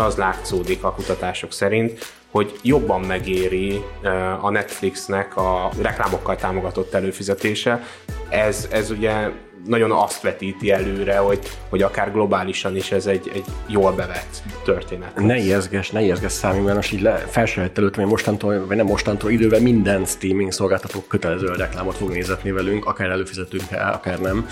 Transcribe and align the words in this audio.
Az 0.00 0.16
látszódik 0.16 0.84
a 0.84 0.92
kutatások 0.92 1.52
szerint, 1.52 2.12
hogy 2.30 2.58
jobban 2.62 3.00
megéri 3.00 3.82
a 4.40 4.50
Netflixnek 4.50 5.36
a 5.36 5.70
reklámokkal 5.80 6.36
támogatott 6.36 6.94
előfizetése. 6.94 7.82
Ez, 8.28 8.68
ez 8.70 8.90
ugye 8.90 9.30
nagyon 9.66 9.90
azt 9.90 10.22
vetíti 10.22 10.70
előre, 10.70 11.18
hogy, 11.18 11.38
hogy 11.68 11.82
akár 11.82 12.12
globálisan 12.12 12.76
is 12.76 12.92
ez 12.92 13.06
egy, 13.06 13.30
egy 13.34 13.44
jól 13.66 13.92
bevett 13.92 14.42
történet. 14.64 15.16
Ne 15.16 15.36
ijeszges, 15.36 15.90
ne 15.90 16.00
ijeszges 16.02 16.32
számomra, 16.32 16.64
mert 16.64 16.76
most 16.76 16.92
így 16.92 17.00
le, 17.00 17.16
felsejtett 17.16 17.94
hogy 17.94 18.06
mostantól, 18.06 18.66
vagy 18.66 18.76
nem 18.76 18.86
mostantól 18.86 19.30
idővel 19.30 19.60
minden 19.60 20.04
streaming 20.04 20.52
szolgáltató 20.52 21.04
kötelező 21.08 21.46
reklámot 21.46 21.96
fog 21.96 22.10
nézetni 22.10 22.50
velünk, 22.50 22.86
akár 22.86 23.10
előfizetünk 23.10 23.70
el, 23.70 23.92
akár 23.92 24.18
nem. 24.18 24.48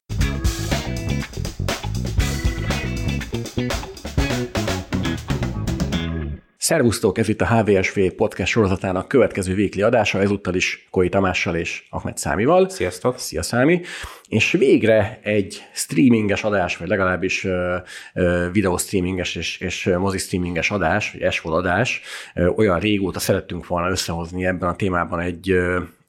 Szervusztok, 6.68 7.18
ez 7.18 7.28
itt 7.28 7.40
a 7.40 7.46
HVSV 7.46 8.00
podcast 8.16 8.52
sorozatának 8.52 9.08
következő 9.08 9.54
vékli 9.54 9.82
adása, 9.82 10.20
ezúttal 10.20 10.54
is 10.54 10.86
Koi 10.90 11.08
Tamással 11.08 11.56
és 11.56 11.86
Ahmed 11.90 12.18
Számival. 12.18 12.68
Sziasztok! 12.68 13.18
Szia 13.18 13.42
Számi! 13.42 13.80
És 14.28 14.52
végre 14.52 15.20
egy 15.22 15.62
streaminges 15.72 16.44
adás, 16.44 16.76
vagy 16.76 16.88
legalábbis 16.88 17.44
uh, 17.44 17.52
uh, 18.14 18.52
videostreaminges 18.52 19.34
és, 19.34 19.58
és 19.60 19.90
mozi 19.98 20.18
streaminges 20.18 20.70
adás, 20.70 21.12
vagy 21.12 21.22
esvol 21.22 21.54
adás. 21.54 22.00
Uh, 22.34 22.58
olyan 22.58 22.78
régóta 22.78 23.18
szerettünk 23.18 23.66
volna 23.66 23.90
összehozni 23.90 24.46
ebben 24.46 24.68
a 24.68 24.76
témában 24.76 25.20
egy 25.20 25.56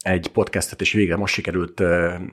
egy 0.01 0.27
podcastet, 0.27 0.81
és 0.81 0.91
végre 0.91 1.15
most 1.15 1.33
sikerült 1.33 1.83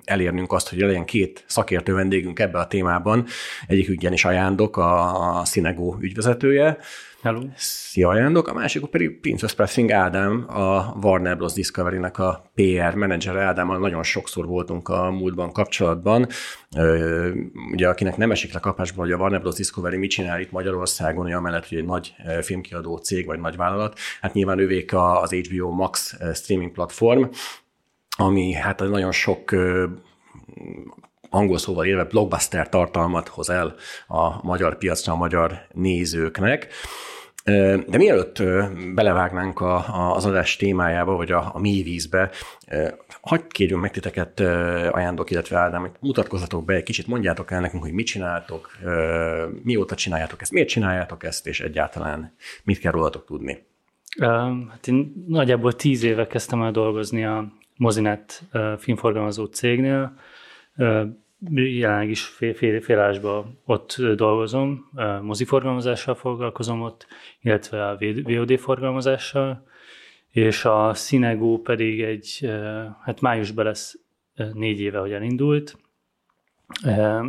elérnünk 0.05 0.53
azt, 0.53 0.69
hogy 0.69 0.79
legyen 0.79 1.05
két 1.05 1.45
szakértő 1.47 1.95
vendégünk 1.95 2.39
ebbe 2.39 2.59
a 2.59 2.67
témában. 2.67 3.27
Egyik 3.67 3.89
ügyen 3.89 4.13
is 4.13 4.25
ajándok, 4.25 4.77
a, 4.77 5.39
a 5.39 5.43
Cinegó 5.43 5.97
ügyvezetője, 6.01 6.79
Hello. 7.27 7.41
Szia 7.57 8.09
ajándok, 8.09 8.49
a 8.49 8.53
másik 8.53 8.85
pedig 8.85 9.21
Princess 9.21 9.55
Pressing 9.55 9.91
Ádám, 9.91 10.45
a 10.49 10.97
Warner 11.03 11.37
Bros. 11.37 11.53
Discovery-nek 11.53 12.19
a 12.19 12.51
PR 12.55 12.95
menedzser 12.95 13.37
Ádámmal 13.37 13.79
nagyon 13.79 14.03
sokszor 14.03 14.47
voltunk 14.47 14.89
a 14.89 15.11
múltban 15.11 15.53
kapcsolatban. 15.53 16.27
Ugye 17.73 17.89
akinek 17.89 18.17
nem 18.17 18.31
esik 18.31 18.53
le 18.53 18.61
kapásba, 18.61 19.01
hogy 19.03 19.13
a 19.13 19.17
Warner 19.17 19.41
Bros. 19.41 19.55
Discovery 19.55 19.97
mit 19.97 20.11
csinál 20.11 20.41
itt 20.41 20.51
Magyarországon, 20.51 21.25
hogy 21.25 21.33
amellett, 21.33 21.69
hogy 21.69 21.79
egy 21.79 21.85
nagy 21.85 22.15
filmkiadó 22.41 22.97
cég 22.97 23.27
vagy 23.27 23.41
nagy 23.41 23.57
vállalat, 23.57 23.99
hát 24.21 24.33
nyilván 24.33 24.59
ővék 24.59 24.95
az 24.95 25.31
HBO 25.31 25.71
Max 25.71 26.17
streaming 26.35 26.73
platform, 26.73 27.23
ami 28.17 28.53
hát 28.53 28.79
nagyon 28.79 29.13
sok 29.13 29.55
angol 31.31 31.59
szóval 31.59 31.87
élve 31.87 32.05
blockbuster 32.05 32.69
tartalmat 32.69 33.29
hoz 33.29 33.51
el 33.51 33.75
a 34.07 34.47
magyar 34.47 34.79
piacra, 34.79 35.13
a 35.13 35.17
magyar 35.17 35.59
nézőknek. 35.73 36.69
De 37.87 37.97
mielőtt 37.97 38.43
belevágnánk 38.95 39.61
a, 39.61 39.75
a, 39.75 40.15
az 40.15 40.25
adás 40.25 40.57
témájába, 40.57 41.17
vagy 41.17 41.33
a, 41.33 41.51
a 41.55 41.59
mély 41.59 41.83
vízbe, 41.83 42.31
hagyd 43.21 43.53
kérjünk 43.53 43.83
meg 43.83 43.91
titeket, 43.91 44.41
ajándok, 44.91 45.31
illetve 45.31 45.59
Ádám, 45.59 45.81
hogy 45.81 45.91
mutatkozzatok 46.01 46.65
be, 46.65 46.75
egy 46.75 46.83
kicsit 46.83 47.07
mondjátok 47.07 47.51
el 47.51 47.61
nekünk, 47.61 47.83
hogy 47.83 47.93
mit 47.93 48.07
csináltok, 48.07 48.71
mióta 49.63 49.95
csináljátok 49.95 50.41
ezt, 50.41 50.53
miért 50.53 50.69
csináljátok 50.69 51.25
ezt, 51.25 51.47
és 51.47 51.61
egyáltalán 51.61 52.35
mit 52.65 52.79
kell 52.79 52.93
rólatok 52.93 53.25
tudni. 53.25 53.67
Hát 54.71 54.87
én 54.87 55.25
nagyjából 55.27 55.73
tíz 55.73 56.03
éve 56.03 56.27
kezdtem 56.27 56.63
el 56.63 56.71
dolgozni 56.71 57.25
a 57.25 57.53
Mozinet 57.77 58.43
filmforgalmazó 58.79 59.45
cégnél, 59.45 60.13
jelenleg 61.55 62.11
is 62.11 62.25
fél, 62.25 62.55
fél, 62.81 63.51
ott 63.65 63.97
dolgozom, 64.15 64.91
moziforgalmazással 65.23 66.15
foglalkozom 66.15 66.83
ott, 66.83 67.07
illetve 67.41 67.89
a 67.89 67.99
VOD 68.23 68.59
forgalmazással, 68.59 69.67
és 70.31 70.65
a 70.65 70.93
Cinegó 70.93 71.61
pedig 71.61 72.03
egy, 72.03 72.51
hát 73.03 73.21
májusban 73.21 73.65
lesz 73.65 73.99
négy 74.53 74.81
éve, 74.81 74.99
hogy 74.99 75.13
elindult. 75.13 75.79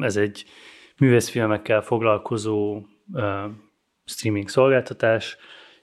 Ez 0.01 0.17
egy 0.17 0.45
művészfilmekkel 0.97 1.81
foglalkozó 1.81 2.85
streaming 4.05 4.49
szolgáltatás, 4.49 5.37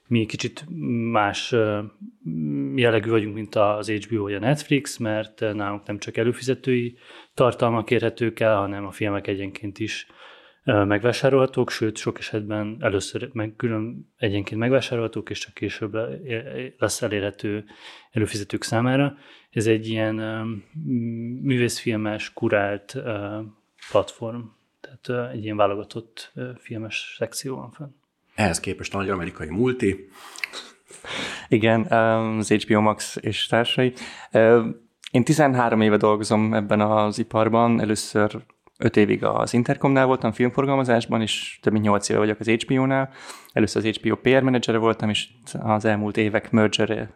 mi 0.07 0.25
kicsit 0.25 0.65
más 1.11 1.51
jellegű 2.75 3.09
vagyunk, 3.09 3.35
mint 3.35 3.55
az 3.55 3.89
HBO 3.89 4.21
vagy 4.21 4.33
a 4.33 4.39
Netflix, 4.39 4.97
mert 4.97 5.39
nálunk 5.39 5.85
nem 5.85 5.97
csak 5.97 6.17
előfizetői 6.17 6.97
tartalmak 7.33 7.91
érhetők 7.91 8.39
el, 8.39 8.57
hanem 8.57 8.85
a 8.85 8.91
filmek 8.91 9.27
egyenként 9.27 9.79
is 9.79 10.07
megvásárolhatók, 10.63 11.69
sőt, 11.69 11.97
sok 11.97 12.17
esetben 12.17 12.77
először 12.79 13.29
meg, 13.33 13.53
külön 13.55 14.13
egyenként 14.17 14.59
megvásárolhatók, 14.59 15.29
és 15.29 15.39
csak 15.39 15.53
később 15.53 15.97
lesz 16.77 17.01
elérhető 17.01 17.65
előfizetők 18.11 18.63
számára. 18.63 19.17
Ez 19.49 19.67
egy 19.67 19.87
ilyen 19.87 20.15
művészfilmes, 21.41 22.33
kurált 22.33 22.97
platform, 23.91 24.41
tehát 24.81 25.31
egy 25.33 25.43
ilyen 25.43 25.57
válogatott 25.57 26.33
filmes 26.57 27.15
szekció 27.17 27.55
van 27.55 27.71
fenn. 27.71 27.89
Ehhez 28.35 28.59
képest 28.59 28.93
a 28.93 28.97
nagy 28.97 29.09
amerikai 29.09 29.49
multi. 29.49 30.09
Igen, 31.47 31.81
az 31.81 32.51
HBO 32.51 32.81
Max 32.81 33.17
és 33.21 33.47
társai. 33.47 33.93
Én 35.11 35.23
13 35.23 35.81
éve 35.81 35.97
dolgozom 35.97 36.53
ebben 36.53 36.81
az 36.81 37.19
iparban, 37.19 37.81
először 37.81 38.43
5 38.77 38.97
évig 38.97 39.23
az 39.23 39.53
Intercomnál 39.53 40.05
voltam 40.05 40.31
filmforgalmazásban, 40.31 41.21
és 41.21 41.59
több 41.61 41.73
mint 41.73 41.85
8 41.85 42.09
éve 42.09 42.19
vagyok 42.19 42.39
az 42.39 42.47
HBO-nál. 42.47 43.09
Először 43.51 43.85
az 43.85 43.95
HBO 43.97 44.15
PR 44.15 44.41
menedzsere 44.41 44.77
voltam, 44.77 45.09
és 45.09 45.27
az 45.59 45.85
elmúlt 45.85 46.17
évek 46.17 46.51
merger 46.51 47.09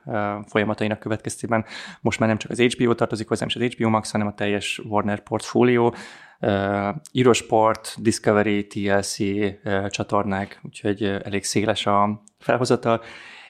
folyamatainak 0.47 0.99
következtében 0.99 1.65
most 2.01 2.19
már 2.19 2.29
nem 2.29 2.37
csak 2.37 2.51
az 2.51 2.61
HBO 2.61 2.93
tartozik 2.93 3.27
hozzám, 3.27 3.47
és 3.47 3.55
az 3.55 3.61
HBO 3.61 3.89
Max, 3.89 4.11
hanem 4.11 4.27
a 4.27 4.33
teljes 4.33 4.81
Warner 4.83 5.23
portfólió, 5.23 5.95
uh, 6.39 6.95
Eurosport, 7.13 7.95
Discovery, 7.97 8.67
TLC 8.67 9.19
uh, 9.19 9.87
csatornák, 9.87 10.59
úgyhogy 10.63 11.03
elég 11.03 11.43
széles 11.43 11.85
a 11.85 12.23
felhozatal, 12.39 13.01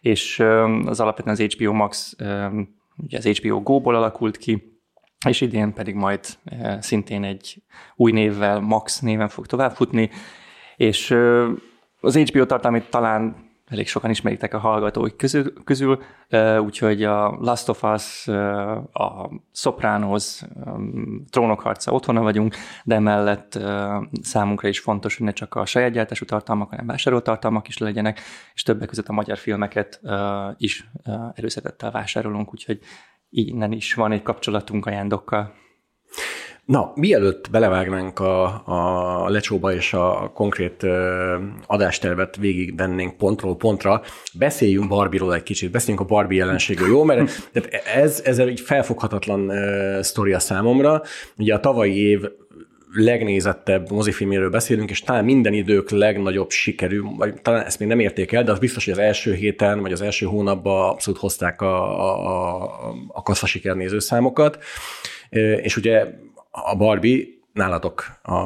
és 0.02 0.40
az 0.86 1.00
alapvetően 1.00 1.36
az 1.36 1.53
HBO 1.53 1.74
Max, 1.74 2.16
ugye 2.97 3.18
az 3.18 3.26
HBO 3.26 3.62
Go-ból 3.62 3.96
alakult 3.96 4.38
ki, 4.38 4.69
és 5.28 5.41
idén 5.41 5.74
pedig 5.74 5.96
majd 5.96 6.19
uh, 6.52 6.80
szintén 6.80 7.24
egy 7.24 7.63
új 7.96 8.12
névvel, 8.12 8.59
Max 8.59 9.00
néven 9.00 9.28
fog 9.28 9.46
továbbfutni, 9.46 10.09
és 10.75 11.16
az 12.00 12.18
HBO 12.18 12.46
tartalmait 12.46 12.90
talán 12.90 13.50
elég 13.69 13.88
sokan 13.88 14.09
ismeritek 14.09 14.53
a 14.53 14.58
hallgatóik 14.58 15.16
közül, 15.16 15.53
közül 15.63 16.02
úgyhogy 16.59 17.03
a 17.03 17.38
Last 17.40 17.69
of 17.69 17.84
Us, 17.84 18.28
a 18.94 19.29
Sopranos, 19.52 20.41
Trónok 21.29 21.62
harca 21.62 21.91
otthona 21.91 22.22
vagyunk, 22.22 22.56
de 22.84 22.96
emellett 22.96 23.59
számunkra 24.22 24.68
is 24.68 24.79
fontos, 24.79 25.18
hogy 25.18 25.25
ne 25.25 25.31
csak 25.31 25.56
a 25.56 25.66
saját 25.66 25.91
gyártású 25.91 26.25
tartalmak, 26.25 26.69
hanem 26.69 26.85
vásárolt 26.85 27.24
tartalmak 27.24 27.68
is 27.68 27.78
legyenek, 27.78 28.19
és 28.53 28.63
többek 28.63 28.88
között 28.88 29.08
a 29.08 29.13
magyar 29.13 29.38
filmeket 29.38 30.02
is 30.58 30.90
előszetettel 31.34 31.91
vásárolunk, 31.91 32.53
úgyhogy 32.53 32.79
innen 33.29 33.72
is 33.72 33.94
van 33.94 34.12
egy 34.12 34.22
kapcsolatunk 34.22 34.85
a 34.85 34.91
jándokkal. 34.91 35.53
Na, 36.66 36.91
mielőtt 36.95 37.50
belevágnánk 37.50 38.19
a, 38.19 38.62
a 38.66 39.29
lecsóba 39.29 39.73
és 39.73 39.94
a 39.94 40.31
konkrét 40.34 40.84
uh, 40.84 40.91
adástervet 41.66 42.35
végigvennénk 42.35 43.17
pontról 43.17 43.56
pontra, 43.56 44.01
beszéljünk 44.34 44.88
Barbie-ról 44.88 45.34
egy 45.34 45.44
kicsit, 45.44 45.72
beszéljünk 45.72 46.06
a 46.06 46.13
Barbie 46.13 46.38
jelenségről, 46.38 46.88
jó? 46.88 47.03
Mert 47.03 47.50
tehát 47.51 47.69
ez, 47.95 48.22
ez 48.25 48.40
egy 48.40 48.59
felfoghatatlan 48.59 49.51
sztoria 50.03 50.40
számomra. 50.40 51.01
Ugye 51.38 51.53
a 51.53 51.59
tavalyi 51.59 51.97
év 51.97 52.22
legnézettebb 52.91 53.91
mozifilméről 53.91 54.50
beszélünk, 54.50 54.89
és 54.89 55.01
talán 55.01 55.25
minden 55.25 55.53
idők 55.53 55.89
legnagyobb 55.89 56.50
sikerű, 56.50 57.01
vagy 57.01 57.41
talán 57.41 57.66
ezt 57.66 57.79
még 57.79 57.88
nem 57.88 58.00
érték 58.00 58.31
el, 58.31 58.44
de 58.44 58.51
az 58.51 58.59
biztos, 58.59 58.85
hogy 58.85 58.94
az 58.94 59.00
első 59.00 59.34
héten, 59.34 59.81
vagy 59.81 59.91
az 59.91 60.02
első 60.02 60.25
hónapban 60.25 60.90
abszolút 60.90 61.19
hozták 61.19 61.61
a, 61.61 61.99
a, 61.99 62.64
a, 63.14 63.23
a 63.64 63.73
nézőszámokat. 63.73 64.64
És 65.61 65.78
ugye 65.78 66.08
a 66.52 66.75
Barbie 66.75 67.25
nálatok, 67.53 68.05
a 68.23 68.40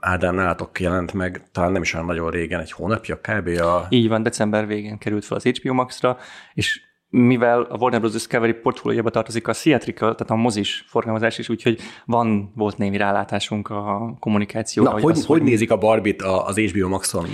Ádám 0.00 0.34
nálatok 0.34 0.80
jelent 0.80 1.12
meg, 1.12 1.42
talán 1.52 1.72
nem 1.72 1.82
is 1.82 1.94
olyan 1.94 2.06
nagyon 2.06 2.30
régen, 2.30 2.60
egy 2.60 2.72
hónapja 2.72 3.20
kb. 3.20 3.48
A... 3.48 3.86
Így 3.88 4.08
van, 4.08 4.22
december 4.22 4.66
végén 4.66 4.98
került 4.98 5.24
fel 5.24 5.36
az 5.36 5.44
HBO 5.44 5.72
Max-ra, 5.72 6.18
és 6.54 6.80
mivel 7.14 7.62
a 7.62 7.76
Warner 7.76 8.00
Bros. 8.00 8.12
Discovery 8.12 8.52
portfóliójába 8.52 9.10
tartozik 9.10 9.48
a 9.48 9.52
theatrical, 9.52 10.14
tehát 10.14 10.32
a 10.32 10.36
mozis 10.36 10.84
forgalmazás 10.86 11.38
is, 11.38 11.48
úgyhogy 11.48 11.80
van, 12.04 12.52
volt 12.54 12.78
némi 12.78 12.96
rálátásunk 12.96 13.68
a 13.68 14.16
kommunikációra. 14.20 14.90
Na, 14.90 14.94
hogy, 14.94 15.02
hogy, 15.02 15.26
hogy 15.26 15.42
nézik 15.42 15.70
a 15.70 15.76
Barbit 15.76 16.22
az 16.22 16.58
HBO 16.58 16.88
Maxon? 16.88 17.26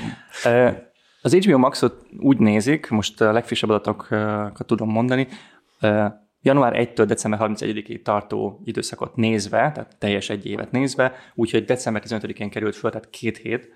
Az 1.23 1.35
HBO 1.35 1.59
Maxot 1.59 2.06
úgy 2.19 2.38
nézik, 2.38 2.88
most 2.88 3.21
a 3.21 3.32
legfrissebb 3.32 3.71
adatokat 3.71 4.67
tudom 4.67 4.91
mondani, 4.91 5.29
január 6.43 6.73
1-től 6.76 7.05
december 7.06 7.41
31-ig 7.43 8.03
tartó 8.03 8.61
időszakot 8.65 9.17
nézve, 9.17 9.73
tehát 9.73 9.97
teljes 9.99 10.31
egy 10.31 10.47
évet 10.47 10.71
nézve, 10.71 11.12
úgyhogy 11.35 11.65
december 11.65 12.03
15-én 12.06 12.50
került 12.50 12.76
föl, 12.76 12.91
tehát 12.91 13.11
két 13.11 13.37
hét, 13.37 13.69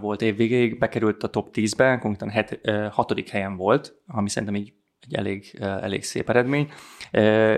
volt 0.00 0.22
évvégéig, 0.22 0.78
bekerült 0.78 1.22
a 1.22 1.28
top 1.28 1.48
10-be, 1.52 1.98
konkrétan 1.98 2.30
het, 2.30 2.60
hatodik 2.90 3.28
helyen 3.28 3.56
volt, 3.56 3.94
ami 4.06 4.28
szerintem 4.28 4.56
így 4.56 4.72
egy 5.06 5.14
elég, 5.14 5.58
elég 5.60 6.04
szép 6.04 6.28
eredmény, 6.28 6.72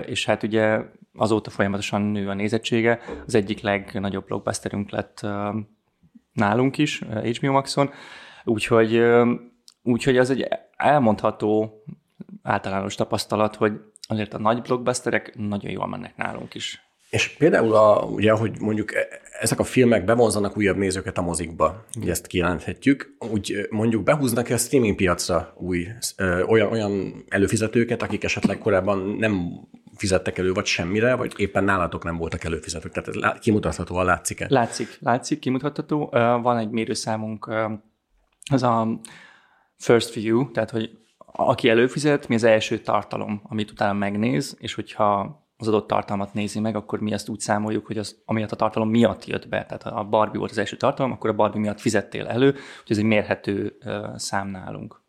és 0.05 0.25
hát 0.25 0.43
ugye 0.43 0.79
azóta 1.15 1.49
folyamatosan 1.49 2.01
nő 2.01 2.29
a 2.29 2.33
nézettsége, 2.33 2.99
az 3.25 3.35
egyik 3.35 3.61
legnagyobb 3.61 4.25
blockbusterünk 4.25 4.89
lett 4.89 5.25
nálunk 6.33 6.77
is, 6.77 6.99
HBO 6.99 7.51
Maxon, 7.51 7.89
úgyhogy, 8.43 9.03
úgyhogy 9.83 10.17
az 10.17 10.29
egy 10.29 10.47
elmondható 10.77 11.83
általános 12.43 12.95
tapasztalat, 12.95 13.55
hogy 13.55 13.73
azért 14.07 14.33
a 14.33 14.39
nagy 14.39 14.61
blockbusterek 14.61 15.35
nagyon 15.35 15.71
jól 15.71 15.87
mennek 15.87 16.17
nálunk 16.17 16.53
is. 16.53 16.81
És 17.09 17.27
például, 17.27 17.75
a, 17.75 18.03
ugye, 18.03 18.31
hogy 18.31 18.59
mondjuk 18.59 18.95
e, 18.95 19.07
ezek 19.39 19.59
a 19.59 19.63
filmek 19.63 20.05
bevonzanak 20.05 20.57
újabb 20.57 20.77
nézőket 20.77 21.17
a 21.17 21.21
mozikba, 21.21 21.85
ugye 21.99 22.11
ezt 22.11 22.27
kijelenthetjük, 22.27 23.15
úgy 23.31 23.67
mondjuk 23.69 24.03
behúznak 24.03 24.49
a 24.49 24.57
streaming 24.57 24.95
piacra 24.95 25.53
új, 25.57 25.87
ö, 26.17 26.41
olyan, 26.43 26.71
olyan 26.71 27.23
előfizetőket, 27.29 28.01
akik 28.01 28.23
esetleg 28.23 28.57
korábban 28.57 29.15
nem 29.19 29.49
fizettek 29.95 30.37
elő, 30.37 30.51
vagy 30.51 30.65
semmire, 30.65 31.15
vagy 31.15 31.33
éppen 31.37 31.63
nálatok 31.63 32.03
nem 32.03 32.17
voltak 32.17 32.43
előfizetők. 32.43 32.91
Tehát 32.91 33.09
ez 33.09 33.39
kimutathatóan 33.39 34.05
látszik-e? 34.05 34.45
Látszik, 34.49 34.97
látszik, 34.99 35.39
kimutatható. 35.39 36.09
Van 36.41 36.57
egy 36.57 36.69
mérőszámunk, 36.69 37.49
az 38.51 38.63
a 38.63 38.99
first 39.77 40.13
view, 40.13 40.51
tehát 40.51 40.69
hogy 40.69 40.89
aki 41.17 41.69
előfizet, 41.69 42.27
mi 42.27 42.35
az 42.35 42.43
első 42.43 42.77
tartalom, 42.77 43.41
amit 43.43 43.71
utána 43.71 43.93
megnéz, 43.93 44.55
és 44.59 44.73
hogyha 44.73 45.39
az 45.57 45.67
adott 45.67 45.87
tartalmat 45.87 46.33
nézi 46.33 46.59
meg, 46.59 46.75
akkor 46.75 46.99
mi 46.99 47.13
azt 47.13 47.29
úgy 47.29 47.39
számoljuk, 47.39 47.85
hogy 47.85 47.97
az, 47.97 48.21
amiatt 48.25 48.51
a 48.51 48.55
tartalom 48.55 48.89
miatt 48.89 49.25
jött 49.25 49.47
be. 49.47 49.65
Tehát 49.65 49.83
ha 49.83 49.89
a 49.89 50.03
Barbie 50.03 50.39
volt 50.39 50.51
az 50.51 50.57
első 50.57 50.77
tartalom, 50.77 51.11
akkor 51.11 51.29
a 51.29 51.33
Barbie 51.33 51.61
miatt 51.61 51.79
fizettél 51.79 52.27
elő, 52.27 52.51
hogy 52.51 52.91
ez 52.91 52.97
egy 52.97 53.03
mérhető 53.03 53.77
szám 54.15 54.47
nálunk. 54.47 55.05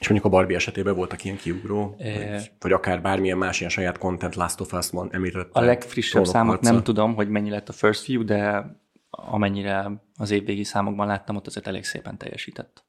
És 0.00 0.08
mondjuk 0.08 0.32
a 0.32 0.36
Barbie 0.36 0.56
esetében 0.56 0.94
voltak 0.94 1.24
ilyen 1.24 1.36
kiugró, 1.36 1.94
e... 1.98 2.30
vagy, 2.30 2.50
vagy 2.58 2.72
akár 2.72 3.02
bármilyen 3.02 3.38
más 3.38 3.58
ilyen 3.58 3.70
saját 3.70 3.98
content, 3.98 4.34
Last 4.34 4.60
of 4.60 4.72
Us 4.72 4.90
van 4.90 5.08
említett. 5.12 5.50
A 5.52 5.60
legfrissebb 5.60 6.24
számot 6.24 6.54
harca. 6.54 6.72
nem 6.72 6.82
tudom, 6.82 7.14
hogy 7.14 7.28
mennyi 7.28 7.50
lett 7.50 7.68
a 7.68 7.72
first 7.72 8.06
view, 8.06 8.24
de 8.24 8.66
amennyire 9.10 9.90
az 10.16 10.30
évvégi 10.30 10.64
számokban 10.64 11.06
láttam, 11.06 11.36
ott 11.36 11.46
azért 11.46 11.66
elég 11.66 11.84
szépen 11.84 12.18
teljesített. 12.18 12.84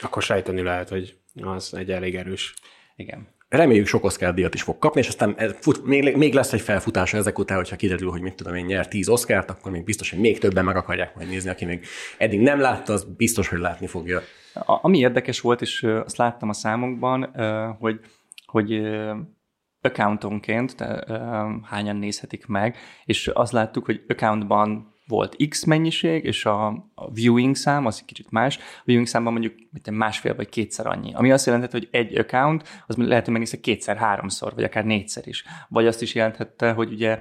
Akkor 0.00 0.22
sejteni 0.22 0.62
lehet, 0.62 0.88
hogy 0.88 1.18
az 1.34 1.74
egy 1.74 1.90
elég 1.90 2.16
erős. 2.16 2.54
Igen. 2.96 3.28
Reméljük 3.48 3.86
sok 3.86 4.04
Oscar 4.04 4.34
díjat 4.34 4.54
is 4.54 4.62
fog 4.62 4.78
kapni, 4.78 5.00
és 5.00 5.08
aztán 5.08 5.36
fut, 5.60 5.84
még, 5.84 6.16
még 6.16 6.34
lesz 6.34 6.52
egy 6.52 6.60
felfutása 6.60 7.16
ezek 7.16 7.38
után, 7.38 7.56
hogyha 7.56 7.76
kiderül, 7.76 8.10
hogy 8.10 8.20
mit 8.20 8.34
tudom 8.34 8.54
én, 8.54 8.64
nyer 8.64 8.88
10 8.88 9.08
Oscárt, 9.08 9.50
akkor 9.50 9.72
még 9.72 9.84
biztos, 9.84 10.10
hogy 10.10 10.18
még 10.18 10.38
többen 10.38 10.64
meg 10.64 10.76
akarják 10.76 11.14
majd 11.14 11.28
nézni, 11.28 11.50
aki 11.50 11.64
még 11.64 11.86
eddig 12.18 12.40
nem 12.40 12.60
látta, 12.60 12.92
az 12.92 13.04
biztos, 13.16 13.48
hogy 13.48 13.58
látni 13.58 13.86
fogja. 13.86 14.20
A, 14.54 14.78
ami 14.82 14.98
érdekes 14.98 15.40
volt, 15.40 15.60
és 15.60 15.82
azt 15.82 16.16
láttam 16.16 16.48
a 16.48 16.52
számokban, 16.52 17.30
hogy, 17.78 18.00
hogy 18.46 18.82
accountonként 19.80 20.74
hányan 21.62 21.96
nézhetik 21.96 22.46
meg, 22.46 22.76
és 23.04 23.28
azt 23.28 23.52
láttuk, 23.52 23.84
hogy 23.84 24.04
accountban 24.08 24.94
volt 25.06 25.36
X 25.48 25.64
mennyiség, 25.64 26.24
és 26.24 26.44
a, 26.44 26.66
a 26.94 27.10
viewing 27.12 27.56
szám 27.56 27.86
az 27.86 27.96
egy 28.00 28.04
kicsit 28.04 28.30
más. 28.30 28.58
A 28.58 28.82
viewing 28.84 29.06
számban 29.06 29.32
mondjuk 29.32 29.54
mint 29.70 29.90
másfél 29.90 30.34
vagy 30.34 30.48
kétszer 30.48 30.86
annyi. 30.86 31.14
Ami 31.14 31.32
azt 31.32 31.46
jelentette, 31.46 31.76
hogy 31.78 31.88
egy 31.90 32.18
account, 32.18 32.84
az 32.86 32.96
lehet, 32.96 33.24
hogy 33.24 33.32
megnézte 33.32 33.60
kétszer, 33.60 33.96
háromszor, 33.96 34.54
vagy 34.54 34.64
akár 34.64 34.84
négyszer 34.84 35.26
is. 35.26 35.44
Vagy 35.68 35.86
azt 35.86 36.02
is 36.02 36.14
jelentette, 36.14 36.70
hogy 36.70 36.92
ugye 36.92 37.20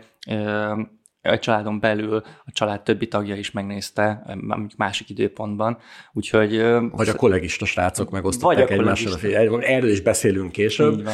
a 1.21 1.39
családon 1.39 1.79
belül 1.79 2.23
a 2.45 2.51
család 2.51 2.81
többi 2.81 3.07
tagja 3.07 3.35
is 3.35 3.51
megnézte 3.51 4.37
másik 4.77 5.09
időpontban, 5.09 5.77
úgyhogy... 6.13 6.61
Vagy 6.91 7.09
a 7.09 7.15
kollégista 7.15 7.65
srácok 7.65 8.09
megosztották 8.09 8.69
egymással. 8.69 9.19
Erről 9.61 9.89
is 9.89 10.01
beszélünk 10.01 10.51
később. 10.51 11.09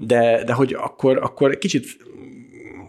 De, 0.00 0.44
de 0.44 0.52
hogy 0.52 0.72
akkor, 0.72 1.18
akkor 1.22 1.58
kicsit 1.58 2.06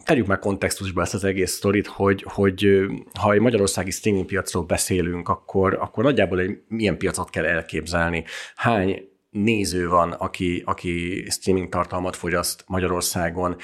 tegyük 0.10 0.28
meg 0.28 0.40
kontextusba 0.40 1.02
ezt 1.02 1.14
az 1.14 1.24
egész 1.24 1.52
sztorit, 1.52 1.88
hogy, 1.88 2.24
hogy 2.28 2.86
ha 3.20 3.34
egy 3.34 3.40
magyarországi 3.40 3.92
streaming 3.92 4.26
piacról 4.26 4.64
beszélünk, 4.64 5.30
akkor, 5.30 5.78
akkor 5.82 6.04
nagyjából 6.04 6.40
egy 6.40 6.62
milyen 6.68 6.98
piacot 6.98 7.30
kell 7.30 7.46
elképzelni. 7.46 8.24
Hány 8.56 9.10
néző 9.30 9.88
van, 9.88 10.12
aki, 10.12 10.64
aki 10.66 11.26
streaming 11.30 11.70
tartalmat 11.70 12.16
fogyaszt 12.16 12.64
Magyarországon, 12.68 13.56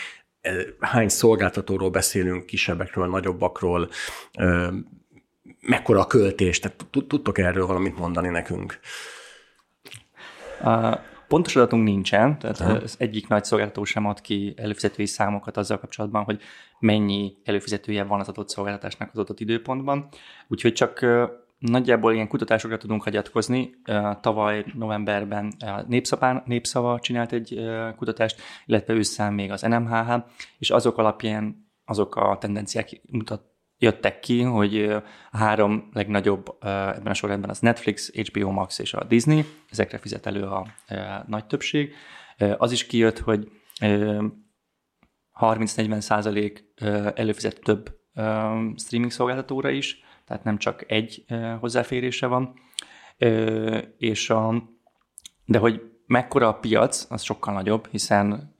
hány 0.80 1.10
szolgáltatóról 1.10 1.90
beszélünk, 1.90 2.46
kisebbekről, 2.46 3.08
nagyobbakról, 3.08 3.90
mekkora 5.62 6.00
a 6.00 6.08
költés, 6.08 6.60
tehát 6.60 6.86
tudtok 7.08 7.38
erről 7.38 7.66
valamit 7.66 7.98
mondani 7.98 8.30
nekünk? 8.30 8.80
Pontos 11.28 11.56
adatunk 11.56 11.84
nincsen, 11.84 12.40
tehát 12.40 12.60
Aha. 12.60 12.72
az 12.72 12.96
egyik 13.00 13.28
nagy 13.28 13.44
szolgáltató 13.44 13.84
sem 13.84 14.06
ad 14.06 14.22
ki 14.22 14.54
előfizetői 14.58 15.06
számokat 15.06 15.58
azzal 15.58 15.80
kapcsolatban, 15.80 16.24
hogy 16.24 16.42
mennyi 16.80 17.38
előfizetője 17.44 18.04
van 18.04 18.20
az 18.20 18.28
adott 18.28 18.50
szolgáltatásnak 18.50 19.10
az 19.12 19.18
adott 19.18 19.40
időpontban. 19.40 20.08
Úgyhogy 20.48 20.74
csak 20.74 21.06
nagyjából 21.58 22.14
ilyen 22.14 22.28
kutatásokra 22.28 22.78
tudunk 22.78 23.04
hagyatkozni. 23.04 23.70
Tavaly 24.22 24.66
novemberben 24.74 25.54
Népszaván, 25.88 26.44
Népszava 26.46 27.00
csinált 27.00 27.32
egy 27.32 27.60
kutatást, 27.98 28.42
illetve 28.66 28.94
ősszel 28.94 29.32
még 29.32 29.52
az 29.52 29.62
NMHH, 29.62 30.14
és 30.58 30.70
azok 30.70 30.98
alapján 30.98 31.68
azok 31.86 32.16
a 32.16 32.38
tendenciák 32.40 33.02
mutat, 33.12 33.44
jöttek 33.86 34.20
ki, 34.20 34.42
hogy 34.42 34.84
a 35.32 35.38
három 35.38 35.90
legnagyobb 35.94 36.58
ebben 36.62 37.08
a 37.08 37.14
sorrendben 37.14 37.50
az 37.50 37.60
Netflix, 37.60 38.12
HBO 38.12 38.52
Max 38.52 38.80
és 38.80 38.94
a 38.94 39.04
Disney, 39.04 39.46
ezekre 39.70 39.98
fizet 39.98 40.26
elő 40.26 40.44
a 40.44 40.68
nagy 41.28 41.46
többség. 41.46 41.94
Az 42.58 42.72
is 42.72 42.86
kijött, 42.86 43.20
hogy 43.20 43.52
30-40 45.40 46.00
százalék 46.00 46.64
előfizet 47.16 47.60
több 47.64 48.00
streaming 48.76 49.12
szolgáltatóra 49.12 49.70
is, 49.70 50.04
tehát 50.26 50.44
nem 50.44 50.58
csak 50.58 50.92
egy 50.92 51.26
hozzáférése 51.60 52.28
van, 52.28 52.54
és 53.98 54.30
a, 54.30 54.70
de 55.46 55.58
hogy 55.58 55.82
mekkora 56.06 56.48
a 56.48 56.60
piac, 56.60 57.06
az 57.10 57.22
sokkal 57.22 57.54
nagyobb, 57.54 57.88
hiszen 57.92 58.56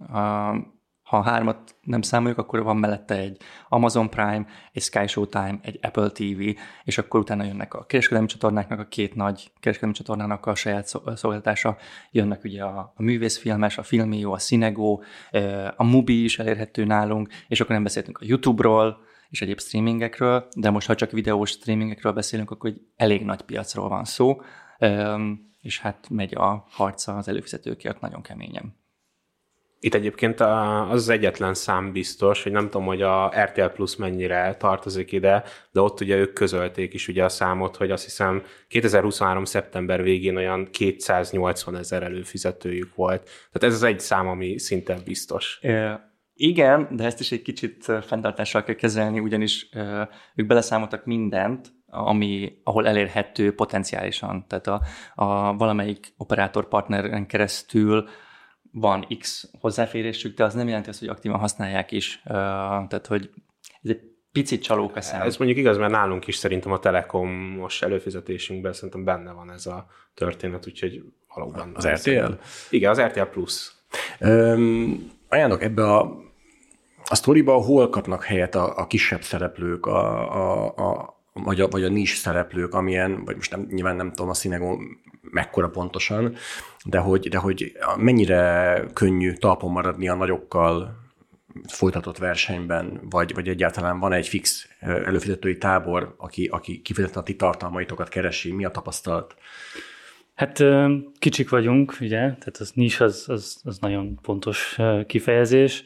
ha 1.06 1.18
a 1.18 1.22
hármat 1.22 1.76
nem 1.82 2.02
számoljuk, 2.02 2.38
akkor 2.38 2.64
van 2.64 2.78
mellette 2.78 3.16
egy 3.16 3.38
Amazon 3.70 4.10
Prime, 4.10 4.46
egy 4.72 4.82
Sky 4.82 5.08
Showtime, 5.08 5.60
egy 5.62 5.80
Apple 5.82 6.10
TV, 6.10 6.42
és 6.84 6.98
akkor 6.98 7.20
utána 7.20 7.44
jönnek 7.44 7.74
a 7.74 7.86
kereskedelmi 7.86 8.28
csatornáknak 8.28 8.80
a 8.80 8.88
két 8.88 9.16
nagy 9.16 9.52
kereskedelmi 9.60 9.96
csatornának 9.96 10.46
a 10.46 10.56
saját 10.56 10.88
szolgáltatása, 10.88 11.78
jönnek 12.12 12.44
ugye 12.44 12.64
a, 12.64 12.94
a 12.96 13.02
művészfilmes, 13.02 13.78
a 13.78 13.84
Filmio, 13.84 14.32
a 14.32 14.38
Cinego, 14.38 15.00
a 15.76 15.84
Mubi 15.84 16.24
is 16.24 16.40
elérhető 16.40 16.86
nálunk, 16.86 17.30
és 17.48 17.60
akkor 17.60 17.74
nem 17.74 17.84
beszéltünk 17.84 18.18
a 18.18 18.26
YouTube-ról, 18.26 18.98
és 19.30 19.42
egyéb 19.42 19.60
streamingekről, 19.60 20.48
de 20.56 20.70
most 20.70 20.88
ha 20.88 20.96
csak 20.96 21.12
videós 21.12 21.50
streamingekről 21.50 22.14
beszélünk, 22.14 22.52
akkor 22.52 22.70
egy 22.70 22.82
elég 22.96 23.26
nagy 23.26 23.42
piacról 23.42 23.90
van 23.90 24.04
szó, 24.04 24.42
és 25.62 25.80
hát 25.80 26.10
megy 26.10 26.36
a 26.36 26.66
harca 26.70 27.18
az 27.18 27.28
előfizetőkért 27.28 28.02
nagyon 28.02 28.22
keményen. 28.22 28.84
Itt 29.80 29.94
egyébként 29.94 30.40
az 30.90 31.10
egyetlen 31.10 31.54
szám 31.54 31.92
biztos, 31.92 32.44
hogy 32.44 32.52
nem 32.52 32.64
tudom, 32.64 32.86
hogy 32.86 33.02
a 33.02 33.34
RTL 33.44 33.66
Plus 33.66 33.96
mennyire 33.96 34.56
tartozik 34.56 35.12
ide, 35.12 35.44
de 35.72 35.82
ott 35.82 36.02
ugye 36.02 36.16
ők 36.16 36.34
közölték 36.34 36.94
is 36.94 37.08
ugye 37.08 37.24
a 37.24 37.30
számot, 37.30 37.76
hogy 37.76 37.92
azt 37.92 38.04
hiszem 38.04 38.44
2023. 38.68 39.46
szeptember 39.46 40.04
végén 40.04 40.36
olyan 40.36 40.68
280 40.72 41.76
ezer 41.76 42.04
előfizetőjük 42.04 42.96
volt. 42.96 43.24
Tehát 43.24 43.64
ez 43.64 43.74
az 43.74 43.84
egy 43.84 44.00
szám, 44.00 44.28
ami 44.28 44.60
szinte 44.60 44.98
biztos. 45.06 45.60
É, 45.62 45.92
igen, 46.34 46.88
de 46.92 47.04
ezt 47.04 47.20
is 47.20 47.32
egy 47.32 47.42
kicsit 47.42 47.92
fenntartással 48.02 48.64
kell 48.64 48.76
kezelni, 48.76 49.20
ugyanis 49.20 49.70
ők 50.36 50.48
beleszámoltak 50.48 51.06
mindent, 51.06 51.74
ami, 51.88 52.60
ahol 52.64 52.88
elérhető 52.88 53.56
potenciálisan. 53.56 54.46
Tehát 54.48 54.68
a, 54.68 54.82
a 55.16 55.56
valamelyik 55.56 56.14
operátor 56.18 56.68
partneren 56.68 57.28
keresztül 57.28 58.08
van 58.78 59.08
X 59.20 59.50
hozzáférésük, 59.60 60.36
de 60.36 60.44
az 60.44 60.54
nem 60.54 60.68
jelenti 60.68 60.90
azt, 60.90 61.00
hogy 61.00 61.08
aktívan 61.08 61.40
használják 61.40 61.92
is. 61.92 62.22
Tehát, 62.24 63.08
hogy 63.08 63.30
ez 63.84 63.90
egy 63.90 64.02
picit 64.32 64.64
csalóka 64.64 65.02
szám. 65.02 65.22
Ez 65.22 65.38
mondjuk 65.38 65.60
igaz, 65.60 65.78
mert 65.78 65.92
nálunk 65.92 66.28
is 66.28 66.36
szerintem 66.36 66.72
a 66.72 66.80
Telekomos 66.80 67.82
előfizetésünkben 67.82 68.74
szerintem 68.74 69.04
benne 69.04 69.32
van 69.32 69.52
ez 69.52 69.66
a 69.66 69.88
történet, 70.14 70.68
úgyhogy 70.68 71.04
valóban. 71.36 71.72
Az 71.76 71.88
RTL? 71.88 72.32
Igen, 72.70 72.90
az 72.90 73.02
RTL 73.02 73.22
Plus. 73.22 73.72
Um, 74.20 75.12
ajánlok 75.30 75.64
ebbe 75.64 75.94
a 75.94 76.24
a 77.08 77.16
sztoriba 77.16 77.54
hol 77.54 77.90
kapnak 77.90 78.24
helyet 78.24 78.56
a, 78.56 78.78
a 78.78 78.88
kisebb 78.88 79.22
szereplők, 79.22 79.86
a, 79.86 80.34
a, 80.36 80.74
a, 80.76 81.20
vagy, 81.34 81.62
a, 81.62 81.68
vagy 81.68 81.84
a 81.84 81.90
nis 81.90 82.16
szereplők, 82.16 82.74
amilyen, 82.74 83.24
vagy 83.26 83.36
most 83.36 83.52
nem, 83.52 83.68
nyilván 83.72 83.96
nem 83.96 84.10
tudom 84.10 84.30
a 84.30 84.34
színegó 84.34 84.82
mekkora 85.36 85.70
pontosan, 85.70 86.36
de 86.86 86.98
hogy, 86.98 87.30
de 87.30 87.38
hogy 87.38 87.78
mennyire 87.98 88.84
könnyű 88.94 89.34
talpon 89.34 89.72
maradni 89.72 90.08
a 90.08 90.16
nagyokkal 90.16 91.04
folytatott 91.68 92.18
versenyben, 92.18 93.00
vagy, 93.10 93.34
vagy 93.34 93.48
egyáltalán 93.48 94.00
van 94.00 94.14
egy 94.14 94.28
fix 94.28 94.70
előfizetői 94.80 95.58
tábor, 95.58 96.16
aki, 96.18 96.46
aki 96.46 96.82
kifejezetten 96.82 97.22
a 97.22 97.26
ti 97.26 97.36
tartalmaitokat 97.36 98.10
keresi? 98.10 98.52
Mi 98.52 98.66
a 98.66 98.72
tapasztalat? 98.72 99.36
Hát 100.36 100.64
kicsik 101.20 101.50
vagyunk, 101.50 101.98
ugye, 102.02 102.18
tehát 102.18 102.58
az 102.60 102.72
nis 102.74 103.00
az, 103.00 103.26
az, 103.28 103.62
az 103.64 103.78
nagyon 103.80 104.20
pontos 104.22 104.78
kifejezés, 105.06 105.84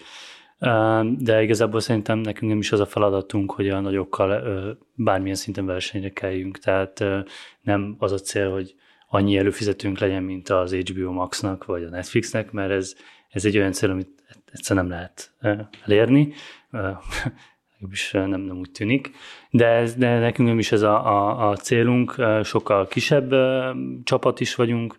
de 1.18 1.41
igazából 1.41 1.79
szerintem 1.79 2.20
nekünk 2.20 2.51
nem 2.51 2.60
is 2.60 2.72
az 2.72 2.79
a 2.79 2.86
feladatunk, 2.86 3.51
hogy 3.51 3.70
a 3.70 3.79
nagyokkal 3.79 4.77
bármilyen 4.96 5.36
szinten 5.36 5.65
versenyre 5.65 6.10
kelljünk, 6.10 6.58
tehát 6.58 7.03
nem 7.62 7.96
az 8.00 8.12
a 8.12 8.18
cél, 8.18 8.51
hogy 8.51 8.75
annyi 9.10 9.38
előfizetőnk 9.38 10.00
legyen, 10.00 10.24
mint 10.24 10.50
az 10.50 10.74
HBO 10.74 11.12
Maxnak 11.12 11.66
vagy 11.66 11.84
a 11.84 11.89
Netflixnek, 11.89 12.51
mert 12.51 12.72
ez, 12.72 12.96
ez 13.30 13.46
egy 13.46 13.58
olyan 13.58 13.72
cél, 13.72 13.89
amit 13.89 14.10
egyszerűen 14.51 14.86
nem 14.86 14.96
lehet 14.96 15.32
elérni 15.86 16.34
is 17.92 18.12
nem, 18.12 18.42
nem 18.42 18.58
úgy 18.58 18.72
tűnik. 18.72 19.12
De, 19.50 19.66
ez, 19.66 19.96
de 19.96 20.20
nekünk 20.20 20.48
nem 20.48 20.60
is 20.60 20.72
ez 20.72 20.82
a, 20.82 21.06
a, 21.08 21.50
a 21.50 21.56
célunk, 21.56 22.16
sokkal 22.44 22.88
kisebb 22.88 23.34
csapat 24.04 24.39
is 24.39 24.56
vagyunk. 24.56 24.96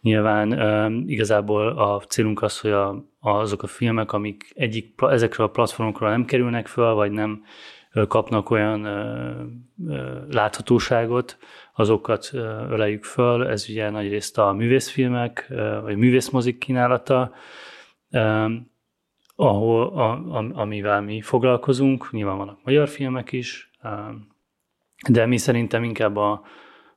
Nyilván 0.00 1.02
igazából 1.06 1.68
a 1.68 2.00
célunk 2.00 2.42
az, 2.42 2.60
hogy 2.60 2.70
a, 2.70 3.04
azok 3.20 3.62
a 3.62 3.66
filmek, 3.66 4.12
amik 4.12 4.52
egyik 4.54 4.94
ezekről 4.96 5.46
a 5.46 5.50
platformokról 5.50 6.10
nem 6.10 6.24
kerülnek 6.24 6.66
föl, 6.66 6.94
vagy 6.94 7.10
nem 7.10 7.44
kapnak 8.08 8.50
olyan 8.50 8.80
láthatóságot, 10.30 11.38
azokat 11.76 12.30
öleljük 12.70 13.04
föl. 13.04 13.46
Ez 13.46 13.66
ugye 13.68 13.90
nagyrészt 13.90 14.38
a 14.38 14.52
művészfilmek, 14.52 15.52
vagy 15.82 15.96
művészmozik 15.96 16.58
kínálata, 16.58 17.32
ahol, 19.36 19.88
a, 19.88 20.10
a, 20.10 20.50
amivel 20.52 21.00
mi 21.00 21.20
foglalkozunk, 21.20 22.10
nyilván 22.10 22.36
vannak 22.36 22.64
magyar 22.64 22.88
filmek 22.88 23.32
is, 23.32 23.70
de 25.08 25.26
mi 25.26 25.36
szerintem 25.36 25.84
inkább 25.84 26.16
a 26.16 26.42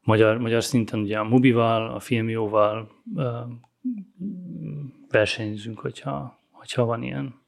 magyar, 0.02 0.38
magyar 0.38 0.64
szinten 0.64 1.00
ugye 1.00 1.20
a 1.20 1.24
Mubival, 1.24 1.92
a 1.94 2.00
Filmjóval 2.00 2.90
versenyzünk, 5.10 5.80
hogyha, 5.80 6.40
hogyha 6.52 6.86
van 6.86 7.04
ilyen. 7.04 7.42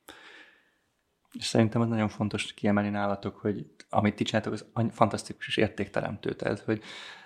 És 1.32 1.46
szerintem 1.46 1.82
az 1.82 1.88
nagyon 1.88 2.08
fontos 2.08 2.54
kiemelni 2.54 2.90
nálatok, 2.90 3.36
hogy 3.36 3.66
amit 3.90 4.16
ti 4.16 4.24
csináltok, 4.24 4.54
az 4.54 4.66
fantasztikus 4.92 5.48
és 5.48 5.58
értékteremtő. 5.58 6.34
Tehát, 6.34 6.60
hogy 6.60 6.82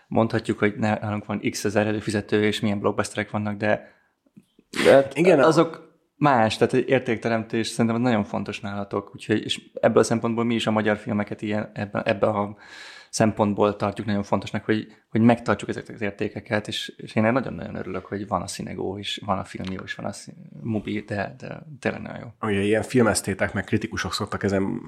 mondhatjuk, 0.08 0.60
hogy 0.60 0.76
nálunk 0.78 1.26
van 1.26 1.42
x 1.50 1.66
ezer 1.66 1.88
előfizető, 1.88 2.44
és 2.44 2.60
milyen 2.60 2.80
blockbusterek 2.80 3.32
vannak, 3.32 3.58
de, 3.58 3.94
de 4.84 5.08
Igen, 5.14 5.40
azok 5.40 5.86
más, 6.16 6.58
tehát 6.58 6.74
egy 6.74 6.90
értékteremtés 6.90 7.68
szerintem 7.68 8.02
nagyon 8.02 8.24
fontos 8.24 8.60
nálatok, 8.60 9.12
úgyhogy 9.14 9.44
és 9.44 9.62
ebből 9.74 10.00
a 10.00 10.06
szempontból 10.06 10.44
mi 10.44 10.56
is 10.56 10.68
a 10.68 10.72
magyar 10.72 10.98
filmeket 10.98 11.42
ilyen, 11.42 11.72
ebben, 11.74 12.04
ebben 12.06 12.30
a 12.30 12.56
szempontból 13.16 13.76
tartjuk 13.76 14.08
nagyon 14.08 14.24
fontosnak, 14.24 14.66
hogy, 14.66 14.88
hogy 15.10 15.22
megtartsuk 15.22 15.70
ezeket 15.70 15.96
az 15.96 16.02
értékeket, 16.02 16.68
és, 16.68 16.94
és 16.98 17.16
én 17.16 17.24
nagyon-nagyon 17.24 17.76
örülök, 17.76 18.06
hogy 18.06 18.28
van 18.28 18.42
a 18.42 18.46
Cinegó 18.46 18.98
is, 18.98 19.22
van 19.26 19.38
a 19.38 19.44
filmjó 19.44 19.84
is, 19.84 19.96
van 19.96 20.06
a 20.06 20.12
Mubi, 20.64 21.00
de, 21.00 21.36
de 21.38 21.64
tényleg 21.80 22.02
nagyon 22.02 22.20
jó. 22.20 22.48
Ugye 22.50 22.62
ilyen 22.62 22.82
filmesztétek, 22.82 23.54
meg 23.54 23.64
kritikusok 23.64 24.14
szoktak 24.14 24.44
ezen 24.44 24.82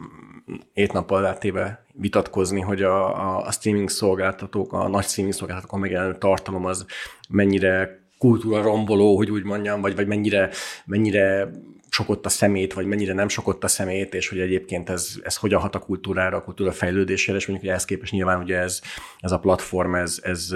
ét 0.74 0.94
nappal 0.94 1.22
látéve 1.22 1.86
vitatkozni, 1.94 2.62
hogy 2.62 2.82
a, 2.82 3.20
a, 3.20 3.46
a 3.46 3.52
streaming 3.52 3.90
szolgáltatók, 3.90 4.74
a 4.74 4.88
nagy 4.88 5.06
streaming 5.06 5.36
szolgáltatókon 5.36 5.80
megjelenő 5.80 6.18
tartalom 6.18 6.66
az 6.66 6.86
mennyire 7.30 8.00
kultúra 8.18 8.62
romboló, 8.62 9.16
hogy 9.16 9.32
úgy 9.32 9.44
mondjam, 9.44 9.82
vagy, 9.82 9.96
vagy 9.96 10.08
mennyire, 10.08 10.50
mennyire 10.86 11.50
sokott 11.98 12.26
a 12.26 12.30
szemét, 12.30 12.74
vagy 12.74 12.86
mennyire 12.86 13.14
nem 13.14 13.28
sokott 13.28 13.64
a 13.64 13.68
szemét, 13.68 14.14
és 14.14 14.30
hogy 14.30 14.40
egyébként 14.40 14.90
ez, 14.90 15.16
ez 15.24 15.36
hogyan 15.36 15.62
hat 15.62 15.76
a 15.76 15.80
kultúrára, 15.80 16.38
a 16.38 16.44
kultúra 16.44 16.72
fejlődésére, 16.72 17.38
és 17.38 17.48
mondjuk, 17.48 17.60
hogy 17.60 17.70
ehhez 17.70 17.86
képest 17.86 18.12
nyilván 18.12 18.42
ugye 18.42 18.58
ez, 18.58 18.82
ez 19.20 19.32
a 19.32 19.40
platform, 19.40 19.96
ez, 19.96 20.20
ez, 20.24 20.52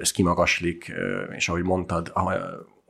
ez 0.00 0.10
kimagaslik, 0.10 0.92
és 1.36 1.48
ahogy 1.48 1.62
mondtad, 1.62 2.12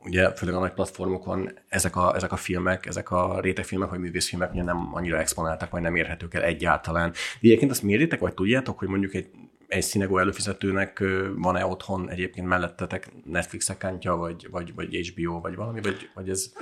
ugye 0.03 0.33
főleg 0.33 0.55
a 0.55 0.59
nagy 0.59 0.73
platformokon 0.73 1.51
ezek 1.69 1.95
a, 1.95 2.15
ezek 2.15 2.31
a 2.31 2.35
filmek, 2.35 2.85
ezek 2.85 3.11
a 3.11 3.39
rétegfilmek 3.39 3.89
vagy 3.89 3.99
művészfilmek 3.99 4.51
ugye 4.51 4.63
nem 4.63 4.89
annyira 4.93 5.17
exponáltak, 5.17 5.69
vagy 5.69 5.81
nem 5.81 5.95
érhetők 5.95 6.33
el 6.33 6.43
egyáltalán. 6.43 7.09
De 7.11 7.47
egyébként 7.47 7.71
azt 7.71 7.83
méritek, 7.83 8.19
vagy 8.19 8.33
tudjátok, 8.33 8.79
hogy 8.79 8.87
mondjuk 8.87 9.13
egy 9.13 9.29
egy 9.67 9.83
Cinego 9.83 10.17
előfizetőnek 10.17 11.03
van-e 11.35 11.65
otthon 11.65 12.09
egyébként 12.09 12.47
mellettetek 12.47 13.11
Netflix 13.25 13.69
accountja, 13.69 14.15
vagy, 14.15 14.47
vagy, 14.51 14.73
vagy 14.75 14.95
HBO, 14.95 15.39
vagy 15.39 15.55
valami, 15.55 15.81
vagy, 15.81 16.09
vagy 16.13 16.29
ez? 16.29 16.53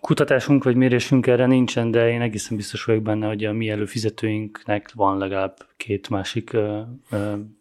Kutatásunk 0.00 0.64
vagy 0.64 0.76
mérésünk 0.76 1.26
erre 1.26 1.46
nincsen, 1.46 1.90
de 1.90 2.10
én 2.10 2.20
egészen 2.20 2.56
biztos 2.56 2.84
vagyok 2.84 3.02
benne, 3.02 3.26
hogy 3.26 3.44
a 3.44 3.52
mi 3.52 3.68
előfizetőinknek 3.68 4.92
van 4.94 5.18
legalább 5.18 5.56
két 5.76 6.08
másik 6.08 6.56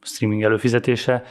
streaming 0.01 0.43
előfizetése, 0.43 1.23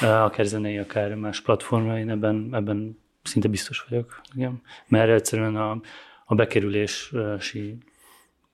akár 0.00 0.44
zenei, 0.44 0.78
akár 0.78 1.14
más 1.14 1.40
platformra, 1.40 1.98
én 1.98 2.10
ebben, 2.10 2.48
ebben 2.52 2.98
szinte 3.22 3.48
biztos 3.48 3.84
vagyok. 3.88 4.20
Igen. 4.34 4.62
Mert 4.88 5.10
egyszerűen 5.10 5.56
a, 5.56 5.80
a 6.24 6.34
bekerülési 6.34 7.78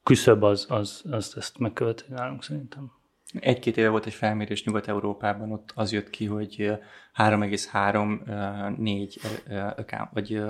küszöb 0.03 0.43
az, 0.43 0.67
az, 0.69 1.03
az 1.11 1.35
ezt 1.37 1.59
megköveti 1.59 2.05
nálunk 2.09 2.43
szerintem. 2.43 2.93
Egy-két 3.41 3.77
éve 3.77 3.89
volt 3.89 4.07
egy 4.07 4.15
felmérés 4.15 4.65
Nyugat-Európában, 4.65 5.53
ott 5.53 5.73
az 5.75 5.93
jött 5.93 6.11
ki, 6.11 6.27
hogy 6.27 6.73
3,3-4 7.17 10.09
vagy 10.13 10.43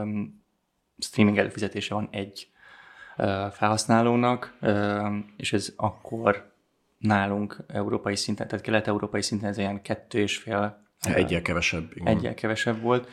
streaming 0.98 1.38
előfizetése 1.38 1.94
van 1.94 2.08
egy 2.10 2.48
felhasználónak, 3.50 4.58
és 5.36 5.52
ez 5.52 5.72
akkor 5.76 6.52
nálunk 6.98 7.56
európai 7.66 8.16
szinten, 8.16 8.48
tehát 8.48 8.64
kelet-európai 8.64 9.22
szinten 9.22 9.48
ez 9.48 9.58
ilyen 9.58 9.82
kettő 9.82 10.18
és 10.18 10.36
fél. 10.36 10.82
Egyel 11.00 11.42
kevesebb. 11.42 11.90
Igen. 11.94 12.16
Egyel 12.16 12.34
kevesebb 12.34 12.80
volt. 12.80 13.08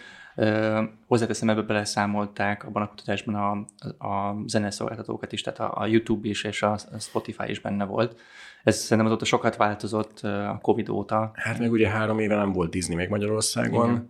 Hozzáteszem, 1.07 1.49
ebből 1.49 1.63
beleszámolták 1.63 2.63
abban 2.63 2.81
a 2.81 2.89
kutatásban 2.89 3.35
a, 3.35 3.51
a 4.07 4.35
zeneszolgáltatókat 4.45 5.31
is, 5.31 5.41
tehát 5.41 5.59
a, 5.59 5.81
a 5.81 5.85
YouTube 5.85 6.27
is 6.27 6.43
és 6.43 6.61
a 6.61 6.77
Spotify 6.99 7.49
is 7.49 7.59
benne 7.59 7.85
volt. 7.85 8.19
Ez 8.63 8.77
szerintem 8.77 9.05
azóta 9.05 9.25
sokat 9.25 9.55
változott 9.55 10.19
a 10.23 10.59
Covid 10.61 10.89
óta. 10.89 11.31
Hát 11.35 11.59
meg 11.59 11.71
ugye 11.71 11.89
három 11.89 12.19
éve 12.19 12.35
nem 12.35 12.51
volt 12.51 12.71
Disney 12.71 12.95
még 12.95 13.09
Magyarországon. 13.09 13.89
Igen. 13.89 14.09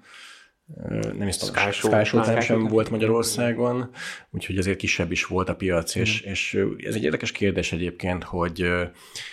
Nem 1.17 1.27
is 1.27 1.38
tudom, 1.38 1.55
Sky 1.55 1.72
Show, 1.72 1.91
Sky 1.91 2.03
Show 2.05 2.41
sem 2.41 2.67
volt 2.67 2.89
Magyarországon, 2.89 3.89
úgyhogy 4.29 4.58
azért 4.58 4.77
kisebb 4.77 5.12
is 5.12 5.25
volt 5.25 5.50
a 5.50 5.55
piac, 5.55 5.96
és, 5.96 6.22
és 6.22 6.60
ez 6.77 6.96
egy 6.96 7.03
érdekes 7.03 7.31
kérdés 7.31 7.72
egyébként, 7.72 8.24
hogy, 8.24 8.70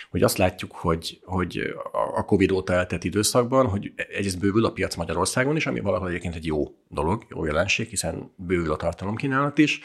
hogy 0.09 0.23
azt 0.23 0.37
látjuk, 0.37 0.71
hogy, 0.71 1.19
hogy 1.23 1.73
a 2.15 2.25
Covid 2.25 2.51
óta 2.51 2.73
eltett 2.73 3.03
időszakban, 3.03 3.67
hogy 3.67 3.93
egyrészt 3.95 4.39
bővül 4.39 4.65
a 4.65 4.71
piac 4.71 4.95
Magyarországon 4.95 5.55
is, 5.55 5.65
ami 5.65 5.79
valahol 5.79 6.07
egyébként 6.07 6.35
egy 6.35 6.45
jó 6.45 6.75
dolog, 6.87 7.25
jó 7.29 7.45
jelenség, 7.45 7.87
hiszen 7.87 8.31
bővül 8.35 8.71
a 8.71 8.77
tartalomkínálat 8.77 9.57
is, 9.57 9.79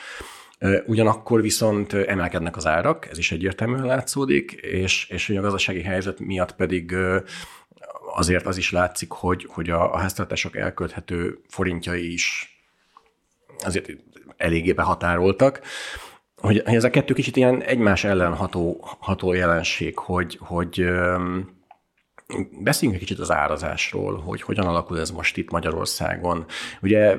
Ugyanakkor 0.87 1.41
viszont 1.41 1.93
emelkednek 1.93 2.57
az 2.57 2.67
árak, 2.67 3.07
ez 3.11 3.19
is 3.19 3.33
egyértelműen 3.33 3.85
látszódik, 3.85 4.53
és, 4.53 5.09
és 5.09 5.29
a 5.29 5.41
gazdasági 5.41 5.83
helyzet 5.83 6.21
miatt 6.21 6.55
pedig 6.55 6.95
azért 8.15 8.47
az 8.47 8.57
is 8.57 8.73
látszik, 8.73 9.11
hogy, 9.11 9.47
hogy 9.51 9.71
a, 9.71 9.95
a 9.95 9.99
háztartások 9.99 10.57
elkölthető 10.57 11.41
forintjai 11.49 12.13
is 12.13 12.49
azért 13.65 13.91
eléggé 14.37 14.73
behatároltak, 14.73 15.61
hogy, 16.37 16.63
ez 16.65 16.85
a 16.85 16.91
kettő 16.91 17.15
kicsit 17.15 17.37
ilyen 17.37 17.63
egymás 17.63 18.05
ellen 18.05 18.35
ható, 18.35 18.89
ható 18.99 19.33
jelenség, 19.33 19.99
hogy, 19.99 20.39
hogy 20.41 20.85
beszéljünk 22.61 23.01
egy 23.01 23.07
kicsit 23.07 23.19
az 23.19 23.31
árazásról, 23.31 24.17
hogy 24.19 24.43
hogyan 24.43 24.67
alakul 24.67 25.01
ez 25.01 25.11
most 25.11 25.37
itt 25.37 25.51
Magyarországon. 25.51 26.45
Ugye 26.83 27.17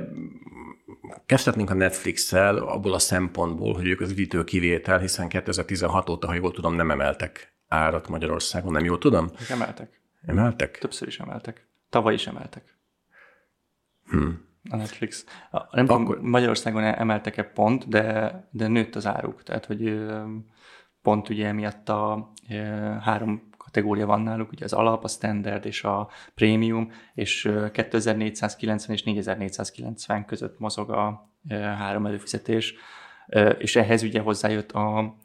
kezdhetnénk 1.25 1.69
a 1.69 1.73
Netflix-el 1.73 2.57
abból 2.57 2.93
a 2.93 2.99
szempontból, 2.99 3.73
hogy 3.73 3.87
ők 3.87 4.01
az 4.01 4.11
üdítő 4.11 4.43
kivétel, 4.43 4.99
hiszen 4.99 5.27
2016 5.27 6.09
óta, 6.09 6.27
ha 6.27 6.33
jól 6.33 6.51
tudom, 6.51 6.75
nem 6.75 6.91
emeltek 6.91 7.53
árat 7.67 8.07
Magyarországon, 8.07 8.71
nem 8.71 8.83
jól 8.83 8.97
tudom? 8.97 9.31
Emeltek. 9.49 10.01
Emeltek? 10.25 10.77
Többször 10.77 11.07
is 11.07 11.19
emeltek. 11.19 11.67
Tavaly 11.89 12.13
is 12.13 12.27
emeltek. 12.27 12.77
Hmm. 14.05 14.45
A 14.69 14.75
Netflix. 14.75 15.25
Nem 15.51 15.85
Akkor... 15.85 16.05
tudom, 16.05 16.29
Magyarországon 16.29 16.83
emeltek-e 16.83 17.43
pont, 17.43 17.87
de, 17.87 18.47
de 18.51 18.67
nőtt 18.67 18.95
az 18.95 19.05
áruk. 19.05 19.43
Tehát, 19.43 19.65
hogy 19.65 20.05
pont 21.01 21.29
ugye 21.29 21.47
emiatt 21.47 21.89
a 21.89 22.31
három 23.01 23.49
kategória 23.75 24.05
van 24.05 24.21
náluk, 24.21 24.51
ugye 24.51 24.65
az 24.65 24.73
alap, 24.73 25.03
a 25.03 25.07
standard 25.07 25.65
és 25.65 25.83
a 25.83 26.09
prémium, 26.35 26.91
és 27.13 27.51
2490 27.71 28.95
és 28.95 29.03
4490 29.03 30.25
között 30.25 30.59
mozog 30.59 30.89
a 30.89 31.29
három 31.77 32.05
előfizetés, 32.05 32.73
és 33.57 33.75
ehhez 33.75 34.03
ugye 34.03 34.19
hozzájött 34.19 34.71
a 34.71 35.15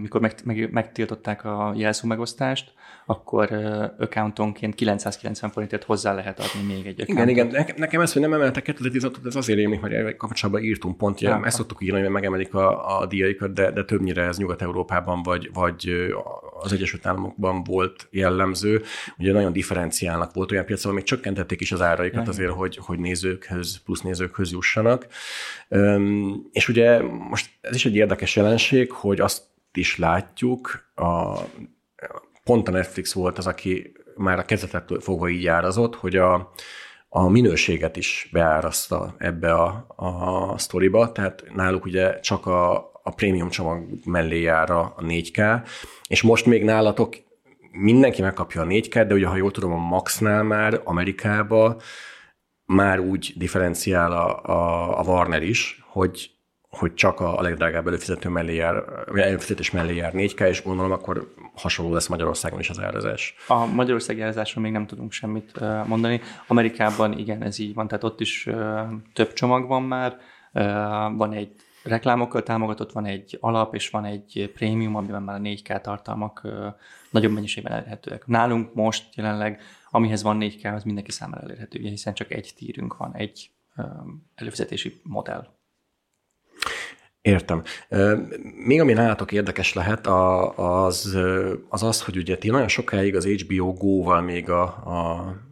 mikor 0.00 0.20
meg, 0.20 0.34
meg, 0.44 0.72
megtiltották 0.72 1.44
a 1.44 1.72
jelszó 1.76 2.08
megosztást, 2.08 2.72
akkor 3.06 3.52
accountonként 3.98 4.74
990 4.74 5.50
forintért 5.50 5.84
hozzá 5.84 6.14
lehet 6.14 6.40
adni 6.40 6.74
még 6.74 6.86
egy 6.86 7.00
accountot. 7.00 7.28
Igen, 7.28 7.48
igen. 7.48 7.74
Nekem 7.76 8.00
ez, 8.00 8.12
hogy 8.12 8.22
nem 8.22 8.32
emeltek 8.32 8.76
2016-ot, 8.78 9.26
ez 9.26 9.36
azért 9.36 9.58
émi, 9.58 9.76
hogy 9.76 10.16
kapcsolatban 10.16 10.64
írtunk 10.64 10.96
pont, 10.96 11.20
ja, 11.20 11.40
ezt 11.44 11.56
szoktuk 11.56 11.82
írni, 11.82 12.00
hogy 12.00 12.10
megemelik 12.10 12.54
a, 12.54 12.98
a 12.98 13.06
díjaikat, 13.06 13.52
de, 13.52 13.70
de 13.70 13.84
többnyire 13.84 14.22
ez 14.22 14.38
Nyugat-Európában 14.38 15.22
vagy, 15.22 15.50
vagy 15.52 16.08
az 16.60 16.72
Egyesült 16.72 17.06
Államokban 17.06 17.64
volt 17.64 18.08
jellemző. 18.10 18.82
Ugye 19.18 19.32
nagyon 19.32 19.52
differenciálnak 19.52 20.34
volt 20.34 20.52
olyan 20.52 20.64
piacon, 20.64 20.94
még 20.94 21.04
csökkentették 21.04 21.60
is 21.60 21.72
az 21.72 21.82
áraikat 21.82 22.24
ja, 22.24 22.30
azért, 22.30 22.50
hogy, 22.50 22.78
hogy 22.82 22.98
nézőkhöz, 22.98 23.82
plusz 23.84 24.00
nézőkhöz 24.00 24.50
jussanak. 24.50 25.06
És 26.52 26.68
ugye 26.68 27.02
most 27.02 27.50
ez 27.60 27.74
is 27.74 27.86
egy 27.86 27.96
érdekes 27.96 28.36
jelenség, 28.36 28.92
hogy 28.92 29.20
azt 29.20 29.42
is 29.72 29.98
látjuk, 29.98 30.90
a, 30.94 31.38
pont 32.44 32.68
a 32.68 32.70
Netflix 32.70 33.12
volt 33.12 33.38
az, 33.38 33.46
aki 33.46 33.92
már 34.16 34.38
a 34.38 34.44
kezdetettől 34.44 35.00
fogva 35.00 35.28
így 35.28 35.46
árazott, 35.46 35.94
hogy 35.94 36.16
a, 36.16 36.52
a 37.08 37.28
minőséget 37.28 37.96
is 37.96 38.28
beáraszta 38.32 39.14
ebbe 39.18 39.52
a, 39.52 39.86
a 39.96 40.58
sztoriba, 40.58 41.12
tehát 41.12 41.44
náluk 41.54 41.84
ugye 41.84 42.20
csak 42.20 42.46
a, 42.46 42.76
a 43.02 43.10
prémium 43.10 43.48
csomag 43.48 43.84
mellé 44.04 44.40
jár 44.40 44.70
a 44.70 44.94
4K, 44.98 45.62
és 46.08 46.22
most 46.22 46.46
még 46.46 46.64
nálatok 46.64 47.16
mindenki 47.70 48.22
megkapja 48.22 48.62
a 48.62 48.66
4K, 48.66 49.04
de 49.08 49.14
ugye 49.14 49.26
ha 49.26 49.36
jól 49.36 49.50
tudom, 49.50 49.72
a 49.72 49.88
Maxnál 49.88 50.42
már 50.42 50.80
Amerikába 50.84 51.80
már 52.68 52.98
úgy 52.98 53.32
differenciál 53.36 54.12
a, 54.12 54.44
a, 54.44 54.98
a 54.98 55.02
Warner 55.02 55.42
is, 55.42 55.82
hogy 55.86 56.30
hogy 56.68 56.94
csak 56.94 57.20
a 57.20 57.42
legdrágább 57.42 57.86
előfizető 57.86 58.28
mellé 58.28 58.54
jár, 58.54 58.84
előfizetés 59.14 59.70
mellé 59.70 59.94
jár 59.94 60.12
4K, 60.14 60.48
és 60.48 60.62
gondolom 60.62 60.92
akkor 60.92 61.32
hasonló 61.54 61.92
lesz 61.92 62.06
Magyarországon 62.06 62.58
is 62.58 62.70
az 62.70 62.80
árazás. 62.80 63.34
A 63.46 63.66
Magyarországi 63.66 64.20
árazásról 64.20 64.62
még 64.62 64.72
nem 64.72 64.86
tudunk 64.86 65.12
semmit 65.12 65.60
mondani. 65.86 66.20
Amerikában 66.46 67.18
igen, 67.18 67.42
ez 67.42 67.58
így 67.58 67.74
van, 67.74 67.88
tehát 67.88 68.04
ott 68.04 68.20
is 68.20 68.48
több 69.12 69.32
csomag 69.32 69.66
van 69.66 69.82
már, 69.82 70.16
van 71.16 71.32
egy 71.32 71.50
reklámokkal 71.82 72.42
támogatott, 72.42 72.92
van 72.92 73.04
egy 73.06 73.38
alap, 73.40 73.74
és 73.74 73.90
van 73.90 74.04
egy 74.04 74.50
prémium, 74.54 74.96
amiben 74.96 75.22
már 75.22 75.36
a 75.36 75.42
4K 75.42 75.80
tartalmak 75.80 76.48
nagyobb 77.10 77.32
mennyiségben 77.32 77.72
elérhetőek. 77.72 78.26
Nálunk 78.26 78.74
most 78.74 79.04
jelenleg, 79.14 79.60
amihez 79.90 80.22
van 80.22 80.38
4K, 80.40 80.74
az 80.74 80.84
mindenki 80.84 81.10
számára 81.10 81.42
elérhető, 81.42 81.80
hiszen 81.80 82.14
csak 82.14 82.32
egy 82.32 82.52
tírünk 82.56 82.96
van, 82.96 83.14
egy 83.14 83.50
előfizetési 84.34 85.00
modell. 85.02 85.46
Értem. 87.20 87.62
Még 88.66 88.80
ami 88.80 88.92
nálatok 88.92 89.32
érdekes 89.32 89.72
lehet, 89.72 90.06
az, 90.56 91.18
az 91.68 91.82
az, 91.82 92.02
hogy 92.02 92.16
ugye 92.16 92.38
ti 92.38 92.50
nagyon 92.50 92.68
sokáig 92.68 93.16
az 93.16 93.26
HBO 93.26 93.72
Go-val 93.72 94.20
még 94.20 94.50
a, 94.50 94.62
a 94.62 95.46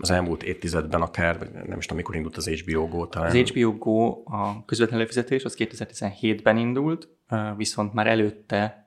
az 0.00 0.10
elmúlt 0.10 0.42
évtizedben 0.42 1.02
akár, 1.02 1.38
nem 1.66 1.78
is 1.78 1.84
tudom, 1.84 1.96
mikor 1.96 2.14
indult 2.14 2.36
az 2.36 2.48
HBO 2.48 2.88
Go 2.88 3.06
talán. 3.06 3.28
Az 3.28 3.50
HBO 3.50 3.76
Go, 3.76 4.22
a 4.24 4.64
közvetlen 4.64 4.98
előfizetés, 4.98 5.44
az 5.44 5.56
2017-ben 5.58 6.56
indult, 6.56 7.08
viszont 7.56 7.92
már 7.92 8.06
előtte 8.06 8.86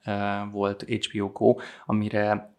volt 0.52 0.84
HBO 0.84 1.28
Go, 1.28 1.56
amire 1.86 2.54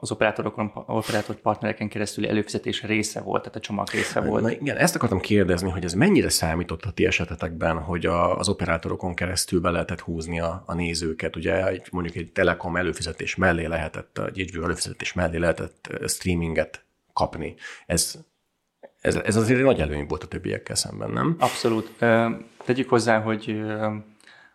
az 0.00 0.10
operátorokon, 0.10 0.72
operátor 0.86 1.34
partnereken 1.34 1.88
keresztül 1.88 2.26
előfizetés 2.26 2.82
része 2.82 3.20
volt, 3.20 3.42
tehát 3.42 3.56
a 3.56 3.60
csomag 3.60 3.88
része 3.90 4.20
volt. 4.20 4.42
Na 4.42 4.50
igen, 4.50 4.76
ezt 4.76 4.94
akartam 4.94 5.20
kérdezni, 5.20 5.70
hogy 5.70 5.84
ez 5.84 5.94
mennyire 5.94 6.28
számított 6.28 6.82
a 6.82 6.90
ti 6.90 7.06
esetetekben, 7.06 7.78
hogy 7.78 8.06
a, 8.06 8.38
az 8.38 8.48
operátorokon 8.48 9.14
keresztül 9.14 9.60
be 9.60 9.70
lehetett 9.70 10.00
húzni 10.00 10.40
a, 10.40 10.62
a 10.66 10.74
nézőket. 10.74 11.36
Ugye 11.36 11.66
egy, 11.66 11.88
mondjuk 11.90 12.16
egy 12.16 12.32
Telekom 12.32 12.76
előfizetés 12.76 13.34
mellé 13.34 13.64
lehetett, 13.64 14.18
egy 14.18 14.50
HBO 14.50 14.64
előfizetés 14.64 15.12
mellé 15.12 15.36
lehetett 15.36 15.88
streaminget 16.06 16.84
kapni. 17.12 17.54
Ez, 17.86 18.18
ez, 19.00 19.16
ez 19.16 19.36
azért 19.36 19.58
egy 19.58 19.64
nagy 19.64 19.80
előny 19.80 20.06
volt 20.06 20.22
a 20.22 20.26
többiekkel 20.26 20.76
szemben, 20.76 21.10
nem? 21.10 21.36
Abszolút. 21.38 21.90
Tegyük 22.64 22.88
hozzá, 22.88 23.20
hogy 23.20 23.60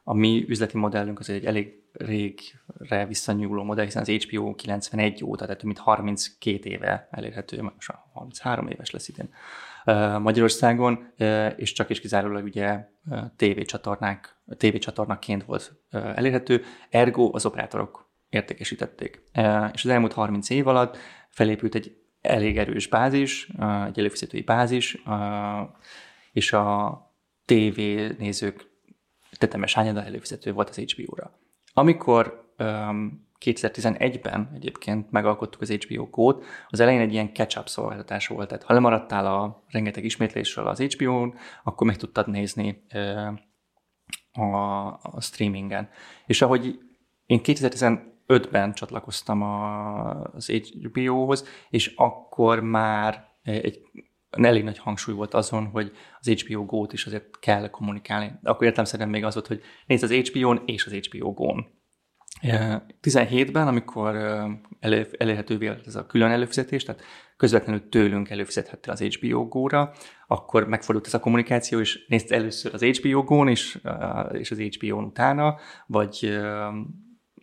a 0.03 0.13
mi 0.13 0.46
üzleti 0.48 0.77
modellünk 0.77 1.20
az 1.20 1.29
egy 1.29 1.46
elég 1.46 1.79
régre 1.93 3.05
visszanyúló 3.08 3.63
modell, 3.63 3.86
hiszen 3.86 4.01
az 4.01 4.10
HBO 4.10 4.55
91 4.55 5.24
óta, 5.24 5.46
tehát 5.46 5.63
mint 5.63 5.77
32 5.77 6.70
éve 6.70 7.08
elérhető, 7.12 7.62
most 7.62 7.93
33 8.13 8.67
éves 8.67 8.91
lesz 8.91 9.08
idén 9.08 9.29
Magyarországon, 10.20 11.13
és 11.55 11.72
csak 11.72 11.89
és 11.89 12.00
kizárólag 12.00 12.43
ugye 12.43 12.88
tévécsatornák, 13.36 14.35
tévécsatornaként 14.57 15.44
volt 15.44 15.74
elérhető, 15.92 16.64
ergo 16.90 17.29
az 17.33 17.46
operátorok 17.46 18.09
értékesítették. 18.29 19.24
És 19.74 19.83
az 19.83 19.90
elmúlt 19.90 20.14
30 20.14 20.50
év 20.50 20.68
alatt 20.68 20.98
felépült 21.29 21.75
egy 21.75 21.98
elég 22.22 22.57
erős 22.57 22.87
bázis, 22.87 23.50
egy 23.87 24.00
előfizetői 24.00 24.42
bázis, 24.42 25.03
és 26.31 26.53
a 26.53 27.00
TV 27.46 27.79
nézők 28.18 28.71
tetemes 29.42 29.74
hányada 29.74 30.04
előfizető 30.04 30.54
volt 30.54 30.70
az 30.70 30.77
HBO-ra. 30.77 31.40
Amikor 31.74 32.51
um, 32.60 33.30
2011-ben 33.46 34.51
egyébként 34.54 35.12
megalkottuk 35.12 35.62
az 35.62 35.72
HBO 35.72 36.06
Go-t, 36.06 36.44
az 36.70 36.80
elején 36.80 37.01
egy 37.01 37.14
ilyen 37.14 37.34
catch-up 37.34 37.68
szolgáltatás 37.68 38.27
volt, 38.27 38.48
tehát 38.48 38.64
ha 38.64 38.74
lemaradtál 38.74 39.25
a 39.25 39.64
rengeteg 39.68 40.04
ismétlésről 40.04 40.68
az 40.68 40.80
HBO-n, 40.80 41.34
akkor 41.64 41.88
meg 41.88 41.98
tudtad 41.98 42.30
nézni 42.30 42.84
a, 44.32 44.46
a 45.01 45.18
streamingen. 45.20 45.90
És 46.25 46.42
ahogy 46.42 46.80
én 47.25 47.40
2015-ben 47.44 48.74
csatlakoztam 48.74 49.42
az 49.42 50.51
HBO-hoz, 50.82 51.46
és 51.70 51.94
akkor 51.96 52.60
már 52.60 53.30
egy 53.44 53.82
elég 54.31 54.63
nagy 54.63 54.77
hangsúly 54.77 55.13
volt 55.13 55.33
azon, 55.33 55.65
hogy 55.65 55.91
az 56.20 56.27
HBO 56.29 56.65
Go-t 56.65 56.94
is 56.94 57.05
azért 57.05 57.39
kell 57.39 57.70
kommunikálni. 57.70 58.31
De 58.41 58.50
akkor 58.50 58.67
értem 58.67 59.09
még 59.09 59.24
az 59.24 59.33
volt, 59.33 59.48
hogy 59.48 59.61
nézd 59.85 60.03
az 60.03 60.11
HBO-n 60.11 60.61
és 60.65 60.85
az 60.85 60.94
HBO 60.94 61.33
Go-n. 61.33 61.65
17-ben, 63.01 63.67
amikor 63.67 64.15
elő, 64.79 65.07
elérhetővé 65.17 65.67
lett 65.67 65.87
ez 65.87 65.96
a 65.96 66.05
külön 66.05 66.31
előfizetés, 66.31 66.83
tehát 66.83 67.01
közvetlenül 67.37 67.89
tőlünk 67.89 68.29
előfizethettél 68.29 68.94
az 68.94 69.01
HBO 69.01 69.48
Go-ra, 69.48 69.94
akkor 70.27 70.67
megfordult 70.67 71.05
ez 71.05 71.13
a 71.13 71.20
kommunikáció, 71.20 71.79
és 71.79 72.05
nézd 72.07 72.31
először 72.31 72.74
az 72.74 72.83
HBO 72.83 73.24
Go-n 73.24 73.48
is, 73.48 73.79
és 74.31 74.51
az 74.51 74.59
HBO-n 74.59 75.03
utána, 75.03 75.55
vagy 75.87 76.39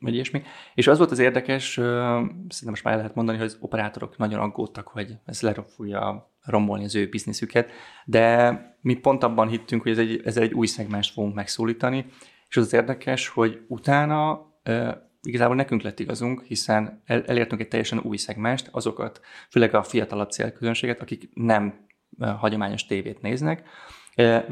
vagy 0.01 0.15
ilyesmi. 0.15 0.43
És 0.75 0.87
az 0.87 0.99
volt 0.99 1.11
az 1.11 1.19
érdekes, 1.19 1.73
szerintem 1.73 2.69
most 2.69 2.85
már 2.85 2.97
lehet 2.97 3.15
mondani, 3.15 3.39
hogy 3.39 3.47
az 3.47 3.57
operátorok 3.61 4.17
nagyon 4.17 4.41
aggódtak, 4.41 4.89
hogy 4.89 5.15
ez 5.25 5.47
fogja 5.77 6.33
rombolni 6.45 6.85
az 6.85 6.95
ő 6.95 7.09
bizniszüket, 7.09 7.71
de 8.05 8.77
mi 8.81 8.95
pont 8.95 9.23
abban 9.23 9.49
hittünk, 9.49 9.83
hogy 9.83 9.93
ez 9.93 9.99
egy, 9.99 10.21
ezzel 10.25 10.43
egy 10.43 10.53
új 10.53 10.67
szegmást 10.67 11.13
fogunk 11.13 11.35
megszólítani, 11.35 12.07
és 12.49 12.57
az 12.57 12.65
az 12.65 12.73
érdekes, 12.73 13.29
hogy 13.29 13.61
utána 13.69 14.47
igazából 15.23 15.57
nekünk 15.57 15.83
lett 15.83 16.01
igazunk, 16.01 16.43
hiszen 16.43 17.03
el, 17.05 17.25
elértünk 17.25 17.61
egy 17.61 17.69
teljesen 17.69 17.99
új 17.99 18.17
szegmást, 18.17 18.69
azokat, 18.71 19.21
főleg 19.51 19.75
a 19.75 19.83
fiatalabb 19.83 20.31
célközönséget, 20.31 21.01
akik 21.01 21.31
nem 21.35 21.87
hagyományos 22.19 22.87
tévét 22.87 23.23
néznek, 23.23 23.69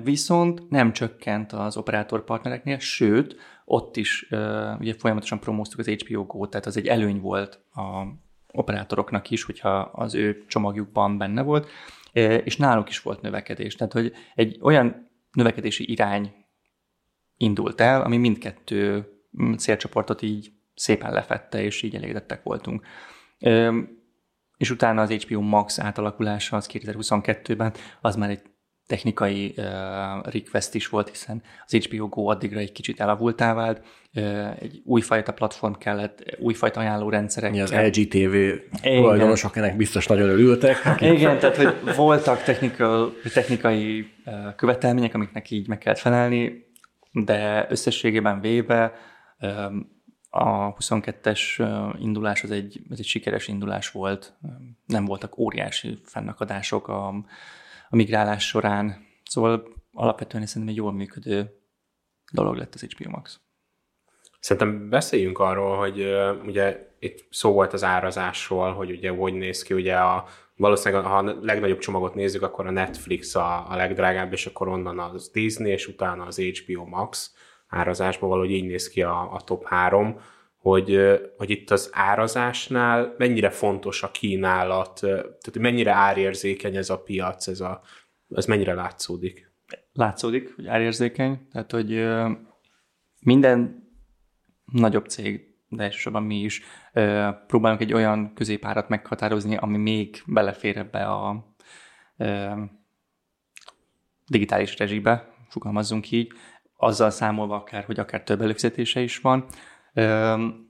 viszont 0.03 0.71
nem 0.71 0.93
csökkent 0.93 1.53
az 1.53 1.77
operátor 1.77 2.25
partnereknél, 2.25 2.79
sőt, 2.79 3.37
ott 3.69 3.97
is 3.97 4.27
ugye 4.79 4.95
folyamatosan 4.99 5.41
promóztuk 5.41 5.79
az 5.79 5.89
HBO 5.89 6.25
Go, 6.25 6.47
tehát 6.47 6.67
az 6.67 6.77
egy 6.77 6.87
előny 6.87 7.21
volt 7.21 7.61
a 7.75 8.07
operátoroknak 8.53 9.31
is, 9.31 9.43
hogyha 9.43 9.79
az 9.79 10.15
ő 10.15 10.45
csomagjukban 10.49 11.19
benne 11.19 11.43
volt, 11.43 11.71
és 12.45 12.57
náluk 12.57 12.89
is 12.89 13.01
volt 13.01 13.21
növekedés. 13.21 13.75
Tehát, 13.75 13.93
hogy 13.93 14.13
egy 14.35 14.59
olyan 14.63 15.09
növekedési 15.33 15.91
irány 15.91 16.33
indult 17.37 17.81
el, 17.81 18.03
ami 18.03 18.17
mindkettő 18.17 19.09
mm, 19.43 19.53
célcsoportot 19.53 20.23
így 20.23 20.53
szépen 20.75 21.13
lefette, 21.13 21.63
és 21.63 21.83
így 21.83 21.95
elégedettek 21.95 22.43
voltunk. 22.43 22.87
És 24.57 24.71
utána 24.71 25.03
az 25.03 25.11
HBO 25.11 25.41
Max 25.41 25.79
átalakulása 25.79 26.57
az 26.57 26.69
2022-ben, 26.73 27.73
az 28.01 28.17
már 28.17 28.31
egy 28.31 28.43
technikai 28.87 29.55
uh, 29.57 29.64
request 30.33 30.75
is 30.75 30.88
volt, 30.88 31.09
hiszen 31.09 31.42
az 31.66 31.72
HBO 31.72 32.09
Go 32.09 32.27
addigra 32.27 32.59
egy 32.59 32.72
kicsit 32.72 33.01
elavultá 33.01 33.55
vált, 33.55 33.83
uh, 34.14 34.62
egy 34.62 34.83
újfajta 34.85 35.33
platform 35.33 35.72
kellett, 35.72 36.37
újfajta 36.38 36.81
ajánlórendszerek. 36.81 37.51
Mi 37.51 37.61
az 37.61 37.72
LG 37.72 38.09
TV 38.09 38.37
tulajdonosok 38.83 39.57
ennek 39.57 39.77
biztos 39.77 40.07
nagyon 40.07 40.29
örültek. 40.29 40.87
Akik... 40.87 41.12
Igen, 41.12 41.38
tehát 41.38 41.57
hogy 41.57 41.94
voltak 41.96 42.42
technikai, 42.42 43.09
technikai 43.33 44.12
uh, 44.27 44.55
követelmények, 44.55 45.14
amiknek 45.14 45.51
így 45.51 45.68
meg 45.68 45.79
kellett 45.79 45.99
felelni, 45.99 46.64
de 47.12 47.66
összességében 47.68 48.40
véve 48.40 48.92
um, 49.40 49.94
a 50.31 50.75
22-es 50.75 51.40
indulás 51.99 52.42
az 52.42 52.51
egy, 52.51 52.81
az 52.90 52.99
egy 52.99 53.05
sikeres 53.05 53.49
indulás 53.49 53.90
volt, 53.90 54.35
nem 54.87 55.05
voltak 55.05 55.38
óriási 55.38 55.99
fennakadások 56.05 56.88
a, 56.88 57.14
a 57.88 57.96
migrálás 57.96 58.46
során. 58.46 59.07
Szóval 59.25 59.68
alapvetően 59.92 60.46
szerintem 60.46 60.70
egy 60.70 60.81
jól 60.81 60.92
működő 60.92 61.51
dolog 62.33 62.57
lett 62.57 62.75
az 62.75 62.83
HBO 62.83 63.11
Max. 63.11 63.40
Szerintem 64.40 64.88
beszéljünk 64.88 65.38
arról, 65.38 65.77
hogy 65.77 66.07
ugye 66.46 66.94
itt 66.99 67.27
szó 67.31 67.53
volt 67.53 67.72
az 67.72 67.85
árazásról, 67.85 68.72
hogy 68.72 68.90
ugye 68.90 69.11
hogy 69.11 69.35
néz 69.35 69.62
ki, 69.62 69.75
ugye 69.75 69.96
a, 69.96 70.25
valószínűleg 70.57 71.05
ha 71.05 71.16
a 71.16 71.38
legnagyobb 71.40 71.79
csomagot 71.79 72.14
nézzük, 72.14 72.42
akkor 72.42 72.66
a 72.66 72.70
Netflix 72.70 73.35
a, 73.35 73.70
a 73.70 73.77
legdrágább, 73.77 74.33
és 74.33 74.46
akkor 74.46 74.68
onnan 74.68 74.99
az 74.99 75.31
Disney, 75.31 75.70
és 75.70 75.87
utána 75.87 76.25
az 76.25 76.40
HBO 76.40 76.85
Max 76.85 77.35
árazásban 77.68 78.29
valahogy 78.29 78.51
így 78.51 78.66
néz 78.66 78.88
ki 78.88 79.03
a, 79.03 79.33
a 79.33 79.40
top 79.40 79.64
három, 79.64 80.20
hogy, 80.67 81.01
hogy 81.37 81.51
itt 81.51 81.71
az 81.71 81.91
árazásnál 81.93 83.15
mennyire 83.19 83.51
fontos 83.51 84.03
a 84.03 84.11
kínálat, 84.11 84.99
tehát 85.01 85.59
mennyire 85.59 85.93
árérzékeny 85.93 86.77
ez 86.77 86.91
a 86.91 87.03
piac, 87.03 87.47
ez, 87.47 87.61
a, 87.61 87.81
ez 88.29 88.47
mennyire 88.47 88.75
látszódik? 88.75 89.53
Látszódik, 89.93 90.55
hogy 90.55 90.67
árérzékeny, 90.67 91.49
tehát 91.53 91.73
hogy 91.73 92.07
minden 93.21 93.89
nagyobb 94.65 95.07
cég, 95.07 95.55
de 95.69 95.83
elsősorban 95.83 96.23
mi 96.23 96.37
is 96.37 96.63
próbálunk 97.47 97.81
egy 97.81 97.93
olyan 97.93 98.35
középárat 98.35 98.89
meghatározni, 98.89 99.57
ami 99.57 99.77
még 99.77 100.23
belefér 100.27 100.77
ebbe 100.77 101.05
a 101.05 101.55
digitális 104.27 104.79
rezsibe, 104.79 105.29
fogalmazzunk 105.49 106.11
így, 106.11 106.33
azzal 106.77 107.11
számolva 107.11 107.55
akár, 107.55 107.85
hogy 107.85 107.99
akár 107.99 108.23
több 108.23 108.41
előfizetése 108.41 109.01
is 109.01 109.19
van. 109.19 109.45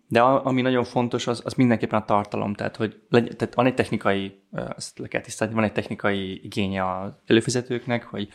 De 0.08 0.20
ami 0.20 0.62
nagyon 0.62 0.84
fontos, 0.84 1.26
az, 1.26 1.42
az 1.44 1.54
mindenképpen 1.54 2.00
a 2.00 2.04
tartalom, 2.04 2.54
tehát 2.54 2.76
hogy 2.76 3.02
legy, 3.08 3.36
tehát 3.36 3.54
van 3.54 3.66
egy 3.66 3.74
technikai, 3.74 4.42
ezt 4.76 4.98
le 4.98 5.08
kell 5.08 5.20
tisztálni, 5.20 5.54
van 5.54 5.64
egy 5.64 5.72
technikai 5.72 6.44
igénye 6.44 6.98
az 6.98 7.12
előfizetőknek, 7.26 8.04
hogy 8.04 8.28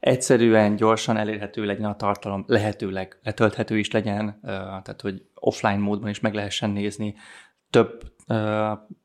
egyszerűen, 0.00 0.76
gyorsan 0.76 1.16
elérhető 1.16 1.64
legyen 1.64 1.84
a 1.84 1.96
tartalom, 1.96 2.44
lehetőleg 2.46 3.18
letölthető 3.22 3.78
is 3.78 3.90
legyen, 3.90 4.40
tehát 4.42 5.00
hogy 5.00 5.22
offline 5.34 5.76
módban 5.78 6.08
is 6.10 6.20
meg 6.20 6.34
lehessen 6.34 6.70
nézni, 6.70 7.14
több 7.70 8.12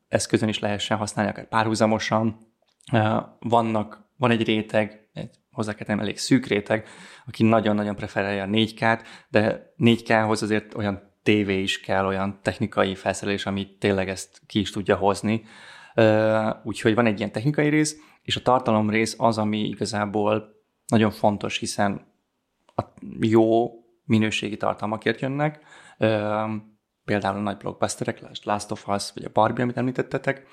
eszközön 0.08 0.48
is 0.48 0.58
lehessen 0.58 0.96
használni, 0.96 1.30
akár 1.30 1.48
párhuzamosan. 1.48 2.38
Vannak, 3.38 4.04
van 4.16 4.30
egy 4.30 4.44
réteg, 4.44 5.08
egy 5.12 5.30
hozzá 5.52 5.74
kell 5.74 5.98
elég 5.98 6.18
szűk 6.18 6.46
réteg, 6.46 6.86
aki 7.26 7.42
nagyon-nagyon 7.42 7.96
preferálja 7.96 8.42
a 8.42 8.46
4K-t, 8.46 9.00
de 9.28 9.72
4K-hoz 9.78 10.42
azért 10.42 10.74
olyan 10.74 11.14
tévé 11.26 11.60
is 11.60 11.80
kell, 11.80 12.06
olyan 12.06 12.38
technikai 12.42 12.94
felszerelés, 12.94 13.46
ami 13.46 13.76
tényleg 13.78 14.08
ezt 14.08 14.40
ki 14.46 14.60
is 14.60 14.70
tudja 14.70 14.96
hozni. 14.96 15.44
Úgyhogy 16.62 16.94
van 16.94 17.06
egy 17.06 17.18
ilyen 17.18 17.32
technikai 17.32 17.68
rész, 17.68 17.96
és 18.22 18.36
a 18.36 18.42
tartalom 18.42 18.90
rész 18.90 19.14
az, 19.18 19.38
ami 19.38 19.58
igazából 19.58 20.54
nagyon 20.86 21.10
fontos, 21.10 21.58
hiszen 21.58 22.06
a 22.76 22.82
jó 23.20 23.70
minőségi 24.04 24.56
tartalmakért 24.56 25.20
jönnek, 25.20 25.60
például 27.04 27.36
a 27.36 27.40
nagy 27.40 27.56
blockbusterek, 27.56 28.20
Last 28.42 28.70
of 28.70 28.88
Us, 28.88 29.12
vagy 29.14 29.24
a 29.24 29.30
Barbie, 29.32 29.62
amit 29.62 29.76
említettetek, 29.76 30.46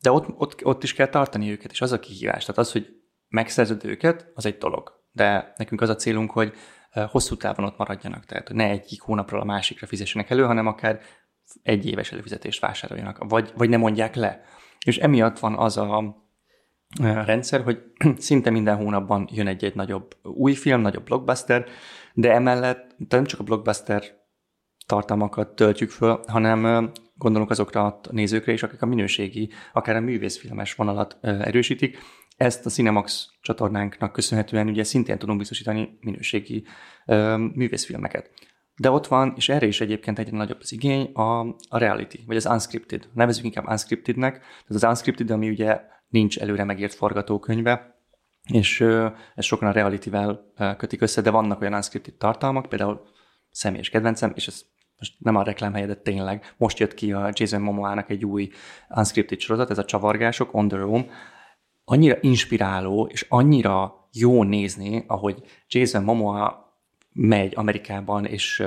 de 0.00 0.10
ott, 0.10 0.26
ott, 0.36 0.64
ott 0.64 0.82
is 0.82 0.94
kell 0.94 1.08
tartani 1.08 1.50
őket, 1.50 1.70
és 1.70 1.80
az 1.80 1.92
a 1.92 2.00
kihívás. 2.00 2.44
Tehát 2.44 2.60
az, 2.60 2.72
hogy 2.72 2.86
megszerzed 3.28 3.84
őket, 3.84 4.30
az 4.34 4.46
egy 4.46 4.58
dolog. 4.58 5.00
De 5.12 5.52
nekünk 5.56 5.80
az 5.80 5.88
a 5.88 5.96
célunk, 5.96 6.30
hogy 6.30 6.52
hosszú 6.92 7.36
távon 7.36 7.64
ott 7.64 7.76
maradjanak, 7.76 8.24
tehát 8.24 8.46
hogy 8.46 8.56
ne 8.56 8.68
egyik 8.68 9.00
hónapról 9.00 9.40
a 9.40 9.44
másikra 9.44 9.86
fizessenek 9.86 10.30
elő, 10.30 10.42
hanem 10.42 10.66
akár 10.66 11.00
egy 11.62 11.86
éves 11.86 12.12
előfizetést 12.12 12.60
vásároljanak, 12.60 13.18
vagy, 13.28 13.52
vagy 13.56 13.68
ne 13.68 13.76
mondják 13.76 14.14
le. 14.14 14.42
És 14.86 14.98
emiatt 14.98 15.38
van 15.38 15.54
az 15.58 15.76
a 15.76 16.16
rendszer, 17.00 17.62
hogy 17.62 17.82
szinte 18.18 18.50
minden 18.50 18.76
hónapban 18.76 19.28
jön 19.32 19.46
egy-egy 19.46 19.74
nagyobb 19.74 20.16
új 20.22 20.54
film, 20.54 20.80
nagyobb 20.80 21.04
blockbuster, 21.04 21.66
de 22.14 22.32
emellett 22.32 22.94
nem 23.08 23.24
csak 23.24 23.40
a 23.40 23.44
blockbuster 23.44 24.02
tartalmakat 24.86 25.54
töltjük 25.54 25.90
föl, 25.90 26.20
hanem 26.26 26.90
gondolunk 27.14 27.50
azokra 27.50 27.84
a 27.84 28.00
nézőkre 28.10 28.52
is, 28.52 28.62
akik 28.62 28.82
a 28.82 28.86
minőségi, 28.86 29.50
akár 29.72 29.96
a 29.96 30.00
művészfilmes 30.00 30.74
vonalat 30.74 31.18
erősítik, 31.20 31.98
ezt 32.36 32.66
a 32.66 32.70
Cinemax 32.70 33.28
csatornánknak 33.40 34.12
köszönhetően 34.12 34.68
ugye 34.68 34.84
szintén 34.84 35.18
tudunk 35.18 35.38
biztosítani 35.38 35.98
minőségi 36.00 36.64
ö, 37.06 37.36
művészfilmeket. 37.36 38.30
De 38.76 38.90
ott 38.90 39.06
van, 39.06 39.32
és 39.36 39.48
erre 39.48 39.66
is 39.66 39.80
egyébként 39.80 40.18
egyre 40.18 40.36
nagyobb 40.36 40.58
az 40.60 40.72
igény, 40.72 41.12
a, 41.12 41.40
a 41.68 41.78
reality, 41.78 42.18
vagy 42.26 42.36
az 42.36 42.46
unscripted. 42.46 43.08
Nevezünk 43.14 43.46
inkább 43.46 43.68
unscriptednek. 43.68 44.32
Tehát 44.38 44.82
az 44.82 44.84
unscripted, 44.84 45.30
ami 45.30 45.48
ugye 45.48 45.80
nincs 46.08 46.38
előre 46.38 46.64
megírt 46.64 46.94
forgatókönyve, 46.94 48.00
és 48.52 48.80
ez 49.34 49.44
sokan 49.44 49.68
a 49.68 49.72
reality-vel 49.72 50.52
kötik 50.76 51.00
össze, 51.00 51.20
de 51.20 51.30
vannak 51.30 51.60
olyan 51.60 51.74
unscripted 51.74 52.14
tartalmak, 52.14 52.68
például 52.68 53.02
személyes 53.50 53.88
kedvencem, 53.88 54.32
és 54.34 54.46
ez 54.46 54.62
most 54.98 55.14
nem 55.18 55.36
a 55.36 55.42
reklám 55.42 55.72
helye, 55.72 55.86
de 55.86 55.94
tényleg 55.94 56.54
most 56.56 56.78
jött 56.78 56.94
ki 56.94 57.12
a 57.12 57.30
Jason 57.32 57.60
Momoa-nak 57.60 58.10
egy 58.10 58.24
új 58.24 58.50
unscripted 58.88 59.40
sorozat, 59.40 59.70
ez 59.70 59.78
a 59.78 59.84
Csavargások, 59.84 60.54
On 60.54 60.68
the 60.68 60.76
Room, 60.76 61.10
annyira 61.92 62.16
inspiráló, 62.20 63.08
és 63.12 63.26
annyira 63.28 64.08
jó 64.12 64.42
nézni, 64.42 65.04
ahogy 65.06 65.42
Jason 65.68 66.02
Momoa 66.02 66.72
megy 67.12 67.52
Amerikában, 67.56 68.24
és 68.24 68.60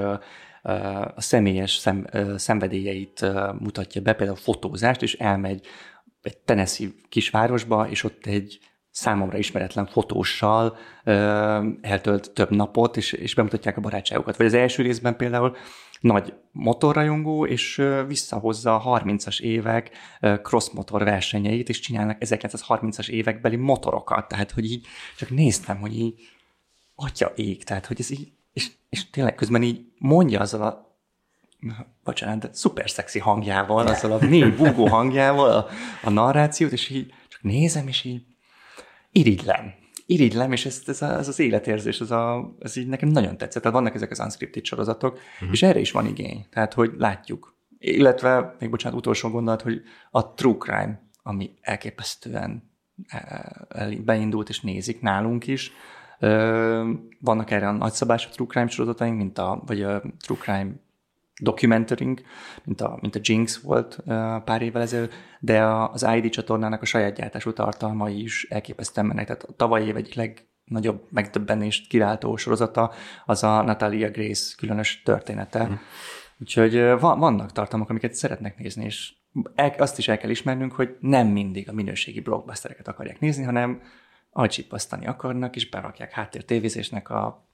a 1.16 1.22
személyes 1.22 1.76
szem, 1.76 2.08
szenvedélyeit 2.36 3.26
mutatja 3.60 4.02
be, 4.02 4.14
például 4.14 4.38
fotózást, 4.38 5.02
és 5.02 5.14
elmegy 5.14 5.66
egy 6.22 6.38
Tennessee 6.38 6.88
kisvárosba, 7.10 7.88
és 7.90 8.04
ott 8.04 8.26
egy 8.26 8.60
számomra 8.92 9.38
ismeretlen 9.38 9.86
fotóssal 9.86 10.78
eltölt 11.82 12.32
több 12.34 12.50
napot, 12.50 12.98
és, 12.98 13.12
és 13.12 13.36
bemutatják 13.36 13.78
a 13.78 13.82
barátságokat. 13.82 14.38
Vagy 14.38 14.46
az 14.46 14.54
első 14.54 14.84
részben 14.84 15.16
például 15.16 15.56
nagy 16.00 16.34
motorrajongó, 16.52 17.46
és 17.46 17.82
visszahozza 18.08 18.76
a 18.76 19.02
30-as 19.02 19.40
évek 19.40 19.92
crossmotor 20.44 21.04
versenyeit, 21.04 21.70
és 21.70 21.80
csinálnak 21.80 22.18
1930-as 22.20 23.10
évekbeli 23.10 23.56
motorokat. 23.56 24.28
Tehát, 24.28 24.52
hogy 24.52 24.72
így 24.72 24.86
csak 25.18 25.30
néztem, 25.30 25.78
hogy 25.78 26.00
így 26.00 26.14
atya 26.96 27.32
ég, 27.36 27.64
tehát, 27.64 27.86
hogy 27.86 28.00
ez 28.00 28.10
így, 28.10 28.32
és, 28.54 28.72
és 28.90 29.10
tényleg 29.10 29.36
közben 29.36 29.64
így 29.64 29.86
mondja 29.98 30.40
azzal 30.40 30.62
a 30.62 30.84
bocsánat, 32.04 32.40
de 32.40 32.50
szuper 32.52 32.90
szexi 32.90 33.20
hangjával, 33.20 33.88
azzal 33.88 34.12
a 34.12 34.26
mély 34.26 34.50
búgó 34.50 34.88
hangjával 34.88 35.50
a, 35.50 35.68
a 36.04 36.10
narrációt, 36.10 36.72
és 36.72 36.90
így 36.90 37.14
csak 37.28 37.42
nézem, 37.42 37.88
és 37.88 38.04
így 38.04 38.26
irigylem 39.12 39.74
irigylem, 40.06 40.52
és 40.52 40.66
ez, 40.66 40.82
ez, 40.86 41.02
ez 41.02 41.28
az 41.28 41.40
életérzés, 41.40 42.00
ez, 42.00 42.12
a, 42.12 42.56
ez 42.60 42.78
így 42.78 42.88
nekem 42.88 43.10
nagyon 43.10 43.38
tetszett. 43.38 43.62
Tehát 43.62 43.78
vannak 43.78 43.96
ezek 43.96 44.12
az 44.12 44.20
unscripted 44.20 44.66
sorozatok, 44.66 45.14
uh-huh. 45.14 45.50
és 45.52 45.64
erre 45.64 45.80
is 45.80 45.92
van 45.92 46.06
igény. 46.06 46.46
Tehát, 46.50 46.74
hogy 46.74 46.92
látjuk. 46.98 47.56
Illetve, 47.78 48.56
még 48.60 48.70
bocsánat, 48.70 48.98
utolsó 48.98 49.30
gondolat, 49.30 49.62
hogy 49.62 49.82
a 50.12 50.34
true 50.34 50.58
crime, 50.58 51.02
ami 51.24 51.52
elképesztően 51.62 52.72
e, 53.08 53.90
beindult, 54.04 54.50
és 54.50 54.62
nézik 54.62 55.02
nálunk 55.02 55.48
is. 55.48 55.72
Vannak 57.20 57.52
erre 57.52 57.68
a 57.68 57.72
nagyszabású 57.72 58.30
true 58.30 58.48
crime 58.48 58.68
sorozataink, 58.68 59.18
mint 59.18 59.38
a, 59.38 59.64
vagy 59.66 59.82
a 59.82 60.02
true 60.20 60.38
crime 60.38 60.72
documentaring, 61.42 62.22
mint 62.64 62.82
a, 62.82 62.98
mint 63.02 63.16
a 63.16 63.20
Jinx 63.22 63.62
volt 63.62 64.00
pár 64.46 64.62
évvel 64.62 64.82
ezelőtt, 64.82 65.14
de 65.40 65.64
az 65.64 66.08
ID 66.16 66.30
csatornának 66.30 66.82
a 66.82 66.86
saját 66.86 67.16
gyártású 67.16 67.54
tartalmai 67.54 68.22
is 68.22 68.48
elképesztően 68.50 69.08
mennek. 69.08 69.26
Tehát 69.26 69.44
a 69.44 69.54
tavalyi 69.56 69.88
év 69.88 69.96
egyik 69.96 70.14
legnagyobb 70.14 71.08
megdöbbenést 71.10 71.88
királtó 71.88 72.36
sorozata 72.36 72.92
az 73.26 73.44
a 73.44 73.62
Natalia 73.62 74.10
Grace 74.10 74.54
különös 74.58 75.02
története. 75.02 75.68
Mm. 75.68 75.74
Úgyhogy 76.40 76.74
vannak 77.00 77.52
tartalmak, 77.52 77.90
amiket 77.90 78.14
szeretnek 78.14 78.58
nézni, 78.58 78.86
és 78.86 79.14
el, 79.56 79.74
azt 79.78 79.98
is 79.98 80.08
el 80.08 80.18
kell 80.18 80.30
ismernünk, 80.30 80.72
hogy 80.72 80.98
nem 81.00 81.28
mindig 81.28 81.70
a 81.70 81.74
minőségi 81.74 82.20
blockbustereket 82.20 82.88
akarják 82.88 83.20
nézni, 83.20 83.44
hanem 83.44 83.82
agycsipasztani 84.32 85.08
akarnak, 85.08 85.56
és 85.56 85.70
berakják 85.70 86.12
háttér 86.12 86.46
tévézésnek 86.46 87.10
a 87.10 87.48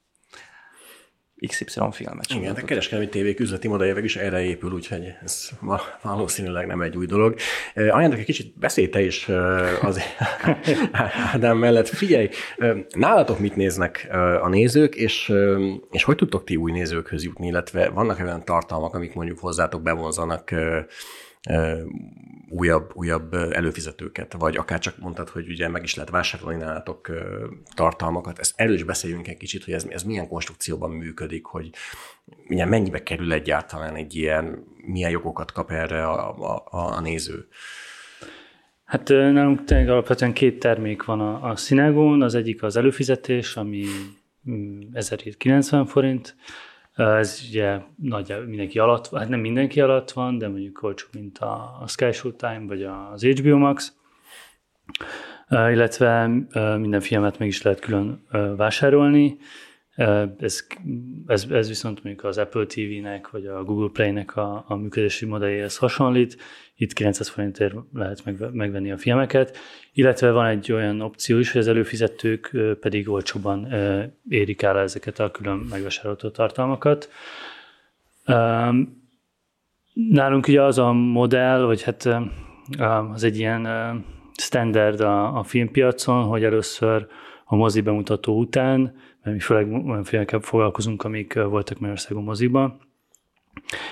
XY 1.47 1.79
filmet. 1.91 2.25
Igen, 2.35 2.55
a 2.55 2.65
kereskedelmi 2.65 3.09
tévék 3.09 3.39
üzleti 3.39 3.67
modellje 3.67 4.03
is 4.03 4.15
erre 4.15 4.41
épül, 4.41 4.71
úgyhogy 4.71 5.13
ez 5.23 5.49
valószínűleg 6.01 6.67
nem 6.67 6.81
egy 6.81 6.97
új 6.97 7.05
dolog. 7.05 7.35
Ajánlok 7.75 8.19
egy 8.19 8.25
kicsit 8.25 8.59
beszélj 8.59 8.89
te 8.89 9.01
is 9.01 9.29
az 9.81 10.01
Ádám 11.33 11.57
mellett. 11.57 11.87
Figyelj, 11.87 12.29
nálatok 12.89 13.39
mit 13.39 13.55
néznek 13.55 14.07
a 14.41 14.47
nézők, 14.49 14.95
és, 14.95 15.33
és 15.91 16.03
hogy 16.03 16.15
tudtok 16.15 16.43
ti 16.43 16.55
új 16.55 16.71
nézőkhöz 16.71 17.23
jutni, 17.23 17.47
illetve 17.47 17.89
vannak 17.89 18.19
olyan 18.19 18.45
tartalmak, 18.45 18.93
amik 18.93 19.13
mondjuk 19.13 19.39
hozzátok 19.39 19.81
bevonzanak 19.81 20.53
újabb, 22.51 22.91
újabb 22.93 23.33
előfizetőket, 23.33 24.33
vagy 24.33 24.57
akár 24.57 24.79
csak 24.79 24.97
mondtad, 24.97 25.29
hogy 25.29 25.49
ugye 25.49 25.67
meg 25.67 25.83
is 25.83 25.95
lehet 25.95 26.11
vásárolni 26.11 26.57
nálatok 26.57 27.11
tartalmakat. 27.75 28.39
Ezt 28.39 28.53
erről 28.55 28.73
is 28.73 28.83
beszéljünk 28.83 29.27
egy 29.27 29.37
kicsit, 29.37 29.63
hogy 29.63 29.73
ez, 29.73 29.85
ez 29.89 30.03
milyen 30.03 30.27
konstrukcióban 30.27 30.91
működik, 30.91 31.45
hogy 31.45 31.69
milyen 32.47 32.67
mennyibe 32.67 33.03
kerül 33.03 33.33
egyáltalán 33.33 33.95
egy 33.95 34.15
ilyen, 34.15 34.63
milyen 34.85 35.11
jogokat 35.11 35.51
kap 35.51 35.71
erre 35.71 36.07
a, 36.07 36.53
a, 36.53 36.63
a 36.95 37.01
néző. 37.01 37.47
Hát 38.83 39.07
nálunk 39.09 39.63
tényleg 39.63 39.89
alapvetően 39.89 40.33
két 40.33 40.59
termék 40.59 41.03
van 41.03 41.19
a, 41.19 41.49
a 41.49 41.55
Cinegón, 41.55 42.21
az 42.21 42.35
egyik 42.35 42.63
az 42.63 42.75
előfizetés, 42.75 43.55
ami 43.55 43.85
1090 44.93 45.81
mm, 45.81 45.85
forint, 45.85 46.35
Ez 46.95 47.41
ugye 47.49 47.79
nagyjából 47.95 48.45
mindenki 48.45 48.79
alatt, 48.79 49.09
hát 49.09 49.29
nem 49.29 49.39
mindenki 49.39 49.81
alatt 49.81 50.11
van, 50.11 50.37
de 50.37 50.47
mondjuk 50.47 50.83
olcsó, 50.83 51.07
mint 51.13 51.37
a, 51.37 51.77
a 51.81 51.87
Sky 51.87 52.11
Showtime 52.11 52.65
vagy 52.67 52.83
az 52.83 53.23
HBO 53.23 53.57
Max, 53.57 53.93
illetve 55.49 56.27
minden 56.77 56.99
filmet 56.99 57.39
meg 57.39 57.47
is 57.47 57.61
lehet 57.61 57.79
külön 57.79 58.25
vásárolni. 58.57 59.37
Ez, 60.39 60.67
ez, 61.27 61.45
ez 61.51 61.67
viszont 61.67 62.03
mondjuk 62.03 62.25
az 62.25 62.37
Apple 62.37 62.65
TV-nek 62.65 63.29
vagy 63.29 63.45
a 63.45 63.63
Google 63.63 63.89
Play-nek 63.93 64.35
a, 64.35 64.65
a 64.67 64.75
működési 64.75 65.25
modelljéhez 65.25 65.77
hasonlít. 65.77 66.37
Itt 66.75 66.93
900 66.93 67.29
forintért 67.29 67.75
lehet 67.93 68.25
meg, 68.25 68.53
megvenni 68.53 68.91
a 68.91 68.97
filmeket, 68.97 69.57
illetve 69.93 70.31
van 70.31 70.45
egy 70.45 70.71
olyan 70.71 71.01
opció 71.01 71.37
is, 71.37 71.51
hogy 71.51 71.61
az 71.61 71.67
előfizetők 71.67 72.57
pedig 72.79 73.09
olcsóban 73.09 73.73
érik 74.29 74.61
el 74.61 74.79
ezeket 74.79 75.19
a 75.19 75.31
külön 75.31 75.57
megvásárolható 75.69 76.29
tartalmakat. 76.29 77.09
Nálunk 79.93 80.47
ugye 80.47 80.61
az 80.61 80.77
a 80.77 80.91
modell, 80.91 81.61
vagy 81.61 81.83
hát 81.83 82.09
az 83.13 83.23
egy 83.23 83.37
ilyen 83.37 83.67
standard 84.37 84.99
a, 84.99 85.37
a 85.37 85.43
filmpiacon, 85.43 86.23
hogy 86.23 86.43
először 86.43 87.07
a 87.51 87.55
mozi 87.55 87.81
bemutató 87.81 88.37
után, 88.37 88.79
mert 89.23 89.35
mi 89.35 89.39
főleg 89.39 89.71
olyan 89.71 90.03
filmekkel 90.03 90.39
foglalkozunk, 90.39 91.03
amik 91.03 91.33
voltak 91.33 91.79
Magyarországon 91.79 92.23
moziban. 92.23 92.79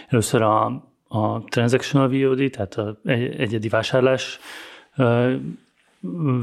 Először 0.07 0.41
a, 0.41 0.65
a 1.07 1.43
transactional 1.43 2.09
VOD, 2.09 2.49
tehát 2.51 2.75
a 2.75 2.99
egyedi 3.37 3.67
vásárlás 3.67 4.39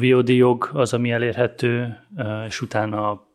VOD 0.01 0.29
jog 0.29 0.71
az, 0.73 0.93
ami 0.93 1.11
elérhető, 1.11 1.97
és 2.47 2.61
utána 2.61 3.27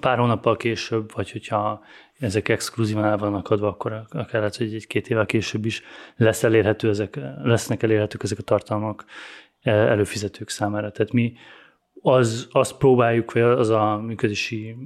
pár 0.00 0.18
hónappal 0.18 0.56
később, 0.56 1.12
vagy 1.14 1.30
hogyha 1.30 1.84
ezek 2.18 2.48
exkluzívan 2.48 3.04
el 3.04 3.16
vannak 3.16 3.50
adva, 3.50 3.68
akkor 3.68 3.92
akár 3.92 4.40
lehet, 4.40 4.56
hogy 4.56 4.74
egy-két 4.74 5.08
évvel 5.08 5.26
később 5.26 5.64
is 5.64 5.82
lesz 6.16 6.42
elérhető 6.42 6.88
ezek, 6.88 7.18
lesznek 7.42 7.82
elérhetők 7.82 8.22
ezek 8.22 8.38
a 8.38 8.42
tartalmak 8.42 9.04
előfizetők 9.62 10.48
számára. 10.48 10.90
Tehát 10.90 11.12
mi 11.12 11.36
az, 12.02 12.48
azt 12.50 12.76
próbáljuk, 12.76 13.32
vagy 13.32 13.42
az 13.42 13.68
a 13.68 14.02
működési 14.06 14.76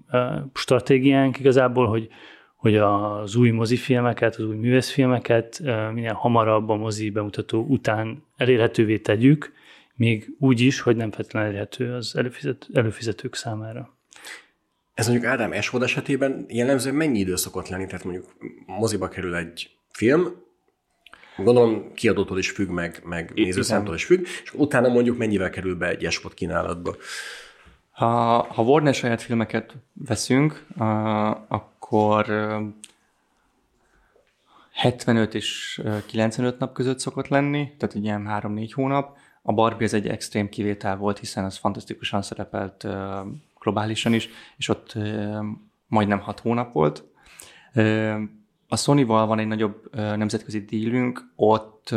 stratégiánk 0.54 1.38
igazából, 1.38 1.86
hogy, 1.86 2.08
hogy 2.56 2.76
az 2.76 3.36
új 3.36 3.50
mozifilmeket, 3.50 4.36
az 4.36 4.44
új 4.44 4.56
művészfilmeket 4.56 5.62
minél 5.92 6.12
hamarabb 6.12 6.68
a 6.68 6.76
mozi 6.76 7.10
bemutató 7.10 7.64
után 7.68 8.24
elérhetővé 8.36 8.98
tegyük, 8.98 9.52
még 9.94 10.36
úgy 10.38 10.60
is, 10.60 10.80
hogy 10.80 10.96
nem 10.96 11.10
feltétlenül 11.10 11.48
elérhető 11.48 11.94
az 11.94 12.16
előfizet, 12.16 12.68
előfizetők 12.72 13.34
számára. 13.34 13.96
Ez 14.94 15.08
mondjuk 15.08 15.30
Ádám 15.30 15.52
Esvod 15.52 15.82
esetében 15.82 16.44
jellemzően 16.48 16.94
mennyi 16.94 17.18
idő 17.18 17.36
szokott 17.36 17.68
lenni? 17.68 17.86
Tehát 17.86 18.04
mondjuk 18.04 18.36
moziba 18.66 19.08
kerül 19.08 19.34
egy 19.34 19.70
film, 19.90 20.42
Gondolom 21.44 21.92
kiadótól 21.94 22.38
is 22.38 22.50
függ, 22.50 22.68
meg, 22.68 23.00
meg 23.04 23.32
nézőszámtól 23.34 23.94
is 23.94 24.04
függ, 24.04 24.26
és 24.42 24.52
utána 24.54 24.88
mondjuk 24.88 25.18
mennyivel 25.18 25.50
kerül 25.50 25.76
be 25.76 25.88
egy 25.88 26.04
espot 26.04 26.34
kínálatba. 26.34 26.96
Ha, 27.90 28.06
ha 28.42 28.62
Warner 28.62 28.94
saját 28.94 29.22
filmeket 29.22 29.74
veszünk, 29.92 30.66
akkor 31.48 32.26
75 34.72 35.34
és 35.34 35.80
95 36.06 36.58
nap 36.58 36.72
között 36.72 36.98
szokott 36.98 37.28
lenni, 37.28 37.72
tehát 37.78 37.94
egy 37.94 38.04
ilyen 38.04 38.26
3-4 38.28 38.70
hónap. 38.74 39.16
A 39.42 39.52
Barbie 39.52 39.86
ez 39.86 39.94
egy 39.94 40.08
extrém 40.08 40.48
kivétel 40.48 40.96
volt, 40.96 41.18
hiszen 41.18 41.44
az 41.44 41.56
fantasztikusan 41.56 42.22
szerepelt 42.22 42.86
globálisan 43.60 44.12
is, 44.12 44.28
és 44.56 44.68
ott 44.68 44.94
majdnem 45.86 46.20
6 46.20 46.40
hónap 46.40 46.72
volt 46.72 47.04
a 48.72 48.76
Sony-val 48.76 49.26
van 49.26 49.38
egy 49.38 49.46
nagyobb 49.46 49.94
nemzetközi 49.94 50.64
dílünk, 50.64 51.32
ott, 51.36 51.94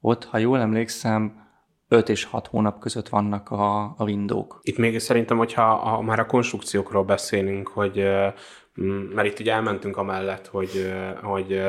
ott, 0.00 0.24
ha 0.24 0.38
jól 0.38 0.60
emlékszem, 0.60 1.44
5 1.88 2.08
és 2.08 2.24
6 2.24 2.46
hónap 2.46 2.78
között 2.78 3.08
vannak 3.08 3.50
a, 3.50 3.82
a 3.82 4.04
windók. 4.04 4.60
Itt 4.62 4.76
még 4.76 4.98
szerintem, 4.98 5.36
hogyha 5.36 5.74
ha 5.74 6.02
már 6.02 6.18
a 6.18 6.26
konstrukciókról 6.26 7.04
beszélünk, 7.04 7.68
hogy 7.68 7.96
mert 9.14 9.28
itt 9.28 9.38
ugye 9.38 9.52
elmentünk 9.52 9.96
amellett, 9.96 10.46
hogy, 10.46 10.92
hogy 11.22 11.60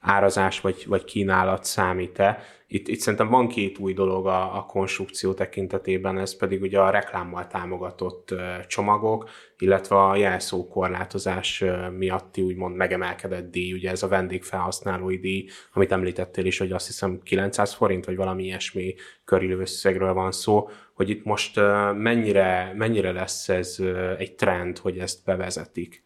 árazás 0.00 0.60
vagy, 0.60 0.84
vagy 0.86 1.04
kínálat 1.04 1.64
számít-e. 1.64 2.42
Itt, 2.66 2.88
itt 2.88 3.00
szerintem 3.00 3.28
van 3.28 3.48
két 3.48 3.78
új 3.78 3.92
dolog 3.92 4.26
a, 4.26 4.56
a 4.56 4.64
konstrukció 4.64 5.32
tekintetében, 5.32 6.18
ez 6.18 6.36
pedig 6.36 6.62
ugye 6.62 6.80
a 6.80 6.90
reklámmal 6.90 7.46
támogatott 7.46 8.34
csomagok, 8.66 9.28
illetve 9.58 9.96
a 9.96 10.16
jelszókorlátozás 10.16 11.64
miatti 11.96 12.42
úgymond 12.42 12.76
megemelkedett 12.76 13.50
díj, 13.50 13.72
ugye 13.72 13.90
ez 13.90 14.02
a 14.02 14.08
vendégfelhasználói 14.08 15.16
díj, 15.16 15.48
amit 15.72 15.92
említettél 15.92 16.44
is, 16.44 16.58
hogy 16.58 16.72
azt 16.72 16.86
hiszem 16.86 17.20
900 17.22 17.74
forint, 17.74 18.04
vagy 18.04 18.16
valami 18.16 18.44
ilyesmi 18.44 18.94
körülő 19.24 19.58
összegről 19.58 20.12
van 20.12 20.32
szó, 20.32 20.68
hogy 20.94 21.10
itt 21.10 21.24
most 21.24 21.60
mennyire, 21.94 22.72
mennyire 22.76 23.12
lesz 23.12 23.48
ez 23.48 23.76
egy 24.18 24.34
trend, 24.34 24.78
hogy 24.78 24.98
ezt 24.98 25.24
bevezetik? 25.24 26.04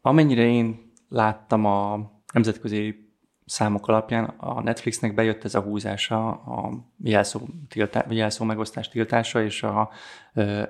Amennyire 0.00 0.42
én 0.42 0.92
láttam 1.08 1.64
a 1.64 2.14
nemzetközi 2.36 3.10
számok 3.44 3.88
alapján 3.88 4.24
a 4.24 4.62
Netflixnek 4.62 5.14
bejött 5.14 5.44
ez 5.44 5.54
a 5.54 5.60
húzása, 5.60 6.30
a 6.30 6.70
jelszó, 7.02 7.40
tiltá, 7.68 8.06
jelszó 8.08 8.44
megosztás 8.44 8.88
tiltása 8.88 9.42
és 9.42 9.62
a 9.62 9.90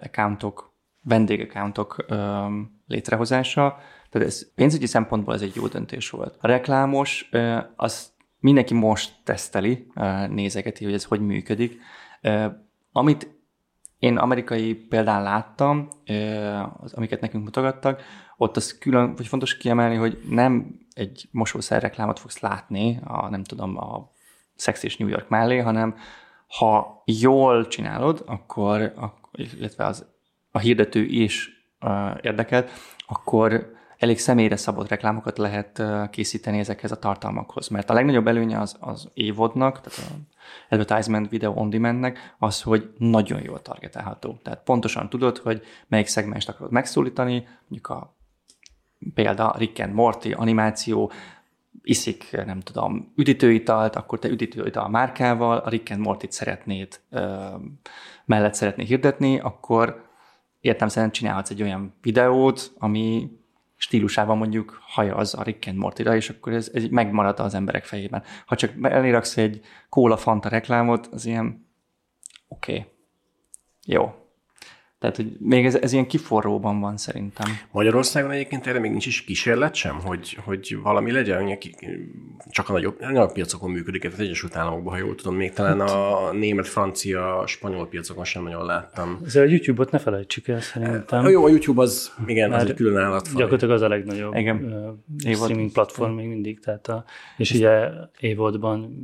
accountok, 0.00 0.74
vendégaccountok 1.02 2.06
um, 2.10 2.80
létrehozása. 2.86 3.78
Tehát 4.10 4.28
ez 4.28 4.54
pénzügyi 4.54 4.86
szempontból 4.86 5.34
ez 5.34 5.42
egy 5.42 5.54
jó 5.54 5.66
döntés 5.66 6.10
volt. 6.10 6.36
A 6.40 6.46
reklámos, 6.46 7.30
az 7.76 8.12
mindenki 8.38 8.74
most 8.74 9.14
teszteli, 9.24 9.86
uh, 9.94 10.28
nézegeti, 10.28 10.84
hogy 10.84 10.94
ez 10.94 11.04
hogy 11.04 11.20
működik. 11.20 11.80
Amit 12.92 13.35
én 13.98 14.16
amerikai 14.16 14.74
példán 14.74 15.22
láttam, 15.22 15.88
az, 16.80 16.92
amiket 16.92 17.20
nekünk 17.20 17.44
mutogattak, 17.44 18.02
ott 18.36 18.56
az 18.56 18.78
külön, 18.78 19.14
vagy 19.14 19.26
fontos 19.26 19.56
kiemelni, 19.56 19.96
hogy 19.96 20.18
nem 20.28 20.80
egy 20.94 21.28
mosószer 21.30 21.82
reklámot 21.82 22.18
fogsz 22.18 22.38
látni, 22.38 23.00
a, 23.04 23.28
nem 23.28 23.44
tudom, 23.44 23.76
a 23.76 24.10
Sex 24.56 24.82
és 24.82 24.96
New 24.96 25.08
York 25.08 25.28
mellé, 25.28 25.58
hanem 25.58 25.96
ha 26.58 27.02
jól 27.04 27.66
csinálod, 27.66 28.22
akkor, 28.26 28.92
illetve 29.32 29.84
az, 29.84 30.06
a 30.50 30.58
hirdető 30.58 31.02
is 31.02 31.50
érdekelt, 32.20 32.70
akkor 33.06 33.74
elég 33.98 34.18
személyre 34.18 34.56
szabott 34.56 34.88
reklámokat 34.88 35.38
lehet 35.38 35.82
készíteni 36.10 36.58
ezekhez 36.58 36.92
a 36.92 36.98
tartalmakhoz. 36.98 37.68
Mert 37.68 37.90
a 37.90 37.94
legnagyobb 37.94 38.26
előnye 38.26 38.58
az, 38.58 38.76
az 38.80 39.08
évodnak, 39.14 39.80
tehát 39.80 39.98
az 39.98 40.12
advertisement 40.68 41.30
video 41.30 41.52
on 41.52 41.70
demandnek, 41.70 42.34
az, 42.38 42.62
hogy 42.62 42.92
nagyon 42.98 43.42
jól 43.42 43.62
targetálható. 43.62 44.38
Tehát 44.42 44.62
pontosan 44.64 45.08
tudod, 45.08 45.38
hogy 45.38 45.62
melyik 45.88 46.06
szegmest 46.06 46.48
akarod 46.48 46.72
megszólítani, 46.72 47.46
mondjuk 47.60 47.88
a 47.88 48.14
példa 49.14 49.54
Rick 49.58 49.78
and 49.78 49.92
Morty 49.92 50.32
animáció, 50.32 51.10
iszik, 51.82 52.30
nem 52.46 52.60
tudom, 52.60 53.12
üdítőitalt, 53.16 53.96
akkor 53.96 54.18
te 54.18 54.28
üdítőital 54.28 54.88
márkával, 54.88 55.56
a 55.56 55.68
Rick 55.68 55.90
and 55.90 56.00
Morty-t 56.00 56.32
szeretnéd, 56.32 57.00
ö, 57.10 57.46
mellett 58.24 58.54
szeretnéd 58.54 58.86
hirdetni, 58.86 59.38
akkor 59.38 60.04
értem 60.60 60.88
szerint 60.88 61.12
csinálhatsz 61.12 61.50
egy 61.50 61.62
olyan 61.62 61.94
videót, 62.02 62.72
ami 62.78 63.30
stílusában 63.76 64.36
mondjuk 64.36 64.78
hajaz 64.82 65.34
a 65.34 65.42
Rick 65.42 65.66
and 65.66 65.76
morty 65.76 66.00
és 66.00 66.30
akkor 66.30 66.52
ez, 66.52 66.70
ez 66.74 66.84
megmarad 66.84 67.40
az 67.40 67.54
emberek 67.54 67.84
fejében. 67.84 68.22
Ha 68.46 68.56
csak 68.56 68.72
eléraksz 68.82 69.36
egy 69.36 69.60
kóla 69.88 70.16
fanta 70.16 70.48
reklámot, 70.48 71.06
az 71.06 71.24
ilyen 71.26 71.68
oké, 72.48 72.72
okay. 72.72 72.86
jó, 73.84 74.25
tehát, 74.98 75.16
hogy 75.16 75.36
még 75.38 75.66
ez, 75.66 75.74
ez 75.74 75.92
ilyen 75.92 76.06
kiforróban 76.06 76.80
van 76.80 76.96
szerintem. 76.96 77.46
Magyarországon 77.70 78.30
egyébként 78.30 78.66
erre 78.66 78.78
még 78.78 78.90
nincs 78.90 79.06
is 79.06 79.24
kísérlet 79.24 79.74
sem, 79.74 80.00
hogy, 80.04 80.38
hogy 80.44 80.78
valami 80.82 81.12
legyen, 81.12 81.58
csak 82.50 82.68
a 82.68 82.72
nagyobb, 82.72 82.96
a 83.00 83.10
nagyobb 83.10 83.32
piacokon 83.32 83.70
működik, 83.70 84.04
az 84.04 84.20
Egyesült 84.20 84.56
Államokban, 84.56 84.92
ha 84.92 84.98
jól 84.98 85.14
tudom, 85.14 85.34
még 85.36 85.52
talán 85.52 85.80
a 85.80 86.32
német, 86.32 86.68
francia, 86.68 87.44
spanyol 87.46 87.88
piacokon 87.88 88.24
sem 88.24 88.42
nagyon 88.42 88.64
láttam. 88.64 89.20
Ez 89.24 89.36
a 89.36 89.42
YouTube-ot 89.42 89.90
ne 89.90 89.98
felejtsük 89.98 90.48
el 90.48 90.60
szerintem. 90.60 91.24
A 91.24 91.28
jó, 91.28 91.44
a 91.44 91.48
YouTube 91.48 91.82
az, 91.82 92.14
igen, 92.26 92.52
az 92.52 92.64
egy 92.64 92.74
külön 92.74 92.96
állatfaj. 92.96 93.34
Gyakorlatilag 93.34 93.74
az 93.74 93.82
a 93.82 93.88
legnagyobb 93.88 94.34
igen. 94.34 94.98
Uh, 95.24 95.34
streaming 95.34 95.72
platform 95.72 96.12
még 96.12 96.28
mindig, 96.28 96.60
tehát 96.60 96.88
a, 96.88 97.04
és 97.36 97.52
ugye 97.52 97.88
évadban 98.20 98.96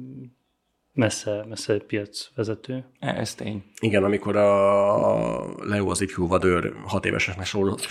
messze, 0.95 1.45
messze 1.49 1.77
piacvezető. 1.77 2.85
Ez 3.01 3.35
tény. 3.35 3.63
Igen, 3.81 4.05
amikor 4.05 4.37
a 4.37 5.65
Leo 5.65 5.91
az 5.91 6.01
ifjú 6.01 6.27
vadőr 6.27 6.73
hat 6.85 7.05
éveseknek 7.05 7.47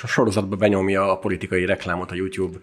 sorozatba 0.06 0.56
benyomja 0.56 1.12
a 1.12 1.18
politikai 1.18 1.66
reklámot 1.66 2.12
a 2.12 2.16
YouTube, 2.16 2.58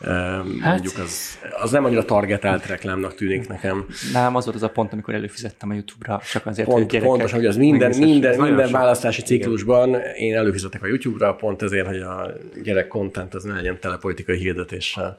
hát, 0.00 0.44
mondjuk 0.44 0.98
az, 0.98 1.38
az 1.62 1.70
nem 1.70 1.84
annyira 1.84 2.04
targetált 2.04 2.66
reklámnak 2.66 3.14
tűnik 3.14 3.48
nekem. 3.48 3.86
Nem, 4.12 4.36
az 4.36 4.44
volt 4.44 4.56
az 4.56 4.62
a 4.62 4.68
pont, 4.68 4.92
amikor 4.92 5.14
előfizettem 5.14 5.70
a 5.70 5.74
YouTube-ra, 5.74 6.20
csak 6.32 6.46
azért, 6.46 6.68
pont, 6.68 6.78
hogy 6.78 6.90
gyerekek... 6.90 7.10
Pontosan, 7.10 7.38
hogy 7.38 7.48
az 7.48 7.56
minden, 7.56 7.98
minden, 7.98 8.40
minden 8.40 8.70
választási 8.70 9.22
ciklusban 9.22 9.88
Igen. 9.88 10.14
én 10.14 10.36
előfizetek 10.36 10.82
a 10.82 10.86
YouTube-ra, 10.86 11.34
pont 11.34 11.62
ezért, 11.62 11.86
hogy 11.86 12.00
a 12.00 12.32
gyerek 12.62 12.88
content 12.88 13.34
az 13.34 13.44
ne 13.44 13.54
legyen 13.54 13.80
tele 13.80 13.96
politikai 13.96 14.36
hirdetéssel. 14.36 15.18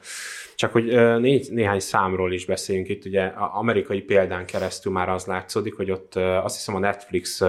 Csak 0.54 0.72
hogy 0.72 0.84
négy, 1.20 1.48
néhány 1.50 1.80
számról 1.80 2.32
is 2.32 2.44
beszéljünk 2.46 2.88
itt, 2.88 3.04
ugye 3.04 3.24
amerikai 3.36 4.00
példán 4.00 4.46
keresztül 4.46 4.92
már 4.92 5.08
az 5.08 5.26
látszódik, 5.26 5.74
hogy 5.74 5.90
ott 5.90 6.14
azt 6.14 6.56
hiszem 6.56 6.74
a 6.74 6.78
Netflix 6.78 7.42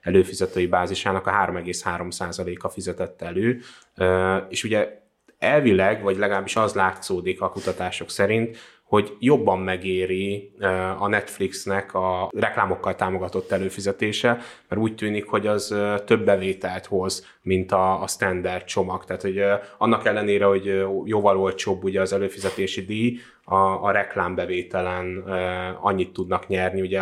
előfizetői 0.00 0.66
bázisának 0.66 1.26
a 1.26 1.30
3,3%-a 1.30 2.68
fizetett 2.68 3.22
elő, 3.22 3.60
és 4.48 4.64
ugye 4.64 5.00
elvileg, 5.38 6.02
vagy 6.02 6.16
legalábbis 6.16 6.56
az 6.56 6.74
látszódik 6.74 7.40
a 7.40 7.50
kutatások 7.50 8.10
szerint, 8.10 8.56
hogy 8.92 9.16
jobban 9.18 9.58
megéri 9.58 10.52
a 10.98 11.08
Netflixnek 11.08 11.94
a 11.94 12.30
reklámokkal 12.36 12.94
támogatott 12.94 13.50
előfizetése, 13.50 14.38
mert 14.68 14.80
úgy 14.80 14.94
tűnik, 14.94 15.26
hogy 15.26 15.46
az 15.46 15.74
több 16.04 16.24
bevételt 16.24 16.86
hoz, 16.86 17.26
mint 17.42 17.72
a, 17.72 18.02
a 18.02 18.06
standard 18.06 18.64
csomag. 18.64 19.04
Tehát, 19.04 19.22
hogy 19.22 19.42
annak 19.78 20.06
ellenére, 20.06 20.44
hogy 20.44 20.64
jóval 21.04 21.38
olcsóbb 21.38 21.84
ugye 21.84 22.00
az 22.00 22.12
előfizetési 22.12 22.84
díj, 22.84 23.18
a, 23.44 23.56
a 23.56 23.90
reklámbevételen 23.90 25.16
annyit 25.80 26.12
tudnak 26.12 26.46
nyerni, 26.46 26.80
ugye 26.80 27.00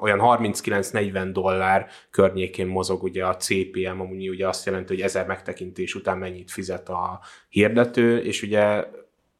olyan 0.00 0.20
39-40 0.22 1.28
dollár 1.32 1.86
környékén 2.10 2.66
mozog 2.66 3.02
ugye 3.02 3.24
a 3.24 3.36
CPM, 3.36 4.00
amúgy 4.00 4.28
ugye 4.28 4.48
azt 4.48 4.66
jelenti, 4.66 4.94
hogy 4.94 5.02
ezer 5.02 5.26
megtekintés 5.26 5.94
után 5.94 6.18
mennyit 6.18 6.50
fizet 6.50 6.88
a 6.88 7.20
hirdető, 7.48 8.18
és 8.18 8.42
ugye 8.42 8.84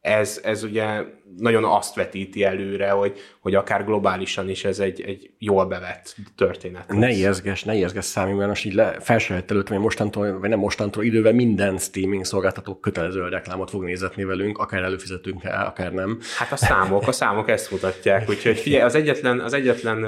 ez, 0.05 0.41
ez 0.43 0.63
ugye 0.63 1.03
nagyon 1.37 1.63
azt 1.63 1.95
vetíti 1.95 2.43
előre, 2.43 2.89
hogy, 2.89 3.19
hogy 3.39 3.55
akár 3.55 3.85
globálisan 3.85 4.49
is 4.49 4.65
ez 4.65 4.79
egy, 4.79 5.01
egy 5.01 5.29
jól 5.39 5.65
bevett 5.65 6.15
történet. 6.35 6.87
Ne 6.87 7.09
ijeszges, 7.09 7.63
ne 7.63 7.75
ijeszges 7.75 8.05
számi, 8.05 8.33
mert 8.33 8.49
most 8.49 8.65
így 8.65 8.73
le, 8.73 8.97
felsejött 8.99 9.51
előtt, 9.51 9.67
hogy 9.67 9.79
mostantól, 9.79 10.39
vagy 10.39 10.49
nem 10.49 10.59
mostantól 10.59 11.03
idővel 11.03 11.33
minden 11.33 11.77
streaming 11.77 12.25
szolgáltató 12.25 12.75
kötelező 12.75 13.27
reklámot 13.27 13.69
fog 13.69 13.83
nézetni 13.83 14.23
velünk, 14.23 14.57
akár 14.57 14.83
előfizetünk 14.83 15.43
el, 15.43 15.65
akár 15.65 15.93
nem. 15.93 16.19
Hát 16.37 16.51
a 16.51 16.55
számok, 16.55 17.07
a 17.07 17.11
számok 17.11 17.49
ezt 17.49 17.71
mutatják, 17.71 18.29
úgyhogy 18.29 18.57
figyelj, 18.57 18.83
az 18.83 18.95
egyetlen, 18.95 19.39
az 19.39 19.53
egyetlen 19.53 20.05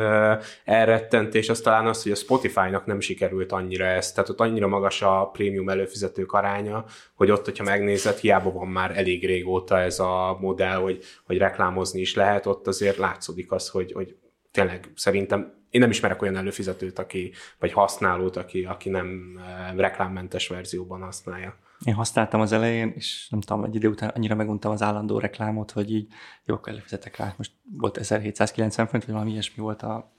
elrettentés 0.65 1.49
az 1.49 1.59
talán 1.59 1.87
az, 1.87 2.03
hogy 2.03 2.11
a 2.11 2.15
Spotify-nak 2.15 2.85
nem 2.85 2.99
sikerült 2.99 3.51
annyira 3.51 3.85
ezt, 3.85 4.15
tehát 4.15 4.29
ott 4.29 4.39
annyira 4.39 4.67
magas 4.67 5.01
a 5.01 5.29
prémium 5.33 5.69
előfizetők 5.69 6.31
aránya, 6.31 6.85
hogy 7.15 7.31
ott, 7.31 7.45
hogyha 7.45 7.63
megnézed, 7.63 8.17
hiába 8.17 8.51
van 8.51 8.67
már 8.67 8.97
elég 8.97 9.25
régóta 9.25 9.79
ez 9.79 9.99
a 9.99 10.37
modell, 10.39 10.75
hogy 10.75 11.03
hogy 11.25 11.37
reklámozni 11.37 11.99
is 11.99 12.15
lehet, 12.15 12.45
ott 12.45 12.67
azért 12.67 12.97
látszódik 12.97 13.51
az, 13.51 13.69
hogy, 13.69 13.91
hogy 13.91 14.15
tényleg 14.51 14.91
szerintem 14.95 15.55
én 15.69 15.81
nem 15.81 15.89
ismerek 15.89 16.21
olyan 16.21 16.35
előfizetőt, 16.35 16.99
aki, 16.99 17.31
vagy 17.59 17.71
használót, 17.71 18.35
aki, 18.35 18.63
aki 18.63 18.89
nem 18.89 19.39
eh, 19.47 19.75
reklámmentes 19.75 20.47
verzióban 20.47 21.01
használja. 21.01 21.55
Én 21.85 21.93
használtam 21.93 22.41
az 22.41 22.51
elején, 22.51 22.91
és 22.95 23.27
nem 23.29 23.41
tudom, 23.41 23.63
egy 23.63 23.75
idő 23.75 23.87
után 23.87 24.09
annyira 24.09 24.35
meguntam 24.35 24.71
az 24.71 24.81
állandó 24.81 25.19
reklámot, 25.19 25.71
hogy 25.71 25.91
így 25.91 26.07
jó, 26.45 26.55
akkor 26.55 26.71
előfizetek 26.71 27.17
rá. 27.17 27.33
Most 27.37 27.51
volt 27.77 27.97
1790 27.97 28.87
font, 28.87 29.05
vagy 29.05 29.13
valami 29.13 29.31
ilyesmi 29.31 29.63
volt 29.63 29.81
a, 29.81 30.11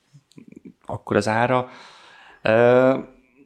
akkor 0.87 1.17
az 1.17 1.29
ára. 1.29 1.69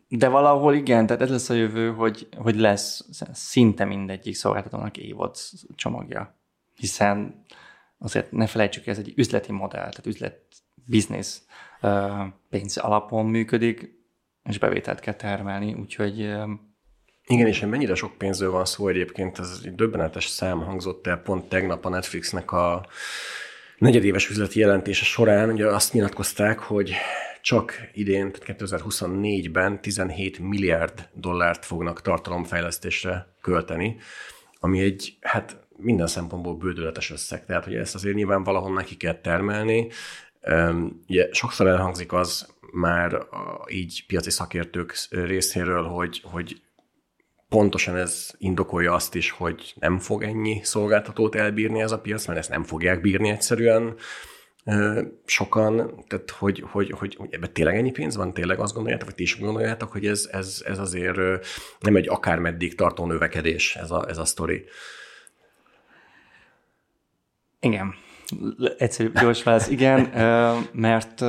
De 0.08 0.28
valahol 0.28 0.74
igen, 0.74 1.06
tehát 1.06 1.22
ez 1.22 1.30
lesz 1.30 1.48
a 1.48 1.54
jövő, 1.54 1.92
hogy, 1.92 2.28
hogy 2.36 2.56
lesz 2.56 3.08
szinte 3.32 3.84
mindegyik 3.84 4.34
szolgáltatónak 4.34 4.96
évad 4.96 5.36
csomagja 5.74 6.41
hiszen 6.82 7.44
azért 7.98 8.32
ne 8.32 8.46
felejtsük, 8.46 8.86
ez 8.86 8.98
egy 8.98 9.12
üzleti 9.16 9.52
modell, 9.52 9.88
tehát 9.88 10.06
üzlet, 10.06 10.40
biznisz 10.74 11.44
pénz 12.50 12.76
alapon 12.76 13.26
működik, 13.26 13.90
és 14.44 14.58
bevételt 14.58 15.00
kell 15.00 15.14
termelni, 15.14 15.74
úgyhogy 15.74 16.18
igen, 17.26 17.46
és 17.46 17.60
mennyire 17.60 17.94
sok 17.94 18.18
pénzről 18.18 18.50
van 18.50 18.64
szó 18.64 18.88
egyébként, 18.88 19.38
ez 19.38 19.60
egy 19.64 19.74
döbbenetes 19.74 20.26
szám 20.26 20.60
hangzott 20.60 21.06
el 21.06 21.16
pont 21.16 21.48
tegnap 21.48 21.84
a 21.84 21.88
Netflixnek 21.88 22.52
a 22.52 22.86
negyedéves 23.78 24.30
üzleti 24.30 24.60
jelentése 24.60 25.04
során, 25.04 25.50
ugye 25.50 25.66
azt 25.66 25.92
nyilatkozták, 25.92 26.58
hogy 26.58 26.94
csak 27.42 27.90
idén, 27.92 28.32
tehát 28.32 28.60
2024-ben 28.60 29.80
17 29.80 30.38
milliárd 30.38 31.08
dollárt 31.12 31.64
fognak 31.64 32.02
tartalomfejlesztésre 32.02 33.34
költeni, 33.40 33.96
ami 34.60 34.80
egy, 34.80 35.16
hát 35.20 35.61
minden 35.76 36.06
szempontból 36.06 36.56
bődöletes 36.56 37.10
összeg, 37.10 37.46
tehát 37.46 37.64
hogy 37.64 37.74
ezt 37.74 37.94
azért 37.94 38.14
nyilván 38.14 38.42
valahol 38.42 38.72
neki 38.72 38.96
kell 38.96 39.20
termelni. 39.20 39.88
Ugye 41.08 41.28
sokszor 41.32 41.66
elhangzik 41.66 42.12
az 42.12 42.54
már 42.72 43.26
így 43.68 44.04
piaci 44.06 44.30
szakértők 44.30 44.94
részéről, 45.10 45.82
hogy, 45.82 46.20
hogy 46.24 46.62
pontosan 47.48 47.96
ez 47.96 48.30
indokolja 48.38 48.92
azt 48.92 49.14
is, 49.14 49.30
hogy 49.30 49.74
nem 49.80 49.98
fog 49.98 50.22
ennyi 50.22 50.60
szolgáltatót 50.62 51.34
elbírni 51.34 51.80
ez 51.80 51.92
a 51.92 52.00
piac, 52.00 52.26
mert 52.26 52.38
ezt 52.38 52.50
nem 52.50 52.64
fogják 52.64 53.00
bírni 53.00 53.30
egyszerűen 53.30 53.96
sokan, 55.24 56.04
tehát 56.08 56.30
hogy, 56.30 56.64
hogy, 56.70 56.90
hogy, 56.90 57.14
hogy 57.14 57.28
ebben 57.34 57.52
tényleg 57.52 57.76
ennyi 57.76 57.90
pénz 57.90 58.16
van, 58.16 58.34
tényleg 58.34 58.58
azt 58.58 58.74
gondoljátok, 58.74 59.06
vagy 59.06 59.16
ti 59.16 59.22
is 59.22 59.38
gondoljátok, 59.38 59.92
hogy 59.92 60.06
ez, 60.06 60.28
ez, 60.32 60.62
ez 60.66 60.78
azért 60.78 61.16
nem 61.80 61.96
egy 61.96 62.08
akármeddig 62.08 62.74
tartó 62.74 63.06
növekedés 63.06 63.76
ez 63.76 63.90
a, 63.90 64.08
ez 64.08 64.18
a 64.18 64.24
sztori. 64.24 64.64
Igen. 67.62 67.94
Egyszerű, 68.78 69.10
gyors 69.12 69.42
válasz, 69.42 69.68
igen, 69.68 70.00
mert 70.72 71.24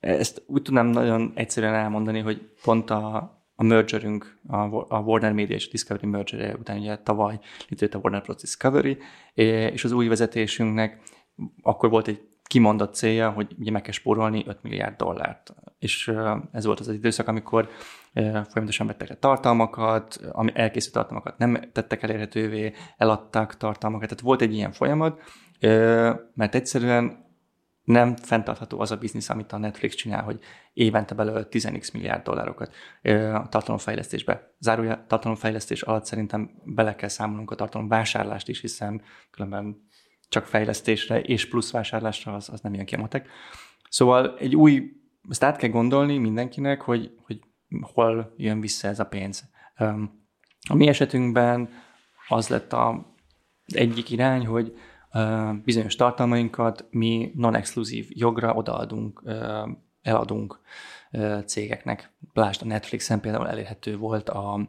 ezt 0.00 0.42
úgy 0.46 0.62
tudnám 0.62 0.86
nagyon 0.86 1.32
egyszerűen 1.34 1.74
elmondani, 1.74 2.20
hogy 2.20 2.50
pont 2.62 2.90
a, 2.90 3.16
a 3.54 3.62
mergerünk, 3.62 4.40
a 4.88 4.98
Warner 4.98 5.32
Media 5.32 5.56
és 5.56 5.66
a 5.66 5.70
Discovery 5.70 6.06
merger 6.06 6.54
után 6.54 6.78
ugye 6.78 6.98
tavaly 6.98 7.38
létrejött 7.68 7.94
a 7.94 7.98
Warner 7.98 8.22
Bros. 8.22 8.40
Discovery, 8.40 8.98
és 9.34 9.84
az 9.84 9.92
új 9.92 10.08
vezetésünknek 10.08 11.02
akkor 11.62 11.90
volt 11.90 12.08
egy 12.08 12.28
kimondott 12.42 12.94
célja, 12.94 13.30
hogy 13.30 13.54
ugye 13.58 13.70
meg 13.70 13.82
kell 13.82 13.92
spórolni 13.92 14.44
5 14.46 14.62
milliárd 14.62 14.96
dollárt. 14.96 15.54
És 15.78 16.12
ez 16.52 16.64
volt 16.64 16.80
az 16.80 16.88
az 16.88 16.94
időszak, 16.94 17.28
amikor 17.28 17.68
folyamatosan 18.22 18.86
vettek 18.86 19.08
le 19.08 19.14
tartalmakat, 19.14 20.20
ami 20.32 20.50
elkészült 20.54 20.94
tartalmakat 20.94 21.38
nem 21.38 21.70
tettek 21.72 22.02
elérhetővé, 22.02 22.72
eladtak 22.96 23.56
tartalmakat, 23.56 24.08
tehát 24.08 24.24
volt 24.24 24.40
egy 24.40 24.54
ilyen 24.54 24.72
folyamat, 24.72 25.20
mert 26.34 26.54
egyszerűen 26.54 27.22
nem 27.84 28.16
fenntartható 28.16 28.80
az 28.80 28.90
a 28.90 28.96
biznisz, 28.96 29.28
amit 29.28 29.52
a 29.52 29.58
Netflix 29.58 29.94
csinál, 29.94 30.22
hogy 30.22 30.38
évente 30.72 31.14
belőle 31.14 31.46
10x 31.50 31.92
milliárd 31.92 32.22
dollárokat 32.22 32.74
a 33.32 33.48
tartalomfejlesztésbe. 33.48 34.54
Zárója 34.58 35.04
tartalomfejlesztés 35.08 35.82
alatt 35.82 36.04
szerintem 36.04 36.50
bele 36.64 36.94
kell 36.94 37.08
számolnunk 37.08 37.50
a 37.50 37.54
tartalomvásárlást 37.54 38.48
is, 38.48 38.60
hiszen 38.60 39.02
különben 39.30 39.88
csak 40.28 40.46
fejlesztésre 40.46 41.20
és 41.20 41.48
plusz 41.48 41.70
vásárlásra 41.70 42.34
az, 42.34 42.48
az 42.48 42.60
nem 42.60 42.74
jön 42.74 42.84
ki 42.84 42.94
a 42.94 43.00
matek. 43.00 43.28
Szóval 43.88 44.38
egy 44.38 44.56
új, 44.56 44.90
ezt 45.28 45.44
át 45.44 45.56
kell 45.56 45.70
gondolni 45.70 46.18
mindenkinek, 46.18 46.80
hogy, 46.80 47.14
hogy 47.26 47.40
hol 47.82 48.34
jön 48.36 48.60
vissza 48.60 48.88
ez 48.88 49.00
a 49.00 49.06
pénz. 49.06 49.44
A 50.68 50.74
mi 50.74 50.88
esetünkben 50.88 51.68
az 52.28 52.48
lett 52.48 52.72
a, 52.72 53.14
egyik 53.66 54.10
irány, 54.10 54.46
hogy 54.46 54.78
bizonyos 55.64 55.96
tartalmainkat 55.96 56.86
mi 56.90 57.32
non-exkluzív 57.34 58.06
jogra 58.08 58.52
odaadunk, 58.52 59.22
eladunk 60.02 60.60
cégeknek. 61.46 62.12
Lásd, 62.32 62.62
a 62.62 62.66
Netflixen 62.66 63.20
például 63.20 63.48
elérhető 63.48 63.96
volt 63.96 64.28
a 64.28 64.68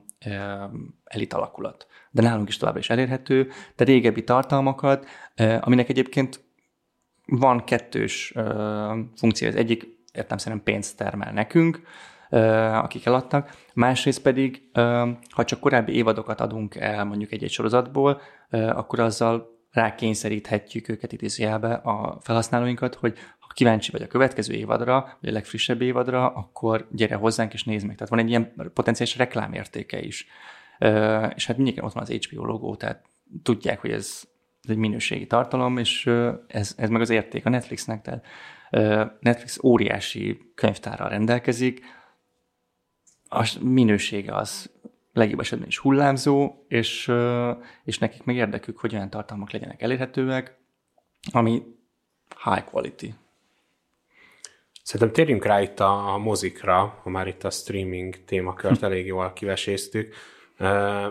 elit 1.03 1.33
alakulat. 1.33 1.87
De 2.11 2.21
nálunk 2.21 2.47
is 2.47 2.57
továbbra 2.57 2.79
is 2.79 2.89
elérhető, 2.89 3.49
de 3.75 3.83
régebbi 3.83 4.23
tartalmakat, 4.23 5.05
aminek 5.59 5.89
egyébként 5.89 6.43
van 7.25 7.63
kettős 7.63 8.33
funkció. 9.15 9.47
Az 9.47 9.55
egyik 9.55 9.87
értem 10.13 10.37
szerint 10.37 10.63
pénzt 10.63 10.97
termel 10.97 11.33
nekünk, 11.33 11.81
akik 12.29 13.05
eladtak. 13.05 13.55
Másrészt 13.73 14.21
pedig, 14.21 14.69
ha 15.29 15.43
csak 15.43 15.59
korábbi 15.59 15.95
évadokat 15.95 16.41
adunk 16.41 16.75
el 16.75 17.05
mondjuk 17.05 17.31
egy-egy 17.31 17.51
sorozatból, 17.51 18.21
akkor 18.49 18.99
azzal 18.99 19.53
rákényszeríthetjük 19.71 20.89
őket 20.89 21.11
idézőjelbe 21.11 21.73
a 21.73 22.17
felhasználóinkat, 22.21 22.95
hogy 22.95 23.17
ha 23.39 23.47
kíváncsi 23.53 23.91
vagy 23.91 24.01
a 24.01 24.07
következő 24.07 24.53
évadra, 24.53 25.17
vagy 25.21 25.29
a 25.29 25.33
legfrissebb 25.33 25.81
évadra, 25.81 26.29
akkor 26.29 26.87
gyere 26.91 27.15
hozzánk 27.15 27.53
és 27.53 27.63
nézd 27.63 27.85
meg. 27.85 27.95
Tehát 27.95 28.09
van 28.09 28.19
egy 28.19 28.29
ilyen 28.29 28.71
potenciális 28.73 29.17
reklámértéke 29.17 30.01
is. 30.01 30.27
És 31.35 31.45
hát 31.45 31.55
mindenki 31.55 31.81
ott 31.81 31.93
van 31.93 32.03
az 32.03 32.09
HBO 32.09 32.45
logó, 32.45 32.75
tehát 32.75 33.03
tudják, 33.43 33.81
hogy 33.81 33.91
ez, 33.91 34.21
ez 34.63 34.69
egy 34.69 34.77
minőségi 34.77 35.27
tartalom, 35.27 35.77
és 35.77 36.11
ez, 36.47 36.73
ez 36.77 36.89
meg 36.89 37.01
az 37.01 37.09
érték 37.09 37.45
a 37.45 37.49
Netflixnek, 37.49 38.01
tehát 38.01 38.25
Netflix 39.19 39.63
óriási 39.63 40.51
könyvtárral 40.55 41.09
rendelkezik, 41.09 41.81
a 43.35 43.45
minősége 43.61 44.35
az 44.35 44.69
legjobb 45.13 45.39
esetben 45.39 45.67
is 45.67 45.77
hullámzó, 45.77 46.53
és, 46.67 47.11
és 47.83 47.97
nekik 47.97 48.23
meg 48.23 48.35
érdekük, 48.35 48.77
hogy 48.77 48.93
olyan 48.93 49.09
tartalmak 49.09 49.51
legyenek 49.51 49.81
elérhetőek, 49.81 50.57
ami 51.31 51.63
high 52.43 52.63
quality. 52.63 53.13
Szerintem 54.83 55.15
térjünk 55.15 55.45
rá 55.45 55.61
itt 55.61 55.79
a, 55.79 56.13
a 56.13 56.17
mozikra, 56.17 56.99
ha 57.03 57.09
már 57.09 57.27
itt 57.27 57.43
a 57.43 57.49
streaming 57.49 58.23
témakört 58.25 58.83
elég 58.83 59.05
jól 59.05 59.33
kiveséztük. 59.33 60.15
Uh, 60.59 61.05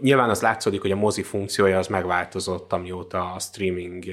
nyilván 0.00 0.30
az 0.30 0.40
látszódik, 0.40 0.80
hogy 0.80 0.90
a 0.90 0.96
mozi 0.96 1.22
funkciója 1.22 1.78
az 1.78 1.86
megváltozott, 1.86 2.72
amióta 2.72 3.32
a 3.32 3.38
streaming 3.38 4.04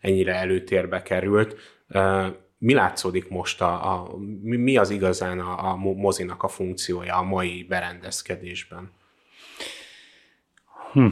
ennyire 0.00 0.34
előtérbe 0.34 1.02
került. 1.02 1.56
Uh, 1.88 2.26
mi 2.62 2.74
látszódik 2.74 3.28
most, 3.28 3.60
a, 3.60 3.92
a, 3.92 4.16
mi 4.40 4.76
az 4.76 4.90
igazán 4.90 5.40
a, 5.40 5.70
a 5.70 5.76
mozinak 5.76 6.42
a 6.42 6.48
funkciója 6.48 7.16
a 7.16 7.22
mai 7.22 7.66
berendezkedésben? 7.68 8.90
Hm. 10.92 11.06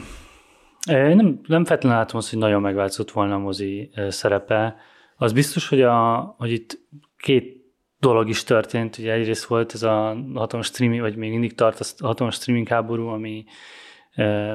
Nem, 0.86 1.40
nem 1.46 1.64
feltétlenül 1.64 1.98
látom 1.98 2.18
azt, 2.18 2.30
hogy 2.30 2.38
nagyon 2.38 2.60
megváltozott 2.60 3.10
volna 3.10 3.34
a 3.34 3.38
mozi 3.38 3.90
szerepe. 4.08 4.76
Az 5.16 5.32
biztos, 5.32 5.68
hogy, 5.68 5.82
a, 5.82 6.16
hogy 6.38 6.52
itt 6.52 6.78
két 7.16 7.74
dolog 7.98 8.28
is 8.28 8.44
történt. 8.44 8.98
Ugye 8.98 9.12
egyrészt 9.12 9.44
volt 9.44 9.74
ez 9.74 9.82
a 9.82 10.16
hatalmas 10.34 10.66
streaming, 10.66 11.00
vagy 11.00 11.16
még 11.16 11.30
mindig 11.30 11.54
tart 11.54 11.80
a 11.80 12.06
hatalmas 12.06 12.34
streaming 12.34 12.68
háború, 12.68 13.06
ami 13.06 13.44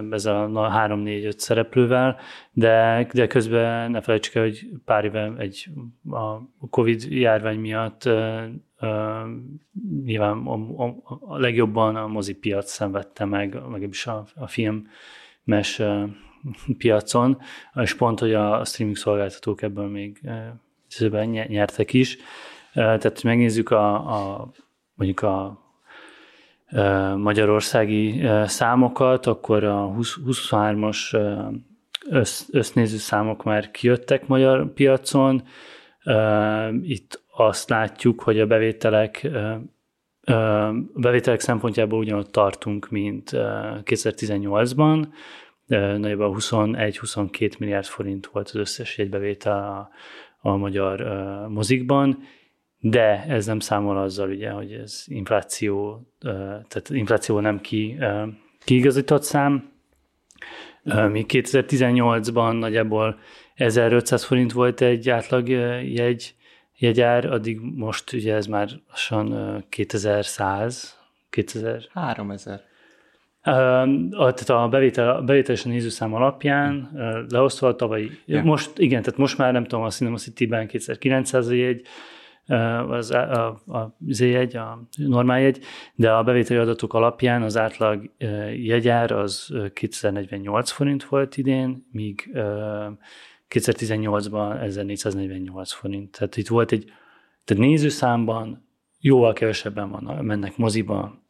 ez 0.10 0.26
a 0.26 0.50
3-4-5 0.50 1.38
szereplővel, 1.38 2.18
de, 2.52 3.08
de 3.14 3.28
közben 3.28 3.92
ne 3.92 4.02
felejtsük 4.02 4.36
el, 4.36 4.44
hogy 4.44 4.68
pár 4.86 5.06
éve 5.06 5.34
egy, 5.38 5.70
a 6.10 6.68
Covid 6.70 7.04
járvány 7.10 7.60
miatt 7.60 8.06
uh, 8.06 8.44
nyilván 10.04 10.46
a, 10.46 10.84
a, 10.84 10.96
a 11.20 11.38
legjobban 11.38 11.96
a 11.96 12.08
mozi 12.08 12.34
piac 12.34 12.72
szenvedte 12.72 13.26
meg, 13.26 13.58
meg 13.70 13.82
is 13.82 14.08
a, 14.08 14.26
a 14.36 14.48
film 14.48 14.88
mes 15.44 15.80
uh, 15.80 16.10
piacon, 16.78 17.38
és 17.76 17.96
pont, 17.96 18.20
hogy 18.20 18.34
a 18.34 18.66
streaming 18.66 18.98
szolgáltatók 18.98 19.62
ebből 19.62 19.88
még 19.88 20.22
uh, 21.00 21.26
nyertek 21.26 21.94
is. 21.94 22.18
Tehát 22.74 23.24
megnézzük 23.24 23.70
a, 23.70 23.94
a 23.94 24.50
mondjuk 24.94 25.22
a 25.22 25.65
magyarországi 27.18 28.28
számokat, 28.46 29.26
akkor 29.26 29.64
a 29.64 29.94
23-as 30.28 31.18
össz, 32.10 32.48
össznéző 32.52 32.98
számok 32.98 33.44
már 33.44 33.72
kijöttek 33.72 34.28
magyar 34.28 34.74
piacon. 34.74 35.44
Itt 36.82 37.24
azt 37.32 37.70
látjuk, 37.70 38.22
hogy 38.22 38.40
a 38.40 38.46
bevételek 38.46 39.28
bevételek 40.94 41.40
szempontjából 41.40 42.00
ugyanott 42.00 42.32
tartunk, 42.32 42.90
mint 42.90 43.30
2018-ban. 43.84 45.08
Nagyjából 45.68 46.36
21-22 46.40 47.58
milliárd 47.58 47.86
forint 47.86 48.26
volt 48.26 48.50
az 48.50 48.56
összes 48.56 48.98
jegybevétel 48.98 49.58
a, 49.58 49.90
a 50.50 50.56
magyar 50.56 51.02
mozikban, 51.50 52.24
de 52.90 53.26
ez 53.28 53.46
nem 53.46 53.60
számol 53.60 53.98
azzal, 53.98 54.30
ugye, 54.30 54.50
hogy 54.50 54.72
ez 54.72 55.04
infláció, 55.08 56.02
tehát 56.68 56.90
infláció 56.90 57.40
nem 57.40 57.62
ki, 57.62 57.98
kiigazított 58.64 59.24
szám. 59.24 59.72
Mi 60.84 61.26
2018-ban 61.28 62.60
nagyjából 62.60 63.20
1500 63.56 64.24
forint 64.24 64.52
volt 64.52 64.82
egy 64.82 65.10
átlag 65.10 65.48
jegy, 65.84 66.36
jegyár, 66.78 67.26
addig 67.26 67.60
most 67.76 68.14
ugye 68.14 68.34
ez 68.34 68.46
már 68.46 68.70
lassan 68.90 69.64
2100, 69.70 71.00
2000. 71.30 71.82
3000. 71.94 72.62
tehát 73.42 74.50
a 74.50 74.68
bevétel, 74.70 75.10
a 75.10 75.22
bevételes 75.22 75.66
a 75.66 75.70
nézőszám 75.70 76.14
alapján 76.14 76.90
leosztva 77.30 77.68
a 77.68 77.76
tavalyi, 77.76 78.12
yeah. 78.26 78.46
most 78.46 78.78
igen, 78.78 79.02
tehát 79.02 79.20
most 79.20 79.38
már 79.38 79.54
nem 79.54 79.64
tudom, 79.64 79.84
azt 79.84 79.98
hiszem, 79.98 80.14
a 80.14 80.18
City-ben 80.18 80.68
2900 80.68 81.48
a 81.48 81.54
jegy, 81.54 81.88
az 82.90 83.12
a, 83.12 83.50
a 83.50 83.96
Z1, 84.08 84.56
a 84.56 84.88
normál 84.96 85.40
jegy, 85.40 85.60
de 85.96 86.12
a 86.12 86.24
bevételi 86.24 86.60
adatok 86.60 86.94
alapján 86.94 87.42
az 87.42 87.58
átlag 87.58 88.12
jegyár 88.56 89.12
az 89.12 89.54
2048 89.74 90.72
forint 90.72 91.04
volt 91.04 91.38
idén, 91.38 91.88
míg 91.92 92.30
2018-ban 93.50 94.62
1448 94.62 95.72
forint. 95.72 96.12
Tehát 96.12 96.38
itt 96.38 96.48
volt 96.48 96.72
egy, 96.72 96.92
tehát 97.44 97.64
nézőszámban 97.64 98.68
jóval 99.00 99.34
kevesebben 99.34 99.90
van, 99.90 100.26
mennek 100.26 100.58
moziba, 100.58 101.24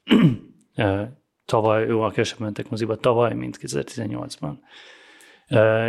tavaly 1.46 1.88
jóval 1.88 2.10
kevesebben 2.10 2.44
mentek 2.44 2.70
moziba 2.70 2.96
tavaly, 2.96 3.34
mint 3.34 3.58
2018-ban. 3.62 4.54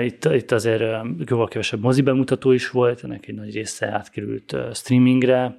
Itt, 0.02 0.24
itt 0.24 0.52
azért 0.52 0.82
jóval 1.26 1.48
kevesebb 1.48 1.80
mozi 1.80 2.02
bemutató 2.02 2.50
is 2.50 2.70
volt, 2.70 3.04
ennek 3.04 3.28
egy 3.28 3.34
nagy 3.34 3.52
része 3.52 3.86
átkerült 3.86 4.56
streamingre, 4.72 5.56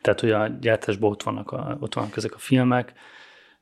tehát 0.00 0.20
hogy 0.20 0.30
a 0.30 0.46
gyártásban 0.60 1.10
ott 1.10 1.22
vannak, 1.22 1.50
a, 1.50 1.76
ott 1.80 1.94
vannak 1.94 2.16
ezek 2.16 2.34
a 2.34 2.38
filmek. 2.38 2.92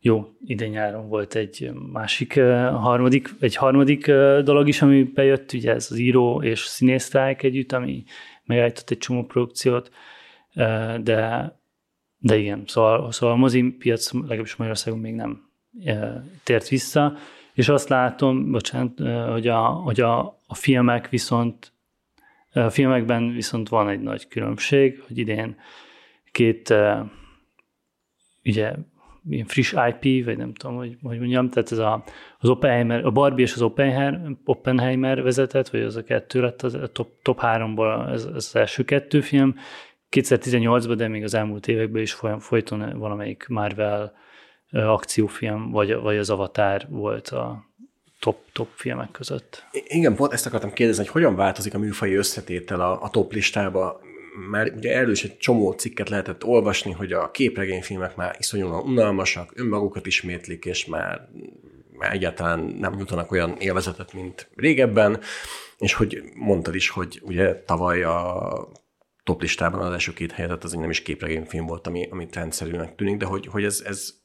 Jó, 0.00 0.28
idén 0.44 0.70
nyáron 0.70 1.08
volt 1.08 1.34
egy 1.34 1.70
másik 1.92 2.40
harmadik, 2.72 3.28
egy 3.40 3.54
harmadik 3.54 4.06
dolog 4.42 4.68
is, 4.68 4.82
ami 4.82 5.02
bejött, 5.02 5.52
ugye 5.52 5.72
ez 5.72 5.86
az 5.90 5.98
író 5.98 6.42
és 6.42 6.60
színésztrájk 6.60 7.42
együtt, 7.42 7.72
ami 7.72 8.04
megállított 8.44 8.90
egy 8.90 8.98
csomó 8.98 9.24
produkciót, 9.24 9.90
de, 11.00 11.52
de 12.18 12.36
igen, 12.36 12.62
szóval, 12.66 13.12
szóval 13.12 13.34
a 13.34 13.38
mozi 13.38 13.62
piac 13.62 14.12
legalábbis 14.12 14.56
Magyarországon 14.56 14.98
még 14.98 15.14
nem 15.14 15.50
tért 16.42 16.68
vissza, 16.68 17.16
és 17.58 17.68
azt 17.68 17.88
látom, 17.88 18.50
bocsánat, 18.50 18.98
hogy 19.30 19.48
a, 19.48 19.60
hogy 19.60 20.00
a, 20.00 20.18
a 20.46 20.54
filmek 20.54 21.08
viszont, 21.08 21.72
a 22.52 22.70
filmekben 22.70 23.32
viszont 23.32 23.68
van 23.68 23.88
egy 23.88 24.00
nagy 24.00 24.28
különbség, 24.28 25.02
hogy 25.06 25.18
idén 25.18 25.56
két 26.32 26.74
ugye 28.44 28.74
ilyen 29.28 29.46
friss 29.46 29.74
IP, 29.88 30.24
vagy 30.24 30.36
nem 30.36 30.54
tudom, 30.54 30.76
hogy, 30.76 30.96
hogy 31.02 31.18
mondjam, 31.18 31.48
tehát 31.48 31.72
ez 31.72 31.78
a, 31.78 32.04
az 32.38 32.48
Oppenheimer, 32.48 33.04
a 33.04 33.10
Barbie 33.10 33.44
és 33.44 33.54
az 33.54 33.62
Oppenheimer, 33.62 34.30
Oppenheimer 34.44 35.22
vezetett, 35.22 35.68
vagy 35.68 35.80
az 35.80 35.96
a 35.96 36.04
kettő 36.04 36.40
lett 36.40 36.62
a 36.62 36.86
top, 36.86 37.10
top 37.22 37.40
háromból 37.40 38.08
ez 38.10 38.24
az 38.24 38.56
első 38.56 38.84
kettő 38.84 39.20
film. 39.20 39.54
2018-ban, 40.10 40.94
de 40.96 41.08
még 41.08 41.22
az 41.22 41.34
elmúlt 41.34 41.68
években 41.68 42.02
is 42.02 42.16
folyton 42.38 42.98
valamelyik 42.98 43.46
Marvel 43.48 44.12
akciófilm, 44.70 45.70
vagy, 45.70 45.94
vagy 45.94 46.16
az 46.16 46.30
Avatar 46.30 46.86
volt 46.88 47.28
a 47.28 47.68
top, 48.18 48.36
top 48.52 48.68
filmek 48.74 49.10
között. 49.10 49.64
Igen, 49.72 50.14
pont 50.14 50.32
ezt 50.32 50.46
akartam 50.46 50.72
kérdezni, 50.72 51.02
hogy 51.04 51.12
hogyan 51.12 51.36
változik 51.36 51.74
a 51.74 51.78
műfai 51.78 52.14
összetétel 52.14 52.80
a, 52.80 53.02
a 53.02 53.10
top 53.10 53.32
listába, 53.32 54.00
mert 54.50 54.76
ugye 54.76 54.96
erről 54.96 55.10
is 55.10 55.24
egy 55.24 55.36
csomó 55.36 55.72
cikket 55.72 56.08
lehetett 56.08 56.44
olvasni, 56.44 56.92
hogy 56.92 57.12
a 57.12 57.30
képregényfilmek 57.30 58.16
már 58.16 58.36
iszonyúan 58.38 58.82
unalmasak, 58.82 59.52
önmagukat 59.54 60.06
ismétlik, 60.06 60.64
és 60.64 60.86
már, 60.86 61.28
már 61.92 62.12
egyáltalán 62.12 62.60
nem 62.60 62.94
nyújtanak 62.94 63.30
olyan 63.30 63.56
élvezetet, 63.58 64.12
mint 64.12 64.50
régebben, 64.56 65.20
és 65.78 65.92
hogy 65.92 66.22
mondtad 66.34 66.74
is, 66.74 66.88
hogy 66.88 67.20
ugye 67.22 67.62
tavaly 67.62 68.02
a 68.02 68.50
top 69.24 69.40
listában 69.40 69.80
az 69.80 69.92
első 69.92 70.12
két 70.12 70.32
helyet 70.32 70.64
az 70.64 70.72
nem 70.72 70.90
is 70.90 71.02
képregényfilm 71.02 71.66
volt, 71.66 71.86
ami, 71.86 72.08
ami 72.10 72.28
rendszerűnek 72.32 72.94
tűnik, 72.94 73.16
de 73.16 73.24
hogy, 73.24 73.46
hogy 73.46 73.64
ez, 73.64 73.82
ez 73.86 74.17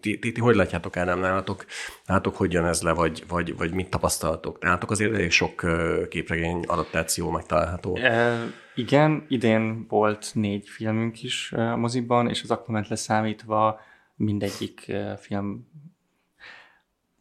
ti, 0.00 0.18
ti, 0.18 0.32
ti 0.32 0.40
hogy 0.40 0.54
látjátok 0.54 0.96
el, 0.96 1.04
nem 1.04 1.18
nálatok, 1.18 1.64
nálatok 2.06 2.36
hogy 2.36 2.52
jön 2.52 2.64
ez 2.64 2.82
le, 2.82 2.92
vagy, 2.92 3.24
vagy, 3.28 3.56
vagy 3.56 3.72
mit 3.72 3.90
tapasztaltok? 3.90 4.62
Nálatok 4.62 4.90
azért 4.90 5.14
elég 5.14 5.30
sok 5.30 5.66
képregény 6.08 6.64
adaptáció 6.66 7.30
megtalálható. 7.30 7.96
E, 7.96 8.38
igen, 8.74 9.24
idén 9.28 9.86
volt 9.88 10.30
négy 10.34 10.68
filmünk 10.68 11.22
is 11.22 11.52
a 11.52 11.76
moziban, 11.76 12.28
és 12.28 12.42
az 12.42 12.50
Aquaman 12.50 12.86
leszámítva 12.88 13.80
mindegyik 14.16 14.92
film 15.18 15.68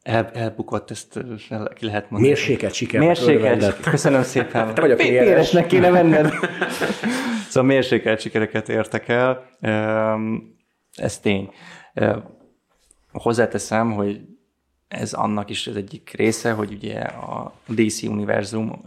el, 0.03 0.30
elbukott, 0.34 0.91
ezt 0.91 1.20
ki 1.76 1.86
lehet 1.86 2.10
mondani. 2.10 2.34
Mérséket 2.34 2.74
siker. 2.74 2.99
Mérséket, 2.99 3.80
köszönöm 3.80 4.24
szépen. 4.24 4.74
Te 4.74 4.82
vagy 4.82 4.91
a 4.91 4.95
Péresnek 4.95 5.68
kéne 5.68 5.89
menned. 5.89 6.32
szóval 7.49 7.70
mérsékelt 7.70 8.20
sikereket 8.20 8.70
értek 8.70 9.07
el. 9.07 9.45
Ez 10.95 11.20
tény. 11.20 11.49
Hozzáteszem, 13.12 13.91
hogy 13.91 14.22
ez 14.88 15.14
annak 15.14 15.49
is 15.49 15.68
az 15.68 15.76
egyik 15.76 16.12
része, 16.16 16.53
hogy 16.53 16.74
ugye 16.74 16.99
a 16.99 17.53
DC 17.68 18.01
univerzum, 18.03 18.82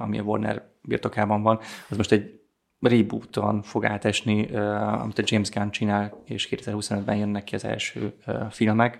ami 0.00 0.18
a 0.18 0.22
Warner 0.22 0.62
birtokában 0.82 1.42
van, 1.42 1.58
az 1.88 1.96
most 1.96 2.12
egy 2.12 2.40
rebooton 2.80 3.62
fog 3.62 3.84
átesni, 3.84 4.56
amit 4.56 5.18
a 5.18 5.22
James 5.24 5.50
Gunn 5.50 5.70
csinál, 5.70 6.22
és 6.24 6.48
2025-ben 6.50 7.16
jönnek 7.16 7.44
ki 7.44 7.54
az 7.54 7.64
első 7.64 8.14
filmek. 8.50 8.98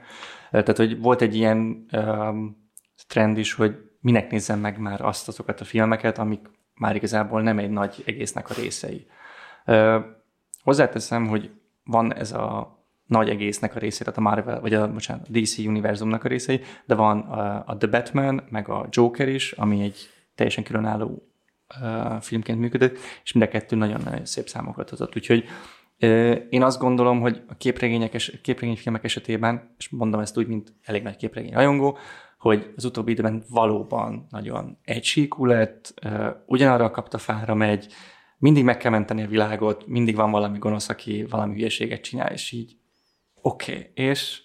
Tehát, 0.51 0.76
hogy 0.76 1.01
volt 1.01 1.20
egy 1.22 1.35
ilyen 1.35 1.87
trend 3.07 3.39
is, 3.39 3.53
hogy 3.53 3.76
minek 4.01 4.31
nézzem 4.31 4.61
meg 4.61 4.79
már 4.79 5.01
azt 5.01 5.29
azokat 5.29 5.61
a 5.61 5.64
filmeket, 5.64 6.18
amik 6.18 6.51
már 6.74 6.97
igazából 6.97 7.43
nem 7.43 7.59
egy 7.59 7.70
nagy 7.70 8.03
egésznek 8.07 8.51
a 8.51 8.55
részei. 8.55 9.07
Hozzáteszem, 10.62 11.26
hogy 11.26 11.51
van 11.85 12.14
ez 12.14 12.33
a 12.33 12.78
nagy 13.09 13.28
egésznek 13.28 13.76
a 13.76 13.78
részé, 13.78 13.98
tehát 14.04 14.18
a 14.18 14.22
Marvel, 14.22 14.61
vagy 14.61 14.74
a, 14.74 14.92
bocsánat, 14.92 15.26
a 15.28 15.30
DC 15.30 15.59
univerzumnak 15.59 16.24
a 16.24 16.28
részei, 16.28 16.61
de 16.84 16.94
van 16.94 17.20
a, 17.66 17.76
The 17.76 17.88
Batman, 17.88 18.42
meg 18.50 18.68
a 18.68 18.86
Joker 18.90 19.28
is, 19.28 19.52
ami 19.52 19.82
egy 19.82 19.96
teljesen 20.34 20.64
különálló 20.64 21.28
filmként 22.20 22.59
működött, 22.59 22.98
és 23.24 23.32
mind 23.32 23.46
a 23.46 23.50
kettő 23.50 23.76
nagyon-nagyon 23.76 24.24
szép 24.24 24.48
számokat 24.48 24.90
hozott. 24.90 25.16
Úgyhogy 25.16 25.44
én 26.48 26.62
azt 26.62 26.78
gondolom, 26.80 27.20
hogy 27.20 27.42
a 27.48 27.54
képregények, 27.54 28.16
képregényfilmek 28.42 29.04
esetében, 29.04 29.74
és 29.78 29.88
mondom 29.88 30.20
ezt 30.20 30.38
úgy, 30.38 30.46
mint 30.46 30.72
elég 30.84 31.02
nagy 31.02 31.16
képregény 31.16 31.52
rajongó, 31.52 31.98
hogy 32.38 32.72
az 32.76 32.84
utóbbi 32.84 33.11
időben 33.11 33.44
valóban 33.48 34.26
nagyon 34.30 34.78
egysíkú 34.84 35.44
lett, 35.44 35.94
ugyanarra 36.46 36.84
a 36.84 36.90
kaptafára 36.90 37.54
megy, 37.54 37.86
mindig 38.38 38.64
meg 38.64 38.76
kell 38.76 38.90
menteni 38.90 39.22
a 39.22 39.28
világot, 39.28 39.86
mindig 39.86 40.16
van 40.16 40.30
valami 40.30 40.59
gonosz, 40.59 40.88
aki 40.88 41.26
valami 41.30 41.54
hülyeséget 41.54 42.00
csinál, 42.00 42.32
és 42.32 42.52
így 42.52 42.76
oké, 43.49 43.72
okay. 43.72 43.90
és 43.94 44.40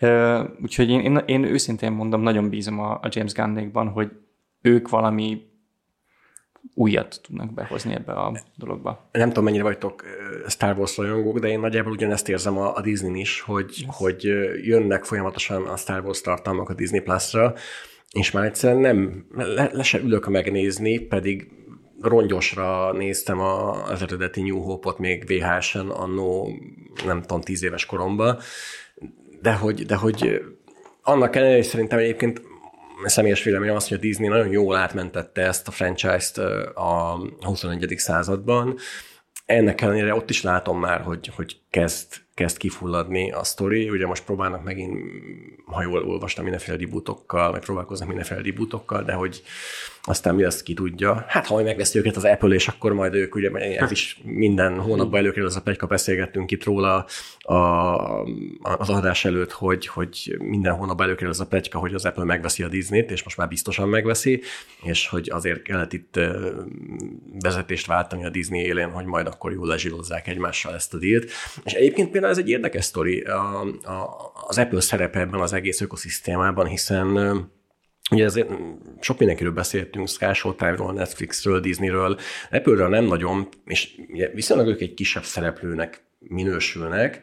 uh, 0.00 0.40
úgyhogy 0.62 0.90
én, 0.90 1.00
én, 1.00 1.16
én 1.26 1.44
őszintén 1.44 1.92
mondom, 1.92 2.22
nagyon 2.22 2.48
bízom 2.48 2.80
a, 2.80 2.92
a 2.92 3.08
James 3.10 3.32
Gunnékban, 3.32 3.88
hogy 3.88 4.10
ők 4.62 4.88
valami 4.88 5.48
újat 6.74 7.20
tudnak 7.22 7.52
behozni 7.52 7.94
ebbe 7.94 8.12
a 8.12 8.32
dologba. 8.56 9.08
Nem 9.12 9.28
tudom, 9.28 9.44
mennyire 9.44 9.62
vagytok 9.62 10.04
Star 10.48 10.78
Wars 10.78 10.96
rajongók, 10.96 11.38
de 11.38 11.48
én 11.48 11.60
nagyjából 11.60 11.92
ugyanezt 11.92 12.28
érzem 12.28 12.58
a, 12.58 12.76
a 12.76 12.80
Disney-n 12.80 13.14
is, 13.14 13.40
hogy, 13.40 13.74
yes. 13.78 13.96
hogy 13.96 14.22
jönnek 14.62 15.04
folyamatosan 15.04 15.66
a 15.66 15.76
Star 15.76 16.04
Wars 16.04 16.20
tartalmak 16.20 16.68
a 16.68 16.74
Disney 16.74 17.00
Plus-ra, 17.00 17.54
és 18.12 18.30
már 18.30 18.44
egyszerűen 18.44 18.80
nem, 18.80 19.26
le, 19.34 19.70
le 19.72 19.82
se 19.82 19.98
ülök 19.98 20.28
megnézni, 20.28 20.98
pedig 20.98 21.48
rongyosra 22.00 22.92
néztem 22.92 23.40
az 23.40 24.02
eredeti 24.02 24.42
New 24.42 24.60
Hope-ot 24.60 24.98
még 24.98 25.24
VHS-en 25.26 25.88
annó, 25.88 26.50
nem 27.04 27.20
tudom, 27.20 27.40
tíz 27.40 27.62
éves 27.62 27.86
koromban, 27.86 28.38
de 29.40 29.52
hogy, 29.52 29.86
de 29.86 29.94
hogy 29.94 30.40
annak 31.02 31.36
ellenére 31.36 31.62
szerintem 31.62 31.98
egyébként 31.98 32.42
személyes 33.04 33.42
véleményem 33.42 33.76
az, 33.76 33.88
hogy 33.88 33.96
a 33.96 34.00
Disney 34.00 34.28
nagyon 34.28 34.50
jól 34.50 34.76
átmentette 34.76 35.42
ezt 35.42 35.68
a 35.68 35.70
franchise-t 35.70 36.38
a 36.74 37.18
21. 37.40 37.94
században. 37.96 38.76
Ennek 39.46 39.80
ellenére 39.80 40.14
ott 40.14 40.30
is 40.30 40.42
látom 40.42 40.80
már, 40.80 41.00
hogy, 41.00 41.30
hogy 41.36 41.59
kezd, 41.70 42.06
kezd 42.34 42.56
kifulladni 42.56 43.32
a 43.32 43.44
sztori. 43.44 43.90
Ugye 43.90 44.06
most 44.06 44.24
próbálnak 44.24 44.64
megint, 44.64 44.98
ha 45.64 45.82
jól 45.82 46.04
olvastam, 46.04 46.42
mindenféle 46.42 46.76
debootokkal, 46.76 47.52
meg 47.52 47.60
próbálkoznak 47.60 48.08
mindenféle 48.08 48.40
debootokkal, 48.40 49.02
de 49.02 49.12
hogy 49.12 49.42
aztán 50.02 50.34
mi 50.34 50.42
azt 50.42 50.62
ki 50.62 50.74
tudja. 50.74 51.24
Hát, 51.28 51.46
ha 51.46 51.54
majd 51.54 51.66
megveszi 51.66 51.98
őket 51.98 52.16
az 52.16 52.24
Apple, 52.24 52.54
és 52.54 52.68
akkor 52.68 52.92
majd 52.92 53.14
ők, 53.14 53.34
ugye 53.34 53.50
ez 53.50 53.90
is 53.90 54.20
minden 54.24 54.80
hónapban 54.80 55.18
előkerül, 55.18 55.48
az 55.48 55.56
a 55.56 55.62
plegyka 55.62 55.86
beszélgettünk 55.86 56.50
itt 56.50 56.64
róla 56.64 57.06
a, 57.38 57.54
az 58.62 58.88
adás 58.88 59.24
előtt, 59.24 59.52
hogy, 59.52 59.86
hogy 59.86 60.36
minden 60.38 60.74
hónapban 60.74 61.06
előkerül 61.06 61.30
az 61.30 61.40
a 61.40 61.46
plegyka, 61.46 61.78
hogy 61.78 61.94
az 61.94 62.04
Apple 62.04 62.24
megveszi 62.24 62.62
a 62.62 62.68
Disney-t, 62.68 63.10
és 63.10 63.22
most 63.22 63.36
már 63.36 63.48
biztosan 63.48 63.88
megveszi, 63.88 64.42
és 64.82 65.08
hogy 65.08 65.30
azért 65.30 65.62
kellett 65.62 65.92
itt 65.92 66.20
vezetést 67.40 67.86
váltani 67.86 68.24
a 68.24 68.30
Disney 68.30 68.60
élén, 68.60 68.90
hogy 68.90 69.04
majd 69.04 69.26
akkor 69.26 69.52
jól 69.52 69.66
lezsírozzák 69.66 70.28
egymással 70.28 70.74
ezt 70.74 70.94
a 70.94 70.98
dílt. 70.98 71.30
És 71.64 71.72
egyébként 71.72 72.10
például 72.10 72.32
ez 72.32 72.38
egy 72.38 72.48
érdekes 72.48 72.84
sztori, 72.84 73.20
a, 73.20 73.60
a, 73.82 74.32
az 74.46 74.58
Apple 74.58 74.80
szerepe 74.80 75.20
ebben 75.20 75.40
az 75.40 75.52
egész 75.52 75.80
ökoszisztémában, 75.80 76.66
hiszen 76.66 77.38
Ugye 78.10 78.24
ezért 78.24 78.48
sok 79.00 79.18
mindenkiről 79.18 79.52
beszéltünk, 79.52 80.08
Sky 80.08 80.32
Showtime-ról, 80.32 80.92
Netflixről, 80.92 81.60
Disneyről, 81.60 82.18
Apple-ről 82.50 82.88
nem 82.88 83.04
nagyon, 83.04 83.48
és 83.64 84.00
viszonylag 84.34 84.66
ők 84.66 84.80
egy 84.80 84.94
kisebb 84.94 85.22
szereplőnek 85.22 86.04
minősülnek, 86.18 87.20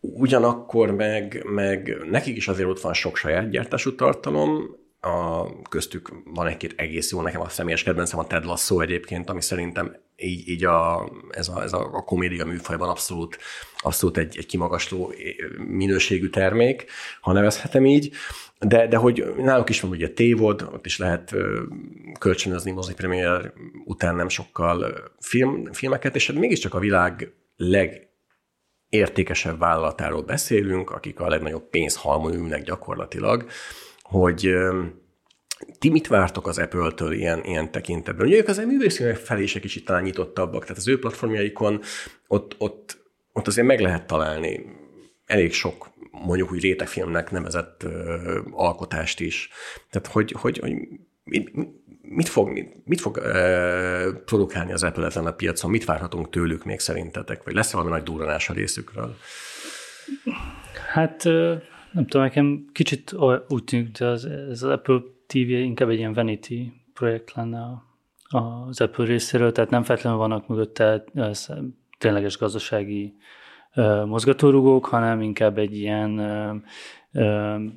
ugyanakkor 0.00 0.90
meg, 0.90 1.42
meg 1.44 1.96
nekik 2.10 2.36
is 2.36 2.48
azért 2.48 2.68
ott 2.68 2.80
van 2.80 2.94
sok 2.94 3.16
saját 3.16 3.50
gyártású 3.50 3.94
tartalom, 3.94 4.76
a, 5.00 5.46
köztük 5.68 6.12
van 6.24 6.46
egy-két 6.46 6.74
egész 6.76 7.10
jó, 7.10 7.20
nekem 7.20 7.40
a 7.40 7.48
személyes 7.48 7.82
kedvencem 7.82 8.18
a 8.18 8.26
Ted 8.26 8.44
Lasso 8.44 8.80
egyébként, 8.80 9.30
ami 9.30 9.40
szerintem 9.40 9.96
így, 10.22 10.48
így 10.48 10.64
a, 10.64 11.10
ez, 11.30 11.48
a, 11.48 11.62
ez 11.62 11.72
a, 11.72 12.02
komédia 12.06 12.44
műfajban 12.44 12.88
abszolút, 12.88 13.38
abszolút 13.78 14.16
egy, 14.16 14.36
egy 14.36 14.46
kimagasló 14.46 15.14
minőségű 15.68 16.28
termék, 16.28 16.84
ha 17.20 17.32
nevezhetem 17.32 17.86
így. 17.86 18.10
De, 18.58 18.88
de 18.88 18.96
hogy 18.96 19.34
náluk 19.36 19.68
is 19.68 19.80
van 19.80 19.90
ugye 19.90 20.08
tévod, 20.08 20.68
ott 20.72 20.86
is 20.86 20.98
lehet 20.98 21.34
kölcsönözni 22.18 22.70
mozi 22.70 22.94
premier 22.94 23.52
után 23.84 24.14
nem 24.14 24.28
sokkal 24.28 24.94
film, 25.20 25.72
filmeket, 25.72 26.14
és 26.14 26.26
hát 26.26 26.36
mégiscsak 26.36 26.74
a 26.74 26.78
világ 26.78 27.32
legértékesebb 27.56 29.58
vállalatáról 29.58 30.22
beszélünk, 30.22 30.90
akik 30.90 31.20
a 31.20 31.28
legnagyobb 31.28 31.70
pénzhalmon 31.70 32.34
ülnek 32.34 32.62
gyakorlatilag, 32.62 33.46
hogy 34.02 34.54
ti 35.78 35.90
mit 35.90 36.06
vártok 36.06 36.46
az 36.46 36.58
Apple-től 36.58 37.12
ilyen, 37.12 37.44
ilyen 37.44 37.70
tekintetben? 37.70 38.26
Ugye 38.26 38.36
ők 38.36 38.48
azért 38.48 38.68
művészileg 38.68 39.16
felé 39.16 39.42
is 39.42 39.54
egy 39.54 39.62
kicsit 39.62 39.84
talán 39.84 40.02
nyitottabbak, 40.02 40.62
tehát 40.62 40.76
az 40.76 40.88
ő 40.88 40.98
platformjaikon 40.98 41.80
ott, 42.26 42.54
ott, 42.58 42.98
ott 43.32 43.46
azért 43.46 43.66
meg 43.66 43.80
lehet 43.80 44.06
találni 44.06 44.64
elég 45.26 45.52
sok 45.52 45.90
mondjuk 46.10 46.52
úgy 46.52 46.60
rétegfilmnek 46.60 47.30
nevezett 47.30 47.82
ö, 47.82 48.40
alkotást 48.50 49.20
is. 49.20 49.48
Tehát, 49.90 50.06
hogy, 50.06 50.34
hogy, 50.38 50.58
hogy 50.58 50.74
mit, 51.24 51.50
mit 52.02 52.28
fog, 52.28 52.50
mit 52.84 53.00
fog 53.00 53.16
ö, 53.16 54.12
produkálni 54.24 54.72
az 54.72 54.82
Apple 54.82 55.06
ezen 55.06 55.26
a 55.26 55.32
piacon? 55.32 55.70
Mit 55.70 55.84
várhatunk 55.84 56.30
tőlük 56.30 56.64
még 56.64 56.78
szerintetek? 56.78 57.42
Vagy 57.42 57.54
lesz 57.54 57.72
valami 57.72 57.90
nagy 57.90 58.02
durranás 58.02 58.48
a 58.48 58.52
részükről? 58.52 59.16
Hát 60.92 61.24
nem 61.92 62.06
tudom, 62.06 62.22
nekem 62.22 62.64
kicsit 62.72 63.14
úgy 63.48 63.64
tűnik, 63.64 63.98
hogy 63.98 64.06
az, 64.06 64.28
az 64.50 64.62
Apple 64.62 65.00
TV 65.32 65.50
inkább 65.50 65.88
egy 65.88 65.98
ilyen 65.98 66.12
vanity 66.12 66.72
projekt 66.94 67.32
lenne 67.34 67.82
az 68.28 68.80
Apple 68.80 69.04
részéről, 69.04 69.52
tehát 69.52 69.70
nem 69.70 69.82
feltétlenül 69.82 70.18
vannak 70.18 70.48
mögötte 70.48 71.04
tényleges 71.98 72.38
gazdasági 72.38 73.14
mozgatórugók, 74.04 74.86
hanem 74.86 75.20
inkább 75.20 75.58
egy 75.58 75.76
ilyen 75.76 76.18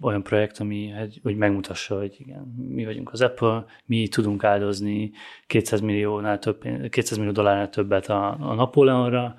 olyan 0.01 0.23
projekt, 0.23 0.59
ami 0.59 0.91
egy, 0.99 1.19
hogy 1.23 1.35
megmutassa, 1.35 1.97
hogy 1.97 2.15
igen, 2.17 2.55
mi 2.69 2.85
vagyunk 2.85 3.11
az 3.11 3.21
Apple, 3.21 3.65
mi 3.85 4.07
tudunk 4.07 4.43
áldozni 4.43 5.11
200 5.47 5.81
milliónál 5.81 6.39
több, 6.39 6.89
200 6.89 7.17
millió 7.17 7.33
dollárnál 7.33 7.69
többet 7.69 8.09
a, 8.09 8.37
a 8.39 8.53
Napóleonra, 8.53 9.35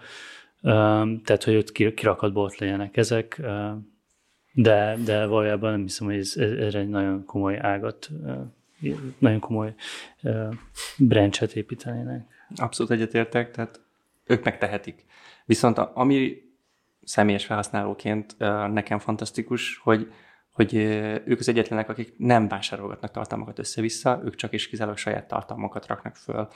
tehát 1.25 1.45
hogy 1.45 1.57
ott 1.57 1.73
kirakatból 1.73 2.45
ott 2.45 2.59
legyenek 2.59 2.97
ezek, 2.97 3.43
de, 4.59 4.97
de 5.05 5.27
valójában 5.27 5.71
nem 5.71 5.83
hiszem, 5.83 6.07
hogy 6.07 6.17
ez, 6.17 6.37
ez 6.37 6.75
egy 6.75 6.89
nagyon 6.89 7.25
komoly 7.25 7.59
ágat, 7.59 8.11
nagyon 9.19 9.41
komoly 9.41 9.75
branchet 10.99 11.53
építenének. 11.53 12.27
Abszolút 12.57 12.93
egyetértek, 12.93 13.51
tehát 13.51 13.81
ők 14.25 14.45
megtehetik. 14.45 15.05
Viszont 15.45 15.79
ami 15.79 16.43
személyes 17.03 17.45
felhasználóként 17.45 18.39
nekem 18.73 18.99
fantasztikus, 18.99 19.81
hogy, 19.83 20.13
hogy 20.51 20.75
ők 21.25 21.39
az 21.39 21.49
egyetlenek, 21.49 21.89
akik 21.89 22.15
nem 22.19 22.49
vásárolgatnak 22.49 23.11
tartalmakat 23.11 23.59
össze-vissza, 23.59 24.21
ők 24.25 24.35
csak 24.35 24.53
is 24.53 24.69
kizárólag 24.69 24.99
saját 24.99 25.29
tartalmakat 25.29 25.87
raknak 25.87 26.17
föl 26.17 26.49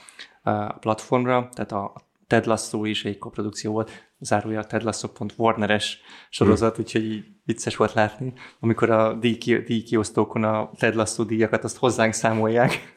a 0.43 0.73
platformra, 0.73 1.49
tehát 1.53 1.73
a 1.73 1.93
Ted 2.27 2.47
Lasso 2.47 2.85
is 2.85 3.05
egy 3.05 3.19
koprodukció 3.19 3.73
volt, 3.73 4.10
zárója 4.21 4.59
a 4.59 4.65
Ted 4.65 4.83
Lasso.warner-es 4.83 6.01
sorozat, 6.31 6.75
hmm. 6.75 6.85
úgyhogy 6.85 7.05
így 7.05 7.25
vicces 7.45 7.77
volt 7.77 7.93
látni, 7.93 8.33
amikor 8.61 8.91
a 8.91 9.15
díjkiosztókon 9.15 10.45
a 10.45 10.71
Ted 10.79 10.95
Lasso 10.95 11.25
díjakat 11.25 11.65
azt 11.65 11.77
hozzánk 11.77 12.13
számolják, 12.13 12.95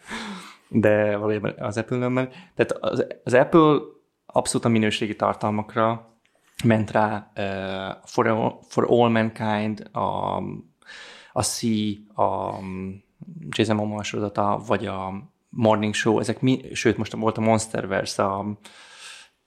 de 0.67 1.17
valójában 1.17 1.53
az 1.57 1.78
Apple 1.78 1.97
nem. 1.97 2.30
Tehát 2.55 2.71
az, 2.80 3.05
az 3.24 3.34
Apple 3.34 3.78
abszolút 4.26 4.65
a 4.65 4.69
minőségi 4.69 5.15
tartalmakra 5.15 6.17
ment 6.63 6.91
rá 6.91 7.32
uh, 7.36 8.03
for, 8.05 8.28
all, 8.28 8.57
for 8.67 8.86
All 8.89 9.09
Mankind, 9.09 9.89
a, 9.91 10.38
a 11.34 11.43
Sea, 11.43 11.93
a 12.15 12.59
Jason 13.49 13.76
Momoa 13.76 14.03
sorozata, 14.03 14.61
vagy 14.67 14.86
a 14.86 15.32
Morning 15.49 15.93
Show, 15.93 16.19
ezek 16.19 16.41
mi, 16.41 16.61
sőt 16.74 16.97
most 16.97 17.13
volt 17.13 17.38
a 17.38 17.41
Monsterverse, 17.41 18.24
a 18.24 18.45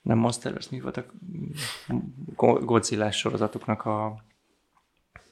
nem 0.07 0.19
Monsterverse, 0.19 0.69
mi 0.71 0.81
voltak? 0.81 1.13
Godzilla 2.65 3.11
sorozatoknak 3.11 3.85
a 3.85 4.25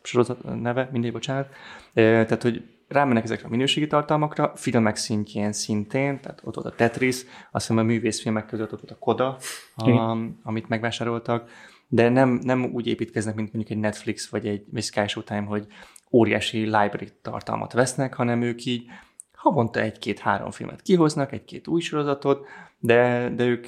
sorozat 0.02 0.60
neve, 0.60 0.88
mindegy, 0.92 1.12
bocsánat. 1.12 1.48
Tehát, 1.92 2.42
hogy 2.42 2.74
rámennek 2.88 3.24
ezekre 3.24 3.46
a 3.46 3.50
minőségi 3.50 3.86
tartalmakra, 3.86 4.52
filmek 4.56 4.96
szintjén 4.96 5.52
szintén, 5.52 6.20
tehát 6.20 6.42
ott 6.44 6.54
volt 6.54 6.66
a 6.66 6.74
Tetris, 6.74 7.16
azt 7.50 7.66
hiszem 7.66 7.76
a 7.76 7.82
művészfilmek 7.82 8.46
között 8.46 8.72
ott 8.72 8.80
volt 8.80 8.92
a 8.92 8.98
Koda, 8.98 9.38
a, 9.76 10.16
amit 10.42 10.68
megvásároltak, 10.68 11.50
de 11.88 12.08
nem, 12.08 12.28
nem 12.28 12.64
úgy 12.64 12.86
építkeznek, 12.86 13.34
mint 13.34 13.52
mondjuk 13.52 13.76
egy 13.76 13.82
Netflix 13.82 14.28
vagy 14.28 14.46
egy, 14.46 14.64
vagy 14.72 14.82
Sky 14.82 15.06
Showtime, 15.06 15.46
hogy 15.46 15.66
óriási 16.10 16.58
library 16.58 17.08
tartalmat 17.22 17.72
vesznek, 17.72 18.14
hanem 18.14 18.42
ők 18.42 18.64
így 18.64 18.86
havonta 19.34 19.80
egy-két-három 19.80 20.50
filmet 20.50 20.82
kihoznak, 20.82 21.32
egy-két 21.32 21.68
új 21.68 21.80
sorozatot, 21.80 22.46
de, 22.78 23.30
de 23.36 23.44
ők, 23.44 23.66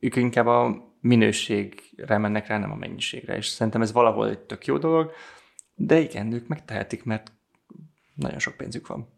ők 0.00 0.16
inkább 0.16 0.46
a 0.46 0.88
minőségre 1.00 2.18
mennek 2.18 2.46
rá, 2.46 2.58
nem 2.58 2.70
a 2.70 2.76
mennyiségre, 2.76 3.36
és 3.36 3.46
szerintem 3.46 3.82
ez 3.82 3.92
valahol 3.92 4.28
egy 4.28 4.38
tök 4.38 4.66
jó 4.66 4.78
dolog, 4.78 5.12
de 5.74 5.98
igen, 5.98 6.32
ők 6.32 6.46
megtehetik, 6.46 7.04
mert 7.04 7.32
nagyon 8.14 8.38
sok 8.38 8.56
pénzük 8.56 8.86
van. 8.86 9.08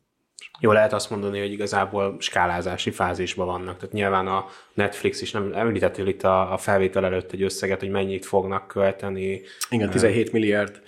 Jó, 0.60 0.72
lehet 0.72 0.92
azt 0.92 1.10
mondani, 1.10 1.38
hogy 1.40 1.52
igazából 1.52 2.16
skálázási 2.18 2.90
fázisban 2.90 3.46
vannak. 3.46 3.76
Tehát 3.76 3.94
nyilván 3.94 4.26
a 4.26 4.46
Netflix 4.74 5.22
is 5.22 5.30
nem 5.30 5.52
említettél 5.54 6.06
itt 6.06 6.22
a, 6.22 6.52
a 6.52 6.56
felvétel 6.56 7.04
előtt 7.04 7.32
egy 7.32 7.42
összeget, 7.42 7.80
hogy 7.80 7.90
mennyit 7.90 8.26
fognak 8.26 8.66
költeni. 8.66 9.40
Igen, 9.70 9.90
17 9.90 10.32
milliárd 10.32 10.82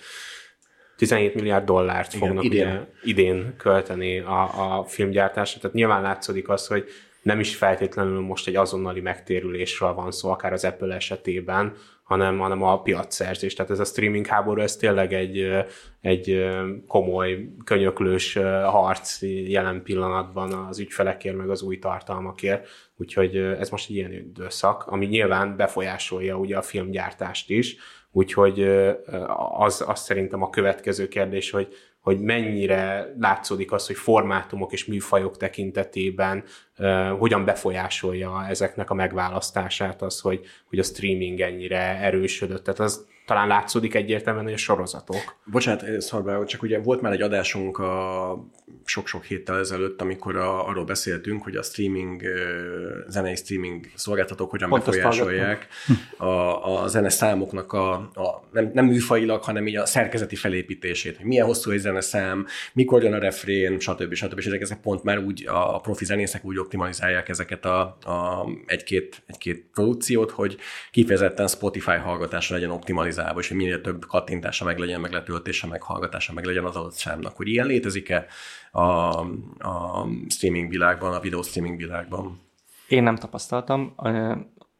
17 0.97 1.33
milliárd 1.33 1.65
dollárt 1.65 2.13
Igen, 2.13 2.27
fognak 2.27 2.43
idén. 2.43 2.67
Ugye, 2.67 2.85
idén 3.03 3.55
költeni 3.57 4.19
a, 4.19 4.77
a 4.77 4.83
filmgyártásra. 4.83 5.59
Tehát 5.59 5.75
nyilván 5.75 6.01
látszódik 6.01 6.49
az, 6.49 6.67
hogy 6.67 6.89
nem 7.25 7.39
is 7.39 7.55
feltétlenül 7.55 8.19
most 8.19 8.47
egy 8.47 8.55
azonnali 8.55 9.01
megtérülésről 9.01 9.93
van 9.93 10.11
szó, 10.11 10.29
akár 10.29 10.53
az 10.53 10.65
Apple 10.65 10.95
esetében, 10.95 11.73
hanem, 12.03 12.37
hanem 12.39 12.63
a 12.63 12.81
piacszerzés. 12.81 13.53
Tehát 13.53 13.71
ez 13.71 13.79
a 13.79 13.83
streaming 13.83 14.25
háború, 14.25 14.61
ez 14.61 14.75
tényleg 14.75 15.13
egy, 15.13 15.47
egy 16.01 16.45
komoly, 16.87 17.49
könyöklős 17.63 18.33
harc 18.63 19.21
jelen 19.47 19.83
pillanatban 19.83 20.53
az 20.53 20.79
ügyfelekért, 20.79 21.35
meg 21.35 21.49
az 21.49 21.61
új 21.61 21.79
tartalmakért. 21.79 22.67
Úgyhogy 22.97 23.37
ez 23.37 23.69
most 23.69 23.89
egy 23.89 23.95
ilyen 23.95 24.11
időszak, 24.11 24.87
ami 24.87 25.05
nyilván 25.05 25.55
befolyásolja 25.55 26.37
ugye 26.37 26.57
a 26.57 26.61
filmgyártást 26.61 27.49
is, 27.49 27.75
úgyhogy 28.11 28.61
az, 29.57 29.83
az 29.87 29.99
szerintem 29.99 30.41
a 30.41 30.49
következő 30.49 31.07
kérdés, 31.07 31.49
hogy, 31.49 31.67
hogy 32.05 32.21
mennyire 32.21 33.13
látszódik 33.19 33.71
az, 33.71 33.87
hogy 33.87 33.95
formátumok 33.95 34.71
és 34.71 34.85
műfajok 34.85 35.37
tekintetében 35.37 36.43
hogyan 37.17 37.45
befolyásolja 37.45 38.45
ezeknek 38.47 38.89
a 38.89 38.93
megválasztását 38.93 40.01
az, 40.01 40.19
hogy, 40.19 40.45
hogy 40.69 40.79
a 40.79 40.83
streaming 40.83 41.39
ennyire 41.39 41.99
erősödött. 41.99 42.63
Tehát 42.63 42.79
az 42.79 43.05
talán 43.25 43.47
látszódik 43.47 43.95
egyértelműen, 43.95 44.45
hogy 44.45 44.53
a 44.53 44.57
sorozatok. 44.57 45.35
Bocsánat, 45.45 46.01
Szarbá, 46.01 46.43
csak 46.43 46.61
ugye 46.61 46.79
volt 46.79 47.01
már 47.01 47.11
egy 47.11 47.21
adásunk 47.21 47.77
a 47.77 48.37
sok-sok 48.85 49.23
héttel 49.23 49.57
ezelőtt, 49.57 50.01
amikor 50.01 50.35
a, 50.35 50.67
arról 50.67 50.83
beszéltünk, 50.83 51.43
hogy 51.43 51.55
a 51.55 51.61
streaming, 51.61 52.21
zenei 53.07 53.35
streaming 53.35 53.85
szolgáltatók 53.95 54.49
hogyan 54.49 54.69
Pont 54.69 54.85
befolyásolják 54.85 55.67
a, 56.17 56.25
a 56.81 56.87
zene 56.87 57.09
számoknak 57.09 57.73
a, 57.73 57.93
a 57.93 58.43
nem, 58.51 58.69
nem 58.73 58.85
műfajilag, 58.85 59.43
hanem 59.43 59.67
így 59.67 59.75
a 59.75 59.85
szerkezeti 59.85 60.35
felépítését, 60.35 61.17
hogy 61.17 61.25
milyen 61.25 61.45
hosszú 61.45 61.71
egy 61.71 61.79
zeneszám, 61.79 62.45
mikor 62.73 63.03
jön 63.03 63.13
a 63.13 63.19
refrén, 63.19 63.79
stb. 63.79 64.13
stb. 64.13 64.37
És 64.37 64.45
ezek, 64.45 64.61
ezek 64.61 64.81
pont 64.81 65.03
már 65.03 65.19
úgy 65.19 65.45
a 65.47 65.79
profi 65.79 66.05
zenészek 66.05 66.45
úgy 66.45 66.57
optimalizálják 66.57 67.29
ezeket 67.29 67.65
a, 67.65 67.79
a 68.03 68.47
egy-két, 68.65 69.23
egy-két 69.25 69.65
produkciót, 69.73 70.31
hogy 70.31 70.57
kifejezetten 70.91 71.47
Spotify 71.47 71.95
hallgatásra 71.95 72.55
legyen 72.55 72.71
optimalizálva, 72.71 73.13
és 73.37 73.47
hogy 73.47 73.57
minél 73.57 73.81
több 73.81 74.05
kattintása 74.05 74.65
meg 74.65 74.77
legyen, 74.77 75.01
meg 75.01 75.11
letöltése, 75.11 75.67
meg 75.67 75.81
hallgatása 75.81 76.33
meg 76.33 76.45
legyen 76.45 76.65
az 76.65 76.75
adott 76.75 76.93
számnak. 76.93 77.35
Hogy 77.35 77.47
ilyen 77.47 77.65
létezik-e 77.65 78.25
a, 78.71 78.81
a 79.59 80.07
streaming 80.29 80.69
világban, 80.69 81.13
a 81.13 81.19
videó 81.19 81.41
streaming 81.41 81.77
világban? 81.77 82.41
Én 82.87 83.03
nem 83.03 83.15
tapasztaltam. 83.15 83.93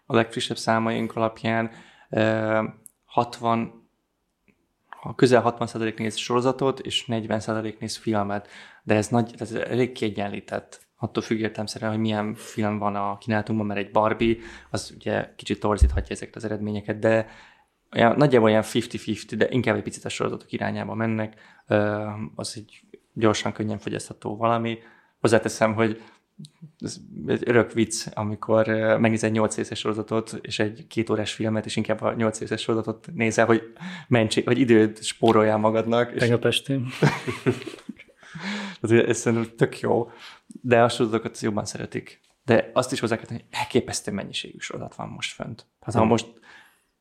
A 0.05 0.15
legfrissebb 0.15 0.57
számaink 0.57 1.15
alapján 1.15 1.71
60 3.05 3.83
a 5.01 5.15
közel 5.15 5.55
60% 5.59 5.97
néz 5.97 6.15
sorozatot, 6.15 6.79
és 6.79 7.05
40% 7.07 7.79
néz 7.79 7.95
filmet, 7.97 8.47
de 8.83 8.95
ez, 8.95 9.07
nagy, 9.07 9.33
ez 9.37 9.51
elég 9.51 9.91
kiegyenlített 9.91 10.85
attól 10.97 11.23
függ 11.23 11.39
értelmszerűen, 11.39 11.91
hogy 11.91 11.99
milyen 11.99 12.33
film 12.33 12.77
van 12.77 12.95
a 12.95 13.17
kínálatunkban, 13.17 13.67
mert 13.67 13.79
egy 13.79 13.91
Barbie, 13.91 14.35
az 14.69 14.93
ugye 14.95 15.33
kicsit 15.35 15.59
torzíthatja 15.59 16.15
ezeket 16.15 16.35
az 16.35 16.45
eredményeket, 16.45 16.99
de 16.99 17.27
olyan, 17.95 18.15
nagyjából 18.17 18.49
olyan 18.49 18.63
50-50, 18.65 19.33
de 19.37 19.47
inkább 19.49 19.75
egy 19.75 19.83
picit 19.83 20.05
a 20.05 20.09
sorozatok 20.09 20.51
irányába 20.51 20.93
mennek, 20.93 21.41
az 22.35 22.53
egy 22.55 22.81
gyorsan, 23.13 23.51
könnyen 23.51 23.77
fogyasztható 23.77 24.37
valami. 24.37 24.77
Hozzáteszem, 25.19 25.73
hogy 25.73 26.01
ez 26.79 26.97
egy 27.27 27.43
örök 27.45 27.73
vicc, 27.73 28.07
amikor 28.13 28.67
megnézel 28.99 29.29
egy 29.29 29.35
8 29.35 29.55
részes 29.55 29.79
sorozatot, 29.79 30.39
és 30.41 30.59
egy 30.59 30.87
két 30.87 31.09
órás 31.09 31.33
filmet, 31.33 31.65
és 31.65 31.75
inkább 31.75 32.01
a 32.01 32.13
8 32.13 32.39
részes 32.39 32.61
sorozatot 32.61 33.07
nézel, 33.13 33.45
hogy 33.45 33.61
mentsé, 34.07 34.43
hogy 34.43 34.59
időt 34.59 35.03
spóroljál 35.03 35.57
magadnak. 35.57 36.13
Tegnap 36.13 36.45
estén. 36.45 36.87
ez 38.81 39.17
szerintem 39.17 39.55
tök 39.55 39.79
jó, 39.79 40.09
de 40.61 40.83
a 40.83 40.89
sorozatokat 40.89 41.39
jobban 41.39 41.65
szeretik. 41.65 42.19
De 42.43 42.71
azt 42.73 42.91
is 42.91 42.99
hozzá 42.99 43.15
kell 43.15 43.25
tenni, 43.25 43.39
hogy 43.39 43.59
elképesztő 43.59 44.11
mennyiségű 44.11 44.57
sorozat 44.59 44.95
van 44.95 45.07
most 45.07 45.33
fönt. 45.33 45.65
Hát 45.81 45.95
ha 45.95 46.05
most 46.05 46.27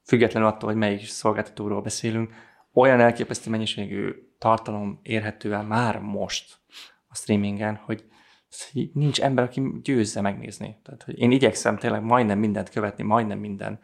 függetlenül 0.05 0.49
attól, 0.49 0.69
hogy 0.69 0.79
melyik 0.79 1.07
szolgáltatóról 1.07 1.83
beszélünk, 1.83 2.33
olyan 2.73 3.01
elképesztő 3.01 3.51
mennyiségű 3.51 4.13
tartalom 4.39 5.01
érhető 5.03 5.53
el 5.53 5.63
már 5.63 5.99
most 5.99 6.55
a 7.09 7.15
streamingen, 7.15 7.75
hogy 7.75 8.05
nincs 8.93 9.21
ember, 9.21 9.45
aki 9.45 9.63
győzze 9.83 10.21
megnézni. 10.21 10.81
Tehát, 10.83 11.03
hogy 11.03 11.19
én 11.19 11.31
igyekszem 11.31 11.77
tényleg 11.77 12.03
majdnem 12.03 12.39
mindent 12.39 12.69
követni, 12.69 13.05
majdnem 13.05 13.39
minden 13.39 13.81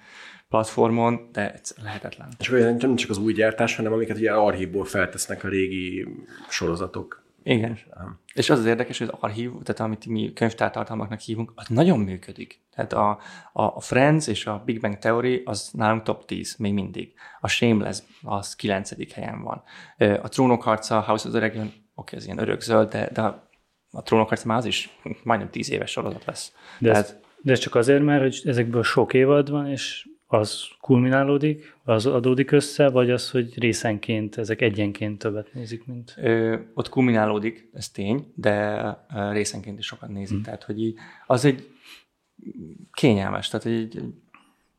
platformon, 0.48 1.28
de 1.32 1.52
ez 1.52 1.74
lehetetlen. 1.82 2.28
És 2.38 2.48
akkor 2.48 2.60
nem 2.60 2.96
csak 2.96 3.10
az 3.10 3.18
új 3.18 3.32
gyártás, 3.32 3.76
hanem 3.76 3.92
amiket 3.92 4.16
ugye 4.16 4.32
archívból 4.32 4.84
feltesznek 4.84 5.44
a 5.44 5.48
régi 5.48 6.06
sorozatok. 6.48 7.24
Igen. 7.50 7.78
És 8.34 8.50
az 8.50 8.58
az 8.58 8.64
érdekes, 8.64 8.98
hogy 8.98 9.08
az 9.12 9.18
archív, 9.20 9.50
tehát 9.62 9.80
amit 9.80 10.06
mi 10.06 10.32
könyvtártartalmaknak 10.32 11.20
hívunk, 11.20 11.52
az 11.54 11.66
nagyon 11.68 11.98
működik. 11.98 12.60
Tehát 12.74 12.92
a, 12.92 13.10
a, 13.52 13.62
a 13.62 13.80
Friends 13.80 14.26
és 14.26 14.46
a 14.46 14.62
Big 14.64 14.80
Bang 14.80 14.98
Theory 14.98 15.42
az 15.44 15.70
nálunk 15.72 16.02
top 16.02 16.24
10 16.24 16.56
még 16.56 16.72
mindig. 16.72 17.12
A 17.40 17.48
Shameless 17.48 17.98
az 18.22 18.56
9. 18.56 19.12
helyen 19.14 19.42
van. 19.42 19.62
A 20.22 20.28
Trónok 20.28 20.62
harca, 20.62 21.00
House 21.00 21.28
of 21.28 21.34
the 21.34 21.40
Dragon, 21.40 21.66
oké, 21.66 21.74
okay, 21.94 22.18
ez 22.18 22.24
ilyen 22.24 22.38
örökzöld, 22.38 22.88
de, 22.88 23.10
de 23.12 23.22
a 23.90 24.02
Trónok 24.02 24.28
harca 24.28 24.46
már 24.46 24.58
az 24.58 24.64
is 24.64 24.98
majdnem 25.22 25.50
10 25.50 25.70
éves 25.70 25.90
sorozat 25.90 26.24
lesz. 26.24 26.52
De, 26.78 26.90
Tehát, 26.90 27.04
ez, 27.04 27.16
de 27.42 27.52
ez 27.52 27.58
csak 27.58 27.74
azért, 27.74 28.02
mert 28.02 28.22
hogy 28.22 28.40
ezekből 28.44 28.82
sok 28.82 29.14
évad 29.14 29.50
van, 29.50 29.66
és 29.66 30.08
az 30.32 30.62
kulminálódik, 30.80 31.76
az 31.84 32.06
adódik 32.06 32.50
össze, 32.50 32.88
vagy 32.90 33.10
az, 33.10 33.30
hogy 33.30 33.58
részenként, 33.58 34.36
ezek 34.36 34.60
egyenként 34.60 35.18
többet 35.18 35.52
nézik, 35.52 35.86
mint... 35.86 36.14
Ö, 36.16 36.58
ott 36.74 36.88
kulminálódik, 36.88 37.70
ez 37.72 37.88
tény, 37.88 38.32
de 38.34 38.80
részenként 39.08 39.78
is 39.78 39.86
sokat 39.86 40.08
nézik. 40.08 40.34
Hmm. 40.34 40.42
Tehát, 40.42 40.62
hogy 40.62 40.80
így, 40.80 40.94
az 41.26 41.44
egy 41.44 41.68
kényelmes, 42.92 43.48
tehát 43.48 43.66
egy 43.66 44.02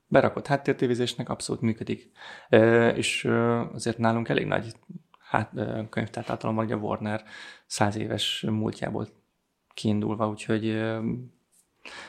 berakott 0.08 0.47
háttértévézésnek 0.47 1.30
abszolút 1.30 1.62
működik. 1.62 2.12
Ö, 2.49 2.88
és 2.88 3.26
azért 3.74 3.97
nálunk 3.97 4.30
elég 4.30 4.45
nagy 4.45 4.74
hát, 5.20 5.52
könyvtártartalom 5.89 6.56
van, 6.56 6.72
a 6.72 6.76
Warner 6.76 7.24
száz 7.66 7.95
éves 7.95 8.45
múltjából 8.49 9.08
kiindulva, 9.74 10.30
úgyhogy 10.30 10.66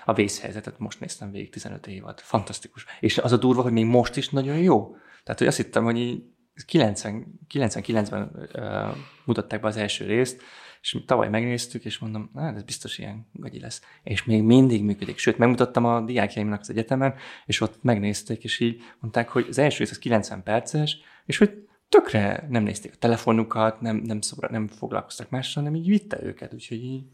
a 0.04 0.12
vészhelyzetet 0.12 0.78
most 0.78 1.00
néztem 1.00 1.30
végig 1.30 1.50
15 1.50 1.86
évad. 1.86 2.20
Fantasztikus. 2.20 2.86
És 3.00 3.18
az 3.18 3.32
a 3.32 3.36
durva, 3.36 3.62
hogy 3.62 3.72
még 3.72 3.84
most 3.84 4.16
is 4.16 4.28
nagyon 4.28 4.58
jó. 4.58 4.96
Tehát, 5.22 5.38
hogy 5.38 5.46
azt 5.46 5.56
hittem, 5.56 5.84
hogy 5.84 6.22
90, 6.66 7.38
99-ben 7.54 8.48
uh, 8.54 8.96
mutatták 9.24 9.60
be 9.60 9.68
az 9.68 9.76
első 9.76 10.06
részt, 10.06 10.42
és 10.80 10.96
tavaly 11.06 11.28
megnéztük, 11.28 11.84
és 11.84 11.98
mondom, 11.98 12.30
na, 12.32 12.54
ez 12.54 12.62
biztos 12.62 12.98
ilyen 12.98 13.26
gagyi 13.32 13.60
lesz. 13.60 13.82
És 14.02 14.24
még 14.24 14.42
mindig 14.42 14.82
működik. 14.84 15.18
Sőt, 15.18 15.38
megmutattam 15.38 15.84
a 15.84 16.00
diákjaimnak 16.00 16.60
az 16.60 16.70
egyetemen, 16.70 17.14
és 17.46 17.60
ott 17.60 17.82
megnézték, 17.82 18.44
és 18.44 18.60
így 18.60 18.82
mondták, 19.00 19.28
hogy 19.28 19.46
az 19.48 19.58
első 19.58 19.78
rész 19.78 19.90
az 19.90 19.98
90 19.98 20.42
perces, 20.42 20.98
és 21.26 21.38
hogy 21.38 21.66
tökre 21.88 22.46
nem 22.48 22.62
nézték 22.62 22.92
a 22.92 22.98
telefonukat, 22.98 23.80
nem, 23.80 23.96
nem, 23.96 24.20
szobra, 24.20 24.48
nem 24.50 24.68
foglalkoztak 24.68 25.30
mással, 25.30 25.62
hanem 25.62 25.78
így 25.78 25.88
vitte 25.88 26.22
őket, 26.22 26.54
úgyhogy 26.54 26.84
így 26.84 27.04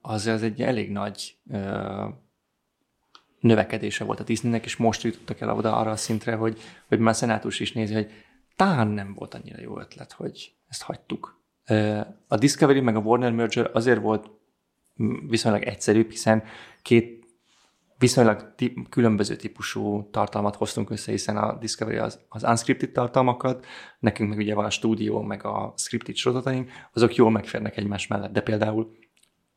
az, 0.00 0.26
az 0.26 0.42
egy 0.42 0.62
elég 0.62 0.90
nagy 0.90 1.36
növekedése 3.40 4.04
volt 4.04 4.20
a 4.20 4.24
Disneynek, 4.24 4.64
és 4.64 4.76
most 4.76 5.02
jutottak 5.02 5.40
el 5.40 5.50
oda 5.50 5.76
arra 5.76 5.90
a 5.90 5.96
szintre, 5.96 6.34
hogy, 6.34 6.60
hogy 6.88 6.98
már 6.98 7.12
a 7.12 7.16
szenátus 7.16 7.60
is 7.60 7.72
nézi, 7.72 7.94
hogy 7.94 8.10
talán 8.56 8.88
nem 8.88 9.14
volt 9.14 9.34
annyira 9.34 9.60
jó 9.60 9.80
ötlet, 9.80 10.12
hogy 10.12 10.52
ezt 10.68 10.82
hagytuk. 10.82 11.40
A 12.28 12.36
Discovery 12.36 12.80
meg 12.80 12.96
a 12.96 13.00
Warner 13.00 13.32
merger 13.32 13.70
azért 13.72 14.00
volt 14.00 14.30
viszonylag 15.28 15.62
egyszerűbb, 15.62 16.10
hiszen 16.10 16.42
két 16.82 17.17
viszonylag 17.98 18.54
tip, 18.56 18.88
különböző 18.88 19.36
típusú 19.36 20.08
tartalmat 20.10 20.56
hoztunk 20.56 20.90
össze, 20.90 21.10
hiszen 21.10 21.36
a 21.36 21.58
Discovery 21.58 21.96
az, 21.96 22.20
az 22.28 22.42
unscripted 22.42 22.90
tartalmakat, 22.90 23.66
nekünk 23.98 24.28
meg 24.28 24.38
ugye 24.38 24.54
van 24.54 24.64
a 24.64 24.70
stúdió, 24.70 25.22
meg 25.22 25.44
a 25.44 25.74
scripted 25.76 26.16
sorozataink, 26.16 26.70
azok 26.92 27.14
jól 27.14 27.30
megférnek 27.30 27.76
egymás 27.76 28.06
mellett, 28.06 28.32
de 28.32 28.40
például 28.40 28.96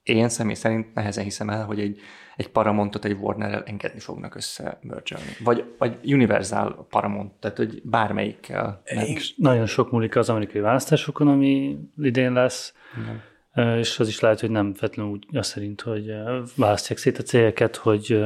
én 0.03 0.29
személy 0.29 0.55
szerint 0.55 0.93
nehezen 0.93 1.23
hiszem 1.23 1.49
el, 1.49 1.65
hogy 1.65 1.79
egy, 1.79 1.99
egy 2.35 2.49
Paramountot 2.49 3.05
egy 3.05 3.17
Warner-rel 3.19 3.63
engedni 3.63 3.99
fognak 3.99 4.35
össze 4.35 4.79
mergelni. 4.81 5.31
Vagy, 5.43 5.75
vagy 5.77 6.13
Universal 6.13 6.87
Paramount, 6.89 7.31
tehát 7.33 7.57
hogy 7.57 7.81
bármelyikkel. 7.83 8.81
És 8.85 9.35
nagyon 9.37 9.65
sok 9.65 9.91
múlik 9.91 10.15
az 10.15 10.29
amerikai 10.29 10.61
választásokon, 10.61 11.27
ami 11.27 11.77
idén 11.97 12.33
lesz, 12.33 12.73
Igen 12.97 13.29
és 13.55 13.99
az 13.99 14.07
is 14.07 14.19
lehet, 14.19 14.39
hogy 14.39 14.49
nem 14.49 14.73
feltétlenül 14.73 15.11
úgy 15.11 15.37
azt 15.37 15.49
szerint, 15.49 15.81
hogy 15.81 16.13
választják 16.55 16.99
szét 16.99 17.17
a 17.17 17.23
cégeket, 17.23 17.75
hogy 17.75 18.23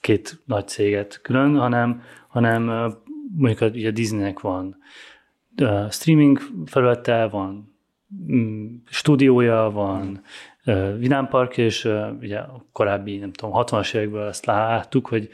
két 0.00 0.42
nagy 0.44 0.68
céget 0.68 1.20
külön, 1.22 1.56
hanem, 1.56 2.02
hanem 2.28 2.62
mondjuk 3.36 3.60
a, 3.60 3.86
a 3.86 3.90
Disneynek 3.90 4.40
van 4.40 4.76
streaming 5.90 6.40
felülete, 6.64 7.26
van 7.26 7.76
mm, 8.32 8.66
stúdiója, 8.84 9.70
van 9.72 10.22
vidámpark, 10.98 11.56
és 11.58 11.88
ugye 12.20 12.38
a 12.38 12.64
korábbi, 12.72 13.16
nem 13.16 13.32
tudom, 13.32 13.54
60-as 13.54 13.94
évekből 13.94 14.26
azt 14.26 14.46
láttuk, 14.46 15.06
hogy, 15.06 15.30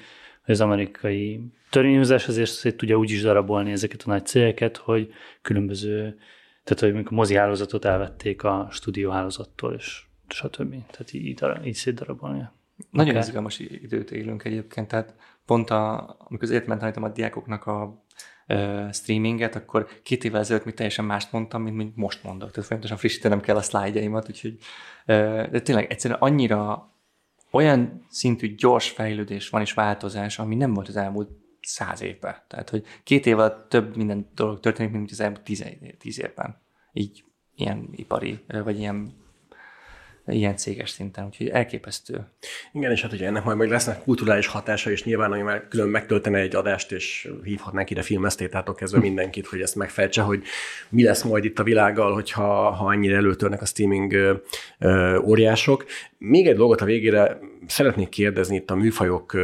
az 0.47 0.61
amerikai 0.61 1.41
törvényhozás 1.71 2.29
azért 2.29 2.77
tudja 2.77 2.99
úgy 2.99 3.11
is 3.11 3.23
darabolni 3.23 3.71
ezeket 3.71 4.03
a 4.07 4.11
nagy 4.11 4.27
cégeket, 4.27 4.77
hogy 4.77 5.13
különböző 5.43 6.19
tehát, 6.65 6.95
hogy 6.95 7.07
a 7.07 7.15
mozi 7.15 7.35
hálózatot 7.35 7.85
elvették 7.85 8.43
a 8.43 8.69
stúdióhálózattól, 8.71 9.75
és 9.75 10.03
stb. 10.29 10.71
Tehát 10.71 11.13
így, 11.13 11.45
így 11.65 11.75
szétdarabolni. 11.75 12.49
Nagyon 12.91 13.15
okay. 13.15 13.27
izgalmas 13.27 13.59
időt 13.59 14.11
élünk 14.11 14.45
egyébként, 14.45 14.89
tehát 14.89 15.15
pont 15.47 15.71
a, 15.71 15.99
amikor 16.19 16.45
az 16.45 16.51
életben 16.51 16.79
tanítom 16.79 17.03
a 17.03 17.09
diákoknak 17.09 17.67
a 17.67 18.05
uh, 18.49 18.93
streaminget, 18.93 19.55
akkor 19.55 19.89
két 20.03 20.25
évvel 20.25 20.41
ezelőtt 20.41 20.65
még 20.65 20.75
teljesen 20.75 21.05
mást 21.05 21.33
mondtam, 21.33 21.63
mint, 21.63 21.77
mint 21.77 21.97
most 21.97 22.23
mondok. 22.23 22.51
Tehát 22.51 22.65
folyamatosan 22.65 22.99
frissítenem 22.99 23.41
kell 23.41 23.57
a 23.57 23.63
szlájdjaimat, 23.63 24.29
úgyhogy 24.29 24.57
uh, 25.07 25.51
de 25.51 25.61
tényleg 25.61 25.91
egyszerűen 25.91 26.21
annyira 26.21 26.91
olyan 27.51 28.07
szintű 28.09 28.55
gyors 28.55 28.91
fejlődés 28.91 29.49
van 29.49 29.61
és 29.61 29.73
változás, 29.73 30.39
ami 30.39 30.55
nem 30.55 30.75
volt 30.75 30.89
az 30.89 30.97
elmúlt 30.97 31.31
száz 31.63 32.01
évben. 32.01 32.37
Tehát, 32.49 32.71
hogy 32.71 32.85
két 33.05 33.27
év 33.27 33.39
alatt 33.39 33.69
több 33.69 33.97
minden 33.97 34.31
dolog 34.35 34.61
történik, 34.61 34.93
mint 34.93 35.11
az 35.11 35.21
elmúlt 35.21 35.43
tíz, 35.43 35.65
tíz 35.99 36.21
évben. 36.21 36.61
Így 36.93 37.25
ilyen 37.55 37.89
ipari, 37.93 38.45
vagy 38.47 38.79
ilyen 38.79 39.22
ilyen 40.27 40.57
céges 40.57 40.91
szinten, 40.91 41.25
úgyhogy 41.25 41.49
elképesztő. 41.49 42.27
Igen, 42.73 42.91
és 42.91 43.03
hát 43.03 43.13
ugye 43.13 43.27
ennek 43.27 43.45
majd, 43.45 43.57
majd 43.57 43.71
lesznek 43.71 44.03
kulturális 44.03 44.47
hatása, 44.47 44.91
és 44.91 45.05
nyilván, 45.05 45.31
hogy 45.31 45.43
már 45.43 45.69
külön 45.69 45.89
megtöltene 45.89 46.39
egy 46.39 46.55
adást, 46.55 46.93
és 46.93 47.29
hívhatnánk 47.45 47.91
ide 47.91 48.03
filmesztétától 48.03 48.75
kezdve 48.75 48.99
mindenkit, 48.99 49.47
hogy 49.47 49.61
ezt 49.61 49.75
megfejtse, 49.75 50.23
hogy 50.23 50.43
mi 50.89 51.03
lesz 51.03 51.23
majd 51.23 51.45
itt 51.45 51.59
a 51.59 51.63
világgal, 51.63 52.13
hogyha 52.13 52.71
ha 52.71 52.93
ennyire 52.93 53.17
előtörnek 53.17 53.63
a 53.63 53.67
streaming 53.67 54.13
ö, 54.13 54.35
ö, 54.79 55.19
óriások. 55.19 55.85
Még 56.19 56.47
egy 56.47 56.57
dolgot 56.57 56.81
a 56.81 56.85
végére 56.85 57.39
szeretnék 57.67 58.09
kérdezni 58.09 58.57
itt 58.57 58.71
a 58.71 58.75
műfajok 58.75 59.37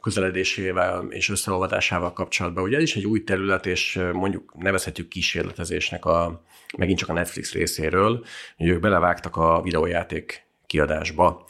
közeledésével 0.00 1.06
és 1.08 1.28
összeolvadásával 1.28 2.12
kapcsolatban. 2.12 2.64
Ugye 2.64 2.76
ez 2.76 2.82
is 2.82 2.96
egy 2.96 3.06
új 3.06 3.24
terület, 3.24 3.66
és 3.66 4.00
mondjuk 4.12 4.52
nevezhetjük 4.58 5.08
kísérletezésnek 5.08 6.04
a, 6.04 6.42
megint 6.76 6.98
csak 6.98 7.08
a 7.08 7.12
Netflix 7.12 7.52
részéről, 7.52 8.24
hogy 8.56 8.68
ők 8.68 8.80
belevágtak 8.80 9.36
a 9.36 9.60
videójáték 9.62 10.46
kiadásba. 10.66 11.46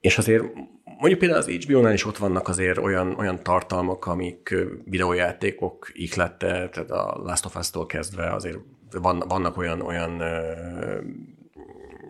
És 0.00 0.18
azért 0.18 0.44
mondjuk 0.84 1.18
például 1.18 1.40
az 1.40 1.48
HBO-nál 1.48 1.92
is 1.92 2.04
ott 2.04 2.16
vannak 2.16 2.48
azért 2.48 2.78
olyan, 2.78 3.14
olyan 3.18 3.42
tartalmak, 3.42 4.06
amik 4.06 4.54
videójátékok 4.84 5.90
ihlette, 5.92 6.68
tehát 6.68 6.90
a 6.90 7.20
Last 7.24 7.44
of 7.44 7.56
Us-tól 7.56 7.86
kezdve 7.86 8.32
azért 8.32 8.58
van, 8.90 9.22
vannak 9.28 9.56
olyan, 9.56 9.80
olyan 9.80 10.22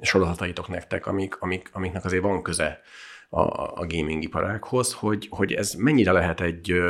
sorozataitok 0.00 0.68
nektek, 0.68 1.06
amik, 1.06 1.36
amik, 1.40 1.70
amiknek 1.72 2.04
azért 2.04 2.22
van 2.22 2.42
köze 2.42 2.80
a, 3.28 3.40
a 3.80 3.86
gaming 3.86 4.22
iparákhoz, 4.22 4.92
hogy, 4.92 5.26
hogy 5.30 5.52
ez 5.52 5.72
mennyire 5.72 6.12
lehet 6.12 6.40
egy, 6.40 6.82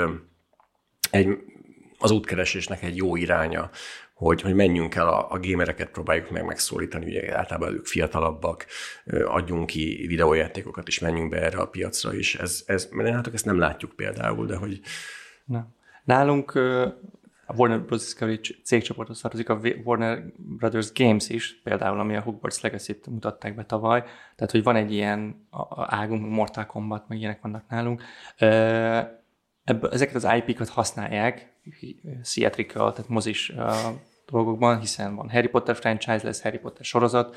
egy 1.11 1.29
az 1.99 2.11
útkeresésnek 2.11 2.83
egy 2.83 2.97
jó 2.97 3.17
iránya, 3.17 3.71
hogy, 4.17 4.41
hogy 4.41 4.55
menjünk 4.55 4.95
el 4.95 5.09
a, 5.09 5.31
a 5.31 5.39
gémereket, 5.39 5.91
próbáljuk 5.91 6.31
meg 6.31 6.45
megszólítani, 6.45 7.07
ugye 7.07 7.37
általában 7.37 7.73
ők 7.73 7.87
fiatalabbak, 7.87 8.67
adjunk 9.25 9.67
ki 9.67 10.05
videójátékokat, 10.09 10.87
és 10.87 10.99
menjünk 10.99 11.31
be 11.31 11.43
erre 11.43 11.59
a 11.59 11.69
piacra 11.69 12.15
is. 12.15 12.35
Ez, 12.35 12.63
ez, 12.67 12.89
mert 12.91 13.35
ezt 13.35 13.45
nem 13.45 13.59
látjuk 13.59 13.93
például, 13.93 14.47
de 14.47 14.57
hogy... 14.57 14.81
Na. 15.45 15.69
Nálunk 16.05 16.55
a 17.47 17.55
Warner 17.57 17.81
Bros. 17.81 18.01
Discovery 18.01 18.41
cégcsoporthoz 18.65 19.21
tartozik 19.21 19.49
a 19.49 19.61
Warner 19.85 20.23
Brothers 20.37 20.93
Games 20.93 21.29
is, 21.29 21.61
például, 21.65 22.01
ami 22.01 22.17
a 22.17 22.21
Hogwarts 22.21 22.61
Legacy-t 22.61 23.07
mutatták 23.07 23.55
be 23.55 23.65
tavaly, 23.65 24.01
tehát, 24.37 24.51
hogy 24.51 24.63
van 24.63 24.77
egy 24.77 24.93
ilyen 24.93 25.47
águnk, 25.87 26.31
Mortal 26.31 26.67
Kombat, 26.67 27.09
meg 27.09 27.19
ilyenek 27.19 27.41
vannak 27.43 27.69
nálunk. 27.69 28.03
Ebből, 29.67 29.91
ezeket 29.91 30.15
az 30.15 30.29
IP-kat 30.37 30.69
használják, 30.69 31.53
theatrical, 32.35 32.93
tehát 32.93 33.11
mozis 33.11 33.53
dolgokban, 34.27 34.81
hiszen 34.81 35.15
van 35.15 35.31
Harry 35.31 35.49
Potter 35.49 35.77
franchise, 35.77 36.21
lesz 36.23 36.43
Harry 36.43 36.59
Potter 36.59 36.85
sorozat, 36.85 37.37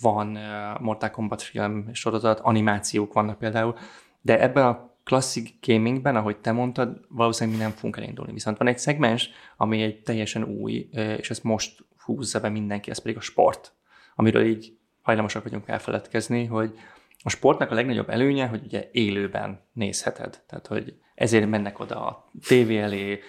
van 0.00 0.38
Mortal 0.80 1.10
Kombat 1.10 1.42
film 1.42 1.88
sorozat, 1.92 2.40
animációk 2.40 3.12
vannak 3.12 3.38
például, 3.38 3.76
de 4.20 4.40
ebben 4.40 4.66
a 4.66 4.90
klasszik 5.04 5.54
gamingben, 5.66 6.16
ahogy 6.16 6.36
te 6.36 6.52
mondtad, 6.52 7.00
valószínűleg 7.08 7.58
mi 7.58 7.64
nem 7.64 7.74
fogunk 7.74 7.96
elindulni. 7.96 8.32
Viszont 8.32 8.58
van 8.58 8.68
egy 8.68 8.78
szegmens, 8.78 9.30
ami 9.56 9.82
egy 9.82 10.02
teljesen 10.02 10.44
új, 10.44 10.88
és 10.92 11.30
ezt 11.30 11.42
most 11.42 11.84
húzza 11.98 12.40
be 12.40 12.48
mindenki, 12.48 12.90
ez 12.90 12.98
pedig 12.98 13.16
a 13.16 13.20
sport, 13.20 13.72
amiről 14.14 14.44
így 14.44 14.76
hajlamosak 15.02 15.42
vagyunk 15.42 15.68
elfeledkezni, 15.68 16.44
hogy 16.44 16.78
a 17.26 17.30
sportnak 17.30 17.70
a 17.70 17.74
legnagyobb 17.74 18.10
előnye, 18.10 18.46
hogy 18.46 18.62
ugye 18.64 18.88
élőben 18.92 19.60
nézheted. 19.72 20.42
Tehát, 20.46 20.66
hogy 20.66 20.94
ezért 21.14 21.48
mennek 21.48 21.78
oda 21.78 22.06
a 22.06 22.30
tévé 22.46 22.78
elé, 22.78 23.20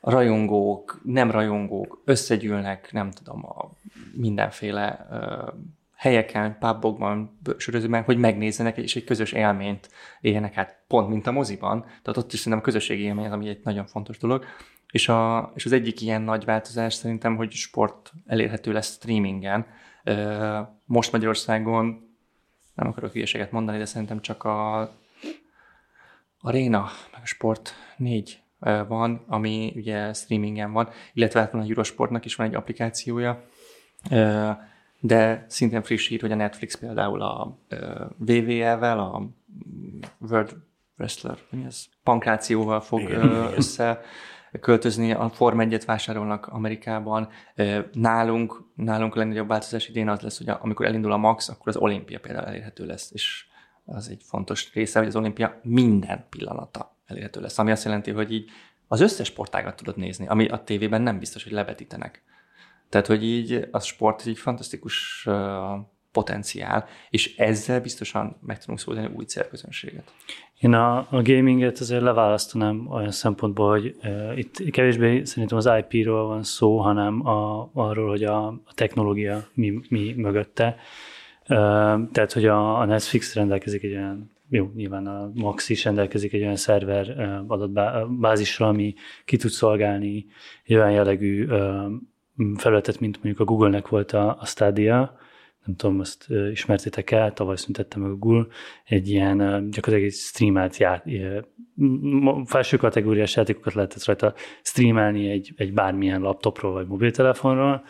a 0.00 0.10
rajongók, 0.10 1.00
nem 1.04 1.30
rajongók 1.30 2.02
összegyűlnek, 2.04 2.92
nem 2.92 3.10
tudom, 3.10 3.44
a 3.44 3.70
mindenféle 4.14 5.06
helyeken, 5.94 6.58
pubokban, 6.58 7.38
sörözőben, 7.56 8.02
hogy 8.02 8.18
megnézzenek, 8.18 8.76
és 8.76 8.96
egy 8.96 9.04
közös 9.04 9.32
élményt 9.32 9.88
éljenek 10.20 10.56
át, 10.56 10.84
pont 10.86 11.08
mint 11.08 11.26
a 11.26 11.32
moziban. 11.32 11.80
Tehát 11.80 12.16
ott 12.16 12.32
is 12.32 12.38
szerintem 12.38 12.60
a 12.60 12.64
közösségi 12.64 13.02
élmény, 13.02 13.26
ami 13.26 13.48
egy 13.48 13.60
nagyon 13.64 13.86
fontos 13.86 14.18
dolog. 14.18 14.44
És, 14.90 15.08
a, 15.08 15.52
és 15.54 15.64
az 15.64 15.72
egyik 15.72 16.00
ilyen 16.00 16.22
nagy 16.22 16.44
változás 16.44 16.94
szerintem, 16.94 17.36
hogy 17.36 17.52
sport 17.52 18.12
elérhető 18.26 18.72
lesz 18.72 18.94
streamingen. 18.94 19.66
Most 20.84 21.12
Magyarországon, 21.12 22.10
nem 22.74 22.88
akarok 22.88 23.12
hülyeséget 23.12 23.52
mondani, 23.52 23.78
de 23.78 23.84
szerintem 23.84 24.20
csak 24.20 24.44
a 24.44 24.90
Arena, 26.40 26.88
meg 27.12 27.20
a 27.22 27.26
Sport 27.26 27.74
4 27.96 28.42
van, 28.88 29.24
ami 29.26 29.72
ugye 29.76 30.12
streamingen 30.12 30.72
van, 30.72 30.88
illetve 31.12 31.40
hát 31.40 31.52
van 31.52 31.60
a 31.60 31.64
Eurosportnak 31.64 32.24
is 32.24 32.34
van 32.34 32.46
egy 32.46 32.54
applikációja, 32.54 33.44
de 35.00 35.44
szintén 35.48 35.82
friss 35.82 36.08
hír, 36.08 36.20
hogy 36.20 36.32
a 36.32 36.34
Netflix 36.34 36.74
például 36.78 37.22
a 37.22 37.58
WWE-vel, 38.18 38.98
a 38.98 39.28
World 40.18 40.56
Wrestler, 40.98 41.38
mi 41.50 41.64
ez? 41.64 41.84
Pankrációval 42.02 42.80
fog 42.80 43.00
Igen. 43.00 43.30
össze 43.56 44.00
költözni, 44.60 45.12
a 45.12 45.28
Form 45.28 45.60
1 45.60 45.84
vásárolnak 45.84 46.46
Amerikában. 46.46 47.28
Nálunk, 47.92 48.64
nálunk 48.74 49.14
a 49.14 49.18
legnagyobb 49.18 49.48
változás 49.48 49.88
idén 49.88 50.08
az 50.08 50.20
lesz, 50.20 50.38
hogy 50.38 50.48
amikor 50.48 50.86
elindul 50.86 51.12
a 51.12 51.16
Max, 51.16 51.48
akkor 51.48 51.68
az 51.68 51.76
olimpia 51.76 52.20
például 52.20 52.46
elérhető 52.46 52.86
lesz, 52.86 53.10
és 53.12 53.44
az 53.84 54.08
egy 54.08 54.22
fontos 54.24 54.72
része, 54.72 54.98
hogy 54.98 55.08
az 55.08 55.16
olimpia 55.16 55.60
minden 55.62 56.26
pillanata 56.28 56.96
elérhető 57.06 57.40
lesz, 57.40 57.58
ami 57.58 57.70
azt 57.70 57.84
jelenti, 57.84 58.10
hogy 58.10 58.32
így 58.32 58.50
az 58.88 59.00
összes 59.00 59.26
sportágat 59.26 59.76
tudod 59.76 59.96
nézni, 59.96 60.26
ami 60.26 60.48
a 60.48 60.64
tévében 60.64 61.02
nem 61.02 61.18
biztos, 61.18 61.42
hogy 61.42 61.52
levetítenek. 61.52 62.22
Tehát, 62.88 63.06
hogy 63.06 63.24
így 63.24 63.68
a 63.70 63.80
sport 63.80 64.26
egy 64.26 64.38
fantasztikus 64.38 65.28
potenciál, 66.12 66.86
és 67.10 67.36
ezzel 67.36 67.80
biztosan 67.80 68.36
meg 68.40 68.58
tudunk 68.58 68.78
szólni 68.78 69.06
új 69.06 69.24
célközönséget. 69.24 70.12
Én 70.62 70.72
a, 70.72 70.96
a 70.96 71.22
gaminget 71.22 71.78
azért 71.78 72.02
leválasztanám 72.02 72.86
olyan 72.90 73.10
szempontból, 73.10 73.70
hogy 73.70 73.96
uh, 74.04 74.38
itt 74.38 74.70
kevésbé 74.70 75.24
szerintem 75.24 75.58
az 75.58 75.70
IP-ról 75.78 76.26
van 76.26 76.42
szó, 76.42 76.78
hanem 76.78 77.26
a, 77.26 77.70
arról, 77.72 78.08
hogy 78.08 78.24
a, 78.24 78.46
a 78.46 78.74
technológia 78.74 79.44
mi, 79.54 79.80
mi 79.88 80.14
mögötte. 80.16 80.76
Uh, 81.40 81.48
tehát, 82.12 82.32
hogy 82.32 82.46
a, 82.46 82.80
a 82.80 82.84
Netflix 82.84 83.34
rendelkezik 83.34 83.82
egy 83.82 83.92
olyan 83.92 84.30
jó, 84.48 84.70
nyilván 84.74 85.06
a 85.06 85.30
Max 85.34 85.68
is 85.68 85.84
rendelkezik 85.84 86.32
egy 86.32 86.42
olyan 86.42 86.56
szerver 86.56 87.10
adatbázisra, 87.46 88.68
ami 88.68 88.94
ki 89.24 89.36
tud 89.36 89.50
szolgálni 89.50 90.26
egy 90.64 90.74
olyan 90.74 90.90
jellegű 90.90 91.46
felületet, 92.56 93.00
mint 93.00 93.14
mondjuk 93.14 93.40
a 93.40 93.44
Google-nek 93.44 93.88
volt 93.88 94.12
a, 94.12 94.36
a 94.40 94.46
Stadia, 94.46 95.16
nem 95.64 95.76
tudom, 95.76 96.00
azt 96.00 96.26
ismertétek 96.50 97.10
el, 97.10 97.32
tavaly 97.32 97.56
szüntette 97.56 97.98
meg 97.98 98.10
a 98.10 98.16
Google, 98.16 98.46
egy 98.84 99.08
ilyen 99.08 99.36
gyakorlatilag 99.70 100.02
egy 100.02 100.12
streamelt 100.12 100.76
ját, 100.76 101.04
felső 102.44 102.76
kategóriás 102.76 103.36
játékokat 103.36 103.74
lehetett 103.74 104.04
rajta 104.04 104.34
streamelni 104.62 105.30
egy, 105.30 105.52
egy 105.56 105.72
bármilyen 105.72 106.20
laptopról 106.20 106.72
vagy 106.72 106.86
mobiltelefonról. 106.86 107.84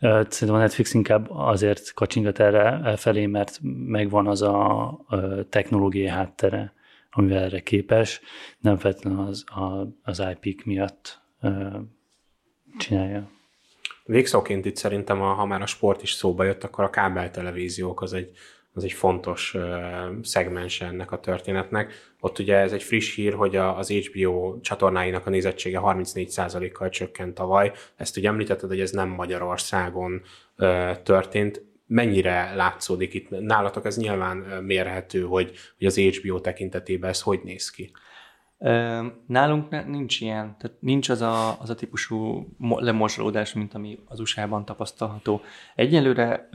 Szerintem 0.00 0.54
a 0.54 0.58
Netflix 0.58 0.94
inkább 0.94 1.30
azért 1.30 1.92
kacsingat 1.94 2.38
erre 2.38 2.96
felé, 2.96 3.26
mert 3.26 3.58
megvan 3.86 4.26
az 4.26 4.42
a 4.42 4.98
technológiai 5.48 6.08
háttere, 6.08 6.72
amivel 7.10 7.42
erre 7.42 7.60
képes, 7.60 8.20
nem 8.58 8.76
feltétlenül 8.76 9.26
az, 9.26 9.44
az 10.02 10.22
IP 10.40 10.64
miatt 10.64 11.20
csinálja. 12.78 13.28
Végszóként 14.04 14.64
itt 14.64 14.76
szerintem, 14.76 15.18
ha 15.18 15.46
már 15.46 15.62
a 15.62 15.66
sport 15.66 16.02
is 16.02 16.12
szóba 16.12 16.44
jött, 16.44 16.64
akkor 16.64 16.84
a 16.84 16.90
kábeltelevíziók 16.90 18.02
az 18.02 18.12
egy, 18.12 18.30
az 18.72 18.84
egy 18.84 18.92
fontos 18.92 19.56
szegmens 20.22 20.80
ennek 20.80 21.12
a 21.12 21.20
történetnek. 21.20 21.92
Ott 22.20 22.38
ugye 22.38 22.56
ez 22.56 22.72
egy 22.72 22.82
friss 22.82 23.14
hír, 23.14 23.34
hogy 23.34 23.56
az 23.56 23.90
HBO 23.90 24.60
csatornáinak 24.60 25.26
a 25.26 25.30
nézettsége 25.30 25.80
34%-kal 25.82 26.88
csökkent 26.88 27.34
tavaly. 27.34 27.72
Ezt 27.96 28.16
ugye 28.16 28.28
említetted, 28.28 28.68
hogy 28.68 28.80
ez 28.80 28.90
nem 28.90 29.08
Magyarországon 29.08 30.22
történt. 31.02 31.62
Mennyire 31.86 32.54
látszódik 32.54 33.14
itt? 33.14 33.30
Nálatok 33.30 33.84
ez 33.84 33.96
nyilván 33.96 34.36
mérhető, 34.62 35.22
hogy, 35.22 35.52
hogy 35.78 35.86
az 35.86 35.98
HBO 35.98 36.40
tekintetében 36.40 37.10
ez 37.10 37.20
hogy 37.20 37.40
néz 37.44 37.70
ki? 37.70 37.92
Nálunk 39.26 39.86
nincs 39.86 40.20
ilyen, 40.20 40.56
tehát 40.58 40.76
nincs 40.80 41.08
az 41.08 41.20
a, 41.20 41.60
az 41.60 41.70
a 41.70 41.74
típusú 41.74 42.48
lemorzsolódás, 42.58 43.52
mint 43.52 43.74
ami 43.74 43.98
az 44.04 44.20
USA-ban 44.20 44.64
tapasztalható. 44.64 45.40
Egyelőre 45.74 46.48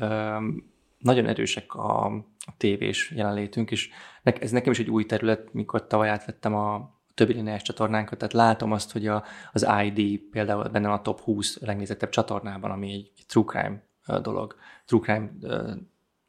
nagyon 0.98 1.28
erősek 1.28 1.74
a, 1.74 2.06
a 2.46 2.54
tévés 2.58 3.12
jelenlétünk, 3.16 3.72
és 3.72 3.90
ez 4.24 4.52
nekem 4.52 4.72
is 4.72 4.80
egy 4.80 4.90
új 4.90 5.06
terület, 5.06 5.54
mikor 5.54 5.88
tavaly 5.88 6.10
átvettem 6.10 6.56
a 6.56 6.94
többi 7.14 7.34
lineáris 7.34 7.62
csatornánkat, 7.62 8.18
tehát 8.18 8.34
látom 8.34 8.72
azt, 8.72 8.92
hogy 8.92 9.08
a, 9.08 9.24
az 9.52 9.68
ID 9.84 10.20
például 10.32 10.64
benne 10.64 10.92
a 10.92 11.02
top 11.02 11.20
20 11.20 11.60
legnézettebb 11.60 12.10
csatornában, 12.10 12.72
ami 12.72 12.92
egy, 12.92 13.12
egy 13.18 13.26
true 13.28 13.46
crime 13.46 13.84
dolog, 14.22 14.56
true 14.86 15.02
crime 15.02 15.30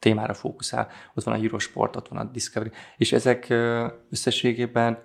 témára 0.07 0.35
fókuszál. 0.35 0.89
Ott 1.15 1.25
van 1.25 1.35
a 1.35 1.43
Eurosport, 1.43 1.97
ott 1.97 2.09
van 2.09 2.19
a 2.19 2.31
Discovery, 2.31 2.71
és 2.97 3.13
ezek 3.13 3.47
összességében 4.11 4.99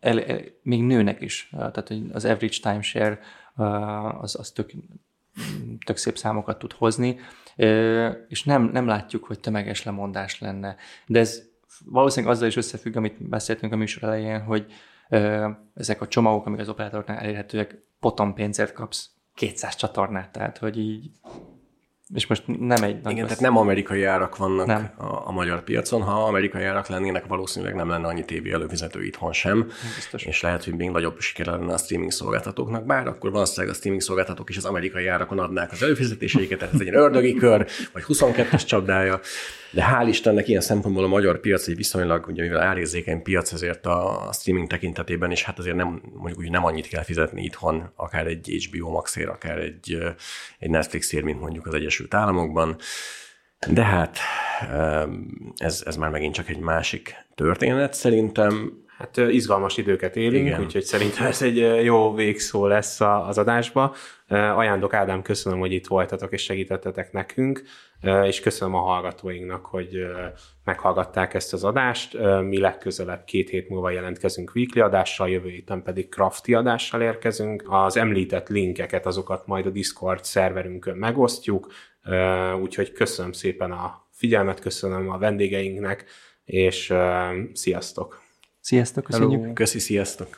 el, 0.00 0.20
el, 0.20 0.40
még 0.62 0.82
nőnek 0.82 1.20
is. 1.20 1.50
Tehát 1.50 1.92
az 2.12 2.24
average 2.24 2.58
timeshare 2.62 3.18
az, 4.20 4.38
az 4.38 4.50
tök, 4.50 4.72
tök 5.84 5.96
szép 5.96 6.16
számokat 6.16 6.58
tud 6.58 6.72
hozni, 6.72 7.18
és 8.28 8.44
nem, 8.44 8.62
nem 8.62 8.86
látjuk, 8.86 9.24
hogy 9.24 9.40
tömeges 9.40 9.84
lemondás 9.84 10.40
lenne. 10.40 10.76
De 11.06 11.18
ez 11.18 11.42
valószínűleg 11.84 12.34
azzal 12.34 12.48
is 12.48 12.56
összefügg, 12.56 12.96
amit 12.96 13.28
beszéltünk 13.28 13.72
a 13.72 13.76
műsor 13.76 14.02
elején, 14.02 14.40
hogy 14.40 14.72
ezek 15.74 16.00
a 16.00 16.08
csomagok, 16.08 16.46
amik 16.46 16.60
az 16.60 16.68
operátoroknál 16.68 17.18
elérhetőek, 17.18 17.82
potom 18.00 18.34
pénzért 18.34 18.72
kapsz 18.72 19.10
200 19.34 19.74
csatornát, 19.74 20.32
tehát 20.32 20.58
hogy 20.58 20.78
így 20.78 21.10
és 22.14 22.26
most 22.26 22.42
nem 22.46 22.82
egy 22.82 23.00
nagy 23.02 23.12
Igen, 23.12 23.24
tehát 23.24 23.40
nem 23.40 23.56
amerikai 23.56 24.04
árak 24.04 24.36
vannak 24.36 24.66
nem. 24.66 24.90
A, 24.96 25.28
a 25.28 25.32
magyar 25.32 25.64
piacon. 25.64 26.02
Ha 26.02 26.24
amerikai 26.24 26.64
árak 26.64 26.86
lennének, 26.86 27.26
valószínűleg 27.26 27.74
nem 27.74 27.88
lenne 27.88 28.06
annyi 28.06 28.24
tévé 28.24 28.52
előfizető 28.52 29.04
itthon 29.04 29.32
sem. 29.32 29.70
Biztos. 29.94 30.24
És 30.24 30.40
lehet, 30.40 30.64
hogy 30.64 30.74
még 30.74 30.90
nagyobb 30.90 31.20
siker 31.20 31.46
lenne 31.46 31.72
a 31.72 31.78
streaming 31.78 32.10
szolgáltatóknak, 32.10 32.86
bár 32.86 33.06
akkor 33.06 33.30
valószínűleg 33.30 33.74
a 33.74 33.76
streaming 33.76 34.02
szolgáltatók 34.02 34.50
is 34.50 34.56
az 34.56 34.64
amerikai 34.64 35.06
árakon 35.06 35.38
adnák 35.38 35.72
az 35.72 35.82
előfizetéseiket, 35.82 36.58
tehát 36.58 36.74
ez 36.74 36.80
egy 36.80 36.94
ördögi 36.94 37.34
kör, 37.34 37.66
vagy 37.92 38.04
22-es 38.08 38.66
csapdája. 38.66 39.20
De 39.74 39.82
hál' 39.82 40.08
Istennek 40.08 40.48
ilyen 40.48 40.60
szempontból 40.60 41.04
a 41.04 41.08
magyar 41.08 41.40
piac 41.40 41.66
egy 41.66 41.76
viszonylag, 41.76 42.26
ugye 42.26 42.42
mivel 42.42 42.60
árérzékeny 42.60 43.22
piac, 43.22 43.52
ezért 43.52 43.86
a 43.86 44.30
streaming 44.32 44.68
tekintetében 44.68 45.30
is 45.30 45.42
hát 45.42 45.58
azért 45.58 45.76
nem, 45.76 46.02
mondjuk 46.12 46.38
úgy 46.38 46.50
nem 46.50 46.64
annyit 46.64 46.88
kell 46.88 47.02
fizetni 47.02 47.42
itthon, 47.42 47.92
akár 47.96 48.26
egy 48.26 48.68
HBO 48.70 48.90
Maxért, 48.90 49.28
akár 49.28 49.58
egy, 49.58 49.98
egy 50.58 50.70
Netflixért, 50.70 51.24
mint 51.24 51.40
mondjuk 51.40 51.66
az 51.66 51.74
Egyesült 51.74 52.14
Államokban. 52.14 52.76
De 53.68 53.84
hát 53.84 54.18
ez, 55.56 55.82
ez 55.86 55.96
már 55.96 56.10
megint 56.10 56.34
csak 56.34 56.48
egy 56.48 56.58
másik 56.58 57.14
történet 57.34 57.94
szerintem. 57.94 58.83
Hát 58.98 59.16
izgalmas 59.16 59.76
időket 59.76 60.16
élünk, 60.16 60.46
Igen. 60.46 60.60
úgyhogy 60.60 60.82
szerintem 60.82 61.26
ez 61.26 61.42
egy 61.42 61.84
jó 61.84 62.14
végszó 62.14 62.66
lesz 62.66 63.00
az 63.00 63.38
adásba. 63.38 63.94
Ajándok 64.28 64.94
Ádám, 64.94 65.22
köszönöm, 65.22 65.58
hogy 65.58 65.72
itt 65.72 65.86
voltatok 65.86 66.32
és 66.32 66.42
segítettetek 66.42 67.12
nekünk, 67.12 67.62
és 68.24 68.40
köszönöm 68.40 68.74
a 68.74 68.80
hallgatóinknak, 68.80 69.66
hogy 69.66 70.06
meghallgatták 70.64 71.34
ezt 71.34 71.52
az 71.52 71.64
adást. 71.64 72.18
Mi 72.42 72.58
legközelebb 72.58 73.24
két 73.24 73.48
hét 73.48 73.68
múlva 73.68 73.90
jelentkezünk 73.90 74.52
weekly 74.54 74.80
adással, 74.80 75.28
jövő 75.28 75.48
héten 75.48 75.82
pedig 75.82 76.08
crafty 76.08 76.54
adással 76.54 77.02
érkezünk. 77.02 77.64
Az 77.68 77.96
említett 77.96 78.48
linkeket, 78.48 79.06
azokat 79.06 79.46
majd 79.46 79.66
a 79.66 79.70
Discord 79.70 80.24
szerverünkön 80.24 80.96
megosztjuk, 80.96 81.72
úgyhogy 82.60 82.92
köszönöm 82.92 83.32
szépen 83.32 83.70
a 83.70 84.06
figyelmet, 84.10 84.60
köszönöm 84.60 85.10
a 85.10 85.18
vendégeinknek, 85.18 86.04
és 86.44 86.94
sziasztok! 87.52 88.23
Sziasztok, 88.64 89.04
köszönjük! 89.04 89.40
Hello. 89.40 89.52
Köszi, 89.52 89.78
sziasztok! 89.78 90.28